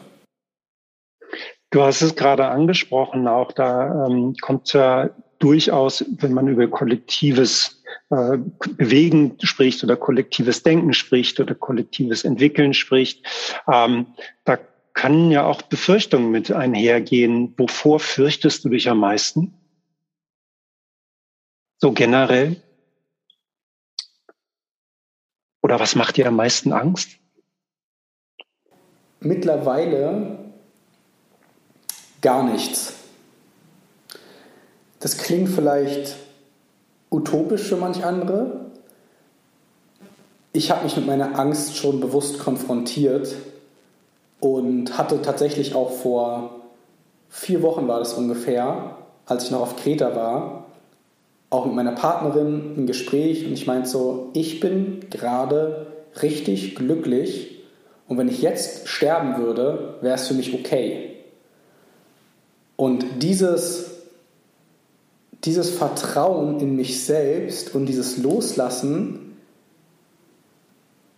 Du 1.69 1.81
hast 1.81 2.01
es 2.01 2.15
gerade 2.15 2.47
angesprochen, 2.47 3.27
auch 3.27 3.51
da 3.51 4.05
ähm, 4.05 4.35
kommt 4.41 4.71
ja 4.73 5.09
durchaus, 5.43 6.05
wenn 6.19 6.33
man 6.33 6.47
über 6.47 6.67
kollektives 6.69 7.83
äh, 8.09 8.37
Bewegen 8.77 9.37
spricht 9.43 9.83
oder 9.83 9.97
kollektives 9.97 10.63
Denken 10.63 10.93
spricht 10.93 11.39
oder 11.41 11.53
kollektives 11.53 12.23
Entwickeln 12.23 12.73
spricht, 12.73 13.25
ähm, 13.71 14.07
da 14.45 14.57
können 14.93 15.31
ja 15.31 15.45
auch 15.45 15.61
Befürchtungen 15.63 16.31
mit 16.31 16.51
einhergehen. 16.51 17.53
Wovor 17.57 17.99
fürchtest 17.99 18.63
du 18.63 18.69
dich 18.69 18.89
am 18.89 18.99
meisten? 18.99 19.53
So 21.79 21.91
generell? 21.91 22.55
Oder 25.61 25.79
was 25.79 25.95
macht 25.95 26.15
dir 26.15 26.27
am 26.27 26.37
meisten 26.37 26.71
Angst? 26.71 27.17
Mittlerweile 29.19 30.53
gar 32.21 32.43
nichts. 32.43 33.02
Das 35.03 35.17
klingt 35.17 35.49
vielleicht 35.49 36.15
utopisch 37.11 37.63
für 37.63 37.75
manch 37.75 38.05
andere. 38.05 38.67
Ich 40.53 40.71
habe 40.71 40.85
mich 40.85 40.95
mit 40.95 41.05
meiner 41.05 41.37
Angst 41.37 41.75
schon 41.75 41.99
bewusst 41.99 42.39
konfrontiert 42.39 43.35
und 44.39 44.97
hatte 44.97 45.21
tatsächlich 45.21 45.75
auch 45.75 45.91
vor 45.91 46.61
vier 47.27 47.61
Wochen 47.63 47.85
war 47.89 47.99
das 47.99 48.13
ungefähr, 48.13 48.95
als 49.25 49.43
ich 49.43 49.51
noch 49.51 49.59
auf 49.59 49.75
Kreta 49.75 50.15
war, 50.15 50.67
auch 51.49 51.65
mit 51.65 51.75
meiner 51.75 51.91
Partnerin 51.91 52.75
ein 52.77 52.87
Gespräch 52.87 53.45
und 53.45 53.51
ich 53.51 53.67
meinte 53.67 53.89
so, 53.89 54.29
ich 54.31 54.61
bin 54.61 55.09
gerade 55.09 55.87
richtig 56.21 56.75
glücklich 56.75 57.61
und 58.07 58.17
wenn 58.17 58.29
ich 58.29 58.41
jetzt 58.41 58.87
sterben 58.87 59.35
würde, 59.35 59.95
wäre 59.99 60.15
es 60.15 60.29
für 60.29 60.33
mich 60.33 60.53
okay. 60.53 61.17
Und 62.77 63.21
dieses 63.21 63.92
dieses 65.45 65.69
Vertrauen 65.69 66.59
in 66.59 66.75
mich 66.75 67.03
selbst 67.03 67.75
und 67.75 67.85
dieses 67.85 68.17
Loslassen 68.17 69.37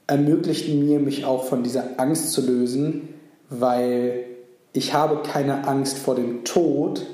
ermöglicht 0.08 0.70
mir, 0.70 1.00
mich 1.00 1.26
auch 1.26 1.46
von 1.46 1.64
dieser 1.64 2.00
Angst 2.00 2.32
zu 2.32 2.42
lösen, 2.46 3.10
weil 3.50 4.26
ich 4.74 4.94
habe 4.94 5.22
keine 5.24 5.68
Angst 5.68 5.98
vor 5.98 6.16
dem 6.16 6.44
Tod, 6.44 7.06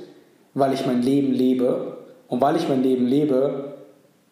weil 0.54 0.74
ich 0.74 0.86
mein 0.86 1.02
Leben 1.02 1.32
lebe. 1.32 1.98
Und 2.28 2.42
weil 2.42 2.56
ich 2.56 2.68
mein 2.70 2.82
Leben 2.82 3.06
lebe, 3.06 3.76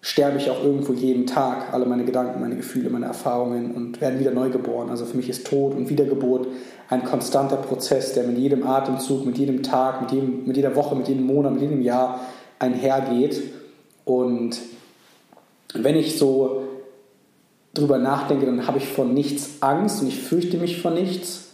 sterbe 0.02 0.38
ich 0.38 0.50
auch 0.50 0.64
irgendwo 0.64 0.94
jeden 0.94 1.26
Tag. 1.26 1.74
Alle 1.74 1.86
meine 1.86 2.06
Gedanken, 2.06 2.40
meine 2.40 2.56
Gefühle, 2.56 2.90
meine 2.90 3.06
Erfahrungen 3.06 3.76
und 3.76 4.00
werden 4.00 4.20
wieder 4.20 4.32
neu 4.32 4.50
geboren. 4.50 4.90
Also 4.90 5.06
für 5.06 5.18
mich 5.18 5.30
ist 5.30 5.48
Tod 5.48 5.76
und 5.76 5.90
Wiedergeburt 5.90 6.48
ein 6.90 7.04
konstanter 7.04 7.58
Prozess, 7.58 8.14
der 8.14 8.24
mit 8.24 8.38
jedem 8.38 8.66
Atemzug, 8.66 9.26
mit 9.26 9.38
jedem 9.38 9.64
Tag, 9.64 10.02
mit, 10.02 10.12
jedem, 10.12 10.46
mit 10.46 10.56
jeder 10.56 10.76
Woche, 10.76 10.96
mit 10.96 11.08
jedem 11.08 11.26
Monat, 11.26 11.54
mit 11.54 11.62
jedem 11.62 11.82
Jahr 11.82 12.22
einhergeht. 12.60 13.42
Und 14.06 14.60
wenn 15.74 15.96
ich 15.96 16.18
so 16.18 16.64
drüber 17.74 17.98
nachdenke, 17.98 18.46
dann 18.46 18.68
habe 18.68 18.78
ich 18.78 18.88
vor 18.88 19.06
nichts 19.06 19.62
Angst 19.62 20.02
und 20.02 20.08
ich 20.08 20.20
fürchte 20.20 20.58
mich 20.58 20.82
vor 20.82 20.92
nichts. 20.92 21.46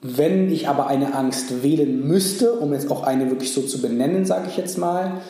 Wenn 0.00 0.50
ich 0.50 0.68
aber 0.68 0.88
eine 0.88 1.14
Angst 1.14 1.62
wählen 1.62 2.06
müsste, 2.06 2.54
um 2.54 2.72
jetzt 2.72 2.90
auch 2.90 3.04
eine 3.04 3.30
wirklich 3.30 3.52
so 3.52 3.62
zu 3.62 3.80
benennen, 3.80 4.24
sage 4.24 4.48
ich 4.48 4.56
jetzt 4.56 4.76
mal, 4.76 5.20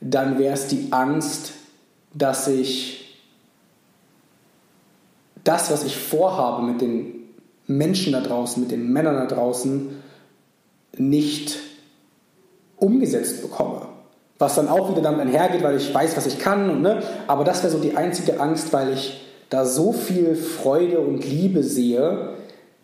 dann 0.00 0.38
wäre 0.38 0.52
es 0.52 0.66
die 0.66 0.88
Angst, 0.90 1.52
dass 2.12 2.46
ich 2.46 3.18
das, 5.44 5.70
was 5.70 5.84
ich 5.84 5.96
vorhabe 5.96 6.66
mit 6.66 6.80
den 6.82 7.14
Menschen 7.66 8.12
da 8.12 8.20
draußen, 8.20 8.62
mit 8.62 8.70
den 8.70 8.92
Männern 8.92 9.14
da 9.14 9.26
draußen, 9.26 9.88
nicht 10.98 11.58
umgesetzt 12.76 13.40
bekomme 13.40 13.87
was 14.38 14.54
dann 14.54 14.68
auch 14.68 14.90
wieder 14.90 15.02
damit 15.02 15.20
einhergeht, 15.20 15.62
weil 15.62 15.76
ich 15.76 15.92
weiß, 15.92 16.16
was 16.16 16.26
ich 16.26 16.38
kann. 16.38 16.70
Und, 16.70 16.82
ne? 16.82 17.02
Aber 17.26 17.44
das 17.44 17.62
wäre 17.62 17.72
so 17.72 17.78
die 17.78 17.96
einzige 17.96 18.40
Angst, 18.40 18.72
weil 18.72 18.92
ich 18.92 19.20
da 19.50 19.64
so 19.64 19.92
viel 19.92 20.36
Freude 20.36 21.00
und 21.00 21.24
Liebe 21.24 21.62
sehe, 21.62 22.34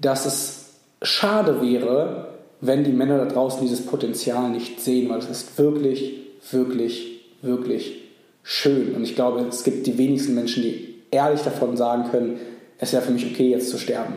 dass 0.00 0.26
es 0.26 0.64
schade 1.02 1.62
wäre, 1.62 2.28
wenn 2.60 2.84
die 2.84 2.92
Männer 2.92 3.18
da 3.18 3.26
draußen 3.26 3.60
dieses 3.60 3.84
Potenzial 3.84 4.50
nicht 4.50 4.80
sehen, 4.80 5.10
weil 5.10 5.18
es 5.18 5.28
ist 5.28 5.58
wirklich, 5.58 6.14
wirklich, 6.50 7.20
wirklich 7.42 8.02
schön. 8.42 8.94
Und 8.94 9.04
ich 9.04 9.14
glaube, 9.14 9.40
es 9.48 9.64
gibt 9.64 9.86
die 9.86 9.98
wenigsten 9.98 10.34
Menschen, 10.34 10.62
die 10.62 11.02
ehrlich 11.10 11.42
davon 11.42 11.76
sagen 11.76 12.10
können, 12.10 12.40
es 12.78 12.92
wäre 12.92 13.02
für 13.02 13.12
mich 13.12 13.26
okay, 13.26 13.50
jetzt 13.50 13.70
zu 13.70 13.78
sterben. 13.78 14.14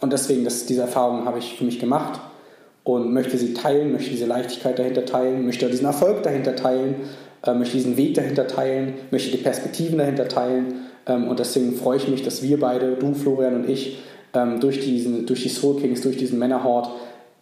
Und 0.00 0.12
deswegen, 0.12 0.44
das, 0.44 0.66
diese 0.66 0.82
Erfahrung 0.82 1.24
habe 1.24 1.38
ich 1.38 1.56
für 1.56 1.64
mich 1.64 1.78
gemacht 1.78 2.20
und 2.86 3.12
möchte 3.12 3.36
sie 3.36 3.52
teilen, 3.52 3.90
möchte 3.90 4.10
diese 4.10 4.26
Leichtigkeit 4.26 4.78
dahinter 4.78 5.04
teilen, 5.04 5.44
möchte 5.44 5.68
diesen 5.68 5.86
Erfolg 5.86 6.22
dahinter 6.22 6.54
teilen, 6.54 6.94
äh, 7.44 7.52
möchte 7.52 7.76
diesen 7.76 7.96
Weg 7.96 8.14
dahinter 8.14 8.46
teilen, 8.46 8.94
möchte 9.10 9.36
die 9.36 9.42
Perspektiven 9.42 9.98
dahinter 9.98 10.28
teilen. 10.28 10.84
Ähm, 11.04 11.26
und 11.26 11.40
deswegen 11.40 11.74
freue 11.74 11.96
ich 11.96 12.06
mich, 12.06 12.22
dass 12.22 12.44
wir 12.44 12.60
beide, 12.60 12.92
du, 12.92 13.12
Florian 13.12 13.56
und 13.56 13.68
ich, 13.68 13.98
ähm, 14.34 14.60
durch, 14.60 14.78
diesen, 14.78 15.26
durch 15.26 15.42
die 15.42 15.48
Soul 15.48 15.80
Kings, 15.80 16.02
durch 16.02 16.16
diesen 16.16 16.38
Männerhort, 16.38 16.90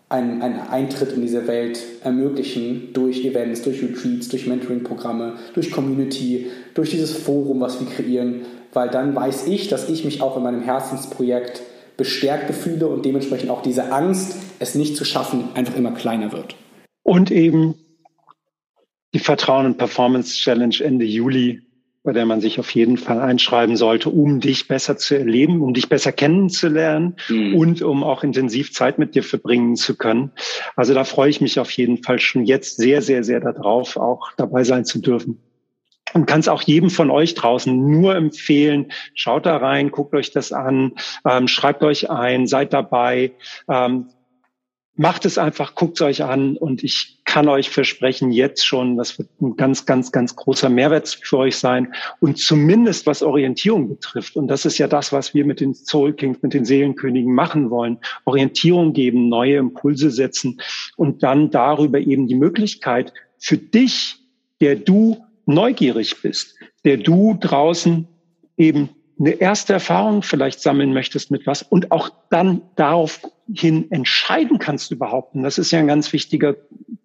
einen, 0.08 0.40
einen 0.40 0.60
Eintritt 0.60 1.12
in 1.12 1.20
diese 1.20 1.46
Welt 1.46 1.78
ermöglichen 2.02 2.94
durch 2.94 3.22
Events, 3.22 3.60
durch 3.62 3.82
Retreats, 3.82 4.28
durch 4.28 4.46
Mentoring-Programme, 4.46 5.34
durch 5.52 5.70
Community, 5.70 6.46
durch 6.72 6.90
dieses 6.90 7.12
Forum, 7.12 7.60
was 7.60 7.80
wir 7.80 7.86
kreieren, 7.86 8.42
weil 8.72 8.88
dann 8.88 9.14
weiß 9.14 9.46
ich, 9.46 9.68
dass 9.68 9.90
ich 9.90 10.06
mich 10.06 10.22
auch 10.22 10.38
in 10.38 10.42
meinem 10.42 10.62
Herzensprojekt 10.62 11.62
bestärkt 11.96 12.52
fühle 12.54 12.88
und 12.88 13.04
dementsprechend 13.04 13.50
auch 13.50 13.62
diese 13.62 13.92
Angst, 13.92 14.36
es 14.58 14.74
nicht 14.74 14.96
zu 14.96 15.04
schaffen, 15.04 15.48
einfach 15.54 15.76
immer 15.76 15.92
kleiner 15.92 16.32
wird. 16.32 16.56
Und 17.02 17.30
eben 17.30 17.74
die 19.12 19.20
Vertrauen 19.20 19.66
und 19.66 19.78
Performance 19.78 20.34
Challenge 20.34 20.74
Ende 20.80 21.04
Juli, 21.04 21.62
bei 22.02 22.12
der 22.12 22.26
man 22.26 22.40
sich 22.40 22.58
auf 22.58 22.70
jeden 22.74 22.96
Fall 22.96 23.20
einschreiben 23.20 23.76
sollte, 23.76 24.10
um 24.10 24.40
dich 24.40 24.68
besser 24.68 24.96
zu 24.96 25.16
erleben, 25.16 25.62
um 25.62 25.72
dich 25.72 25.88
besser 25.88 26.12
kennenzulernen 26.12 27.16
mhm. 27.28 27.54
und 27.54 27.82
um 27.82 28.02
auch 28.02 28.24
intensiv 28.24 28.72
Zeit 28.72 28.98
mit 28.98 29.14
dir 29.14 29.22
verbringen 29.22 29.76
zu 29.76 29.96
können. 29.96 30.32
Also 30.76 30.92
da 30.94 31.04
freue 31.04 31.30
ich 31.30 31.40
mich 31.40 31.58
auf 31.60 31.70
jeden 31.70 32.02
Fall 32.02 32.18
schon 32.18 32.44
jetzt 32.44 32.76
sehr, 32.76 33.00
sehr, 33.00 33.24
sehr 33.24 33.40
darauf, 33.40 33.96
auch 33.96 34.32
dabei 34.36 34.64
sein 34.64 34.84
zu 34.84 34.98
dürfen 34.98 35.40
und 36.14 36.26
kann 36.26 36.40
es 36.40 36.48
auch 36.48 36.62
jedem 36.62 36.88
von 36.88 37.10
euch 37.10 37.34
draußen 37.34 37.90
nur 37.90 38.16
empfehlen. 38.16 38.92
Schaut 39.14 39.46
da 39.46 39.56
rein, 39.58 39.90
guckt 39.90 40.14
euch 40.14 40.30
das 40.30 40.52
an, 40.52 40.92
ähm, 41.28 41.48
schreibt 41.48 41.82
euch 41.82 42.08
ein, 42.08 42.46
seid 42.46 42.72
dabei. 42.72 43.32
Ähm, 43.68 44.08
macht 44.96 45.24
es 45.24 45.38
einfach, 45.38 45.74
guckt 45.74 46.00
es 46.00 46.06
euch 46.06 46.22
an 46.22 46.56
und 46.56 46.84
ich 46.84 47.20
kann 47.24 47.48
euch 47.48 47.68
versprechen, 47.68 48.30
jetzt 48.30 48.64
schon, 48.64 48.96
das 48.96 49.18
wird 49.18 49.28
ein 49.40 49.56
ganz, 49.56 49.86
ganz, 49.86 50.12
ganz 50.12 50.36
großer 50.36 50.68
Mehrwert 50.68 51.08
für 51.20 51.38
euch 51.38 51.56
sein. 51.56 51.92
Und 52.20 52.38
zumindest 52.38 53.06
was 53.06 53.24
Orientierung 53.24 53.88
betrifft, 53.88 54.36
und 54.36 54.46
das 54.46 54.64
ist 54.64 54.78
ja 54.78 54.86
das, 54.86 55.12
was 55.12 55.34
wir 55.34 55.44
mit 55.44 55.58
den 55.58 55.74
Soul 55.74 56.12
Kings, 56.12 56.42
mit 56.42 56.54
den 56.54 56.64
Seelenkönigen 56.64 57.34
machen 57.34 57.70
wollen, 57.70 57.98
Orientierung 58.24 58.92
geben, 58.92 59.28
neue 59.28 59.56
Impulse 59.56 60.12
setzen 60.12 60.60
und 60.96 61.24
dann 61.24 61.50
darüber 61.50 61.98
eben 61.98 62.28
die 62.28 62.36
Möglichkeit 62.36 63.12
für 63.38 63.58
dich, 63.58 64.18
der 64.60 64.76
du 64.76 65.24
neugierig 65.46 66.22
bist, 66.22 66.56
der 66.84 66.96
du 66.96 67.36
draußen 67.38 68.08
eben 68.56 68.90
eine 69.18 69.30
erste 69.30 69.72
Erfahrung 69.72 70.22
vielleicht 70.22 70.60
sammeln 70.60 70.92
möchtest 70.92 71.30
mit 71.30 71.46
was 71.46 71.62
und 71.62 71.92
auch 71.92 72.10
dann 72.30 72.62
darauf 72.76 73.20
hin 73.52 73.90
entscheiden 73.90 74.58
kannst 74.58 74.90
überhaupt. 74.90 75.34
Und 75.34 75.42
das 75.42 75.58
ist 75.58 75.70
ja 75.70 75.78
ein 75.78 75.86
ganz 75.86 76.12
wichtiger 76.12 76.56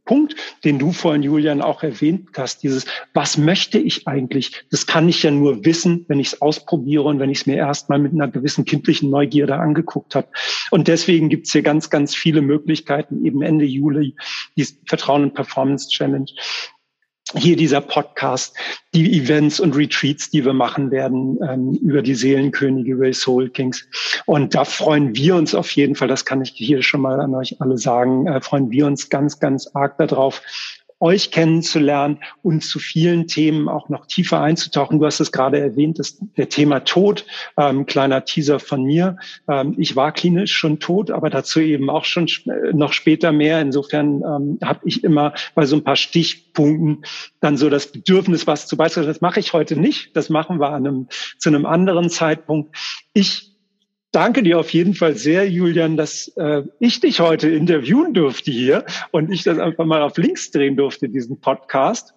Punkt, 0.05 0.35
den 0.63 0.79
du 0.79 0.91
vorhin, 0.91 1.21
Julian, 1.21 1.61
auch 1.61 1.83
erwähnt 1.83 2.29
hast, 2.35 2.63
dieses, 2.63 2.85
was 3.13 3.37
möchte 3.37 3.77
ich 3.77 4.07
eigentlich? 4.07 4.65
Das 4.71 4.87
kann 4.87 5.07
ich 5.07 5.21
ja 5.21 5.29
nur 5.29 5.65
wissen, 5.65 6.05
wenn 6.07 6.19
ich 6.19 6.27
es 6.27 6.41
ausprobiere 6.41 7.03
und 7.03 7.19
wenn 7.19 7.29
ich 7.29 7.41
es 7.41 7.45
mir 7.45 7.57
erstmal 7.57 7.99
mit 7.99 8.13
einer 8.13 8.27
gewissen 8.27 8.65
kindlichen 8.65 9.11
Neugierde 9.11 9.57
angeguckt 9.57 10.15
habe. 10.15 10.27
Und 10.71 10.87
deswegen 10.87 11.29
gibt 11.29 11.45
es 11.45 11.51
hier 11.51 11.61
ganz, 11.61 11.91
ganz 11.91 12.15
viele 12.15 12.41
Möglichkeiten, 12.41 13.23
eben 13.23 13.43
Ende 13.43 13.65
Juli, 13.65 14.15
die 14.57 14.65
Vertrauen 14.87 15.23
und 15.23 15.35
Performance 15.35 15.89
Challenge 15.89 16.31
hier 17.35 17.55
dieser 17.55 17.81
Podcast, 17.81 18.55
die 18.93 19.19
Events 19.19 19.59
und 19.59 19.75
Retreats, 19.75 20.29
die 20.29 20.43
wir 20.43 20.53
machen 20.53 20.89
werden 20.91 21.37
ähm, 21.47 21.73
über 21.81 22.01
die 22.01 22.15
Seelenkönige, 22.15 22.93
über 22.93 23.05
die 23.05 23.13
Soul 23.13 23.49
Kings. 23.49 23.87
Und 24.25 24.55
da 24.55 24.65
freuen 24.65 25.15
wir 25.15 25.35
uns 25.35 25.53
auf 25.53 25.71
jeden 25.71 25.95
Fall, 25.95 26.07
das 26.07 26.25
kann 26.25 26.41
ich 26.41 26.51
hier 26.55 26.81
schon 26.81 27.01
mal 27.01 27.19
an 27.19 27.35
euch 27.35 27.61
alle 27.61 27.77
sagen, 27.77 28.27
äh, 28.27 28.41
freuen 28.41 28.71
wir 28.71 28.87
uns 28.87 29.09
ganz, 29.09 29.39
ganz 29.39 29.69
arg 29.73 29.97
darauf, 29.97 30.41
euch 30.99 31.31
kennenzulernen 31.31 32.19
und 32.43 32.63
zu 32.63 32.79
vielen 32.79 33.27
Themen 33.27 33.69
auch 33.69 33.89
noch 33.89 34.05
tiefer 34.05 34.41
einzutauchen. 34.41 34.99
Du 34.99 35.05
hast 35.05 35.19
es 35.19 35.31
gerade 35.31 35.59
erwähnt, 35.59 35.99
das, 35.99 36.17
der 36.37 36.49
Thema 36.49 36.81
Tod, 36.81 37.25
ähm, 37.57 37.85
kleiner 37.85 38.25
Teaser 38.25 38.59
von 38.59 38.83
mir. 38.83 39.17
Ähm, 39.47 39.75
ich 39.77 39.95
war 39.95 40.11
klinisch 40.11 40.53
schon 40.53 40.79
tot, 40.79 41.11
aber 41.11 41.29
dazu 41.29 41.59
eben 41.59 41.89
auch 41.89 42.05
schon 42.05 42.27
noch 42.73 42.93
später 42.93 43.31
mehr. 43.31 43.61
Insofern 43.61 44.23
ähm, 44.23 44.59
habe 44.63 44.81
ich 44.85 45.03
immer 45.03 45.33
bei 45.55 45.65
so 45.65 45.75
ein 45.75 45.83
paar 45.83 45.95
Stichpunkten 45.95 47.05
dann 47.39 47.57
so 47.57 47.69
das 47.69 47.91
Bedürfnis, 47.91 48.47
was 48.47 48.67
zu 48.67 48.77
beitragen. 48.77 49.07
Das 49.07 49.21
mache 49.21 49.39
ich 49.39 49.53
heute 49.53 49.77
nicht. 49.77 50.15
Das 50.15 50.29
machen 50.29 50.59
wir 50.59 50.69
an 50.69 50.85
einem, 50.85 51.07
zu 51.37 51.49
einem 51.49 51.65
anderen 51.65 52.09
Zeitpunkt. 52.09 52.75
Ich 53.13 53.48
danke 54.11 54.43
dir 54.43 54.59
auf 54.59 54.71
jeden 54.71 54.93
Fall 54.93 55.15
sehr, 55.15 55.49
Julian, 55.49 55.97
dass 55.97 56.29
äh, 56.37 56.63
ich 56.79 56.99
dich 56.99 57.19
heute 57.19 57.49
interviewen 57.49 58.13
durfte 58.13 58.51
hier 58.51 58.85
und 59.11 59.31
ich 59.31 59.43
das 59.43 59.59
einfach 59.59 59.85
mal 59.85 60.01
auf 60.01 60.17
links 60.17 60.51
drehen 60.51 60.77
durfte, 60.77 61.09
diesen 61.09 61.39
Podcast. 61.39 62.13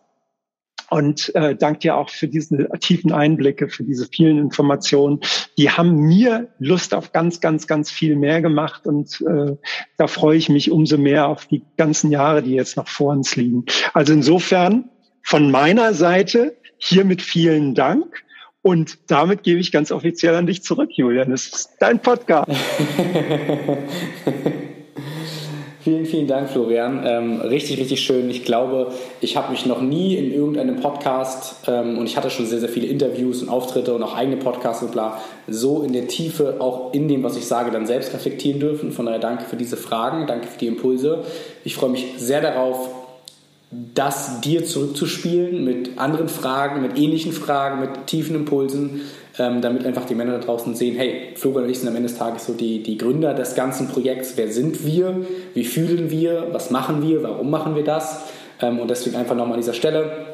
Und 0.91 1.35
äh, 1.35 1.57
danke 1.57 1.79
dir 1.81 1.97
auch 1.97 2.11
für 2.11 2.29
diese 2.29 2.69
tiefen 2.81 3.13
Einblicke, 3.13 3.71
für 3.71 3.83
diese 3.83 4.07
vielen 4.07 4.37
Informationen. 4.37 5.21
Die 5.57 5.71
haben 5.71 5.97
mir 6.03 6.49
Lust 6.59 6.93
auf 6.93 7.13
ganz, 7.13 7.41
ganz, 7.41 7.67
ganz 7.67 7.91
viel 7.91 8.15
mehr 8.15 8.43
gemacht. 8.43 8.87
Und 8.87 9.23
äh, 9.23 9.57
da 9.97 10.07
freue 10.07 10.37
ich 10.37 10.51
mich 10.51 10.71
umso 10.71 10.99
mehr 10.99 11.29
auf 11.29 11.47
die 11.47 11.63
ganzen 11.79 12.11
Jahre, 12.11 12.43
die 12.43 12.53
jetzt 12.53 12.77
noch 12.77 12.89
vor 12.89 13.13
uns 13.13 13.37
liegen. 13.37 13.65
Also 13.95 14.13
insofern 14.13 14.91
von 15.23 15.51
meiner 15.51 15.95
Seite 15.95 16.57
hiermit 16.77 17.23
vielen 17.23 17.75
Dank. 17.75 18.23
Und 18.63 18.99
damit 19.09 19.43
gebe 19.43 19.59
ich 19.61 19.73
ganz 19.73 19.91
offiziell 19.91 20.37
an 20.37 20.47
dich 20.47 20.63
zurück, 20.63 20.91
Julian. 20.93 21.33
Es 21.33 21.49
ist 21.49 21.71
dein 21.81 22.01
Podcast. 22.01 22.49
vielen, 25.83 26.07
vielen 26.07 26.29
Dank, 26.29 26.49
Florian. 26.49 27.03
Ähm, 27.05 27.41
richtig, 27.41 27.81
richtig 27.81 28.01
schön. 28.03 28.31
Ich 28.31 28.45
glaube, 28.45 28.93
ich 29.21 29.37
habe 29.37 29.51
mich 29.51 29.67
noch 29.67 29.81
nie 29.81 30.15
in 30.15 30.33
irgendeinem 30.33 30.77
Podcast 30.77 31.57
ähm, 31.67 31.99
und 31.99 32.07
ich 32.07 32.17
hatte 32.17 32.31
schon 32.31 32.47
sehr, 32.47 32.61
sehr 32.61 32.69
viele 32.69 32.87
Interviews 32.87 33.43
und 33.43 33.49
Auftritte 33.49 33.93
und 33.95 34.03
auch 34.05 34.17
eigene 34.17 34.37
Podcasts 34.37 34.81
und 34.85 34.93
bla, 34.93 35.21
so 35.49 35.83
in 35.83 35.93
der 35.93 36.07
Tiefe 36.07 36.61
auch 36.61 36.95
in 36.95 37.09
dem, 37.09 37.25
was 37.25 37.37
ich 37.37 37.47
sage, 37.47 37.73
dann 37.73 37.87
selbst 37.87 38.15
reflektieren 38.15 38.61
dürfen. 38.61 38.93
Von 38.93 39.07
daher 39.07 39.19
danke 39.19 39.45
für 39.45 39.57
diese 39.57 39.77
Fragen, 39.77 40.29
danke 40.29 40.47
für 40.47 40.59
die 40.59 40.69
Impulse. 40.69 41.25
Ich 41.65 41.75
freue 41.75 41.91
mich 41.91 42.15
sehr 42.17 42.41
darauf, 42.41 43.02
das 43.95 44.41
dir 44.41 44.65
zurückzuspielen 44.65 45.65
mit 45.65 45.99
anderen 45.99 46.29
Fragen, 46.29 46.83
mit 46.83 46.99
ähnlichen 46.99 47.33
Fragen, 47.33 47.81
mit 47.81 48.07
tiefen 48.07 48.37
Impulsen, 48.37 49.03
ähm, 49.39 49.63
damit 49.63 49.87
einfach 49.87 50.05
die 50.05 50.15
Männer 50.15 50.33
da 50.33 50.45
draußen 50.45 50.75
sehen, 50.75 50.97
hey, 50.97 51.33
Florian 51.37 51.65
und 51.65 51.71
ich 51.71 51.79
sind 51.79 51.89
am 51.89 51.97
Ende 51.97 52.09
des 52.09 52.19
Tages 52.19 52.45
so 52.45 52.53
die, 52.53 52.83
die 52.83 52.99
Gründer 52.99 53.33
des 53.33 53.55
ganzen 53.55 53.89
Projekts. 53.89 54.35
Wer 54.37 54.53
sind 54.53 54.85
wir? 54.85 55.25
Wie 55.55 55.65
fühlen 55.65 56.11
wir? 56.11 56.49
Was 56.53 56.71
machen 56.71 57.03
wir? 57.03 57.23
Warum 57.23 57.51
machen 57.51 57.75
wir 57.75 57.85
das? 57.85 58.21
Ähm, 58.61 58.79
und 58.79 58.91
deswegen 58.91 59.17
einfach 59.17 59.35
nochmal 59.35 59.55
an 59.55 59.61
dieser 59.61 59.75
Stelle 59.75 60.27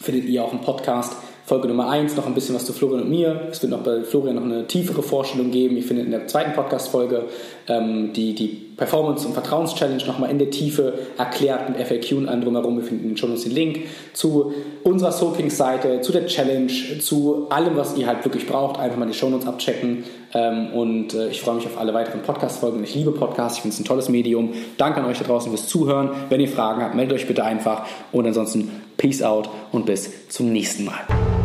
findet 0.00 0.24
ihr 0.24 0.42
auch 0.42 0.52
einen 0.52 0.62
Podcast 0.62 1.14
Folge 1.48 1.66
Nummer 1.66 1.88
1 1.88 2.14
noch 2.14 2.26
ein 2.26 2.34
bisschen 2.34 2.54
was 2.54 2.66
zu 2.66 2.74
Florian 2.74 3.04
und 3.04 3.08
mir. 3.08 3.48
Es 3.50 3.62
wird 3.62 3.72
noch 3.72 3.80
bei 3.80 4.02
Florian 4.02 4.36
noch 4.36 4.44
eine 4.44 4.66
tiefere 4.66 5.02
Vorstellung 5.02 5.50
geben. 5.50 5.78
Ich 5.78 5.86
finde 5.86 6.02
in 6.02 6.10
der 6.10 6.26
zweiten 6.26 6.52
Podcast-Folge 6.52 7.24
ähm, 7.68 8.12
die, 8.12 8.34
die 8.34 8.48
Performance- 8.76 9.26
und 9.26 9.32
Vertrauens-Challenge 9.32 10.04
nochmal 10.06 10.30
in 10.30 10.38
der 10.38 10.50
Tiefe 10.50 10.92
erklärt 11.16 11.70
mit 11.70 11.78
FAQ 11.78 12.18
und 12.18 12.28
allem 12.28 12.42
drumherum. 12.42 12.76
Wir 12.76 12.84
finden 12.84 13.04
in 13.04 13.08
den 13.10 13.16
Show 13.16 13.28
den 13.28 13.50
Link 13.50 13.80
zu 14.12 14.52
unserer 14.84 15.10
Soaking-Seite, 15.10 16.02
zu 16.02 16.12
der 16.12 16.26
Challenge, 16.26 16.70
zu 17.00 17.46
allem, 17.48 17.76
was 17.76 17.96
ihr 17.96 18.06
halt 18.06 18.26
wirklich 18.26 18.46
braucht. 18.46 18.78
Einfach 18.78 18.98
mal 18.98 19.06
die 19.06 19.14
Show 19.14 19.30
Notes 19.30 19.46
abchecken. 19.46 20.04
Ähm, 20.34 20.74
und 20.74 21.14
äh, 21.14 21.30
ich 21.30 21.40
freue 21.40 21.54
mich 21.54 21.64
auf 21.64 21.78
alle 21.78 21.94
weiteren 21.94 22.20
Podcast-Folgen. 22.20 22.84
Ich 22.84 22.94
liebe 22.94 23.12
Podcasts, 23.12 23.56
ich 23.56 23.62
finde 23.62 23.74
es 23.74 23.80
ein 23.80 23.86
tolles 23.86 24.10
Medium. 24.10 24.52
Danke 24.76 25.00
an 25.00 25.06
euch 25.06 25.18
da 25.18 25.24
draußen 25.24 25.50
fürs 25.50 25.66
Zuhören. 25.66 26.10
Wenn 26.28 26.40
ihr 26.40 26.48
Fragen 26.48 26.82
habt, 26.82 26.94
meldet 26.94 27.16
euch 27.16 27.26
bitte 27.26 27.42
einfach. 27.42 27.86
Und 28.12 28.26
ansonsten 28.26 28.70
Peace 28.98 29.22
out 29.22 29.48
und 29.72 29.86
bis 29.86 30.28
zum 30.28 30.52
nächsten 30.52 30.84
Mal. 30.84 31.37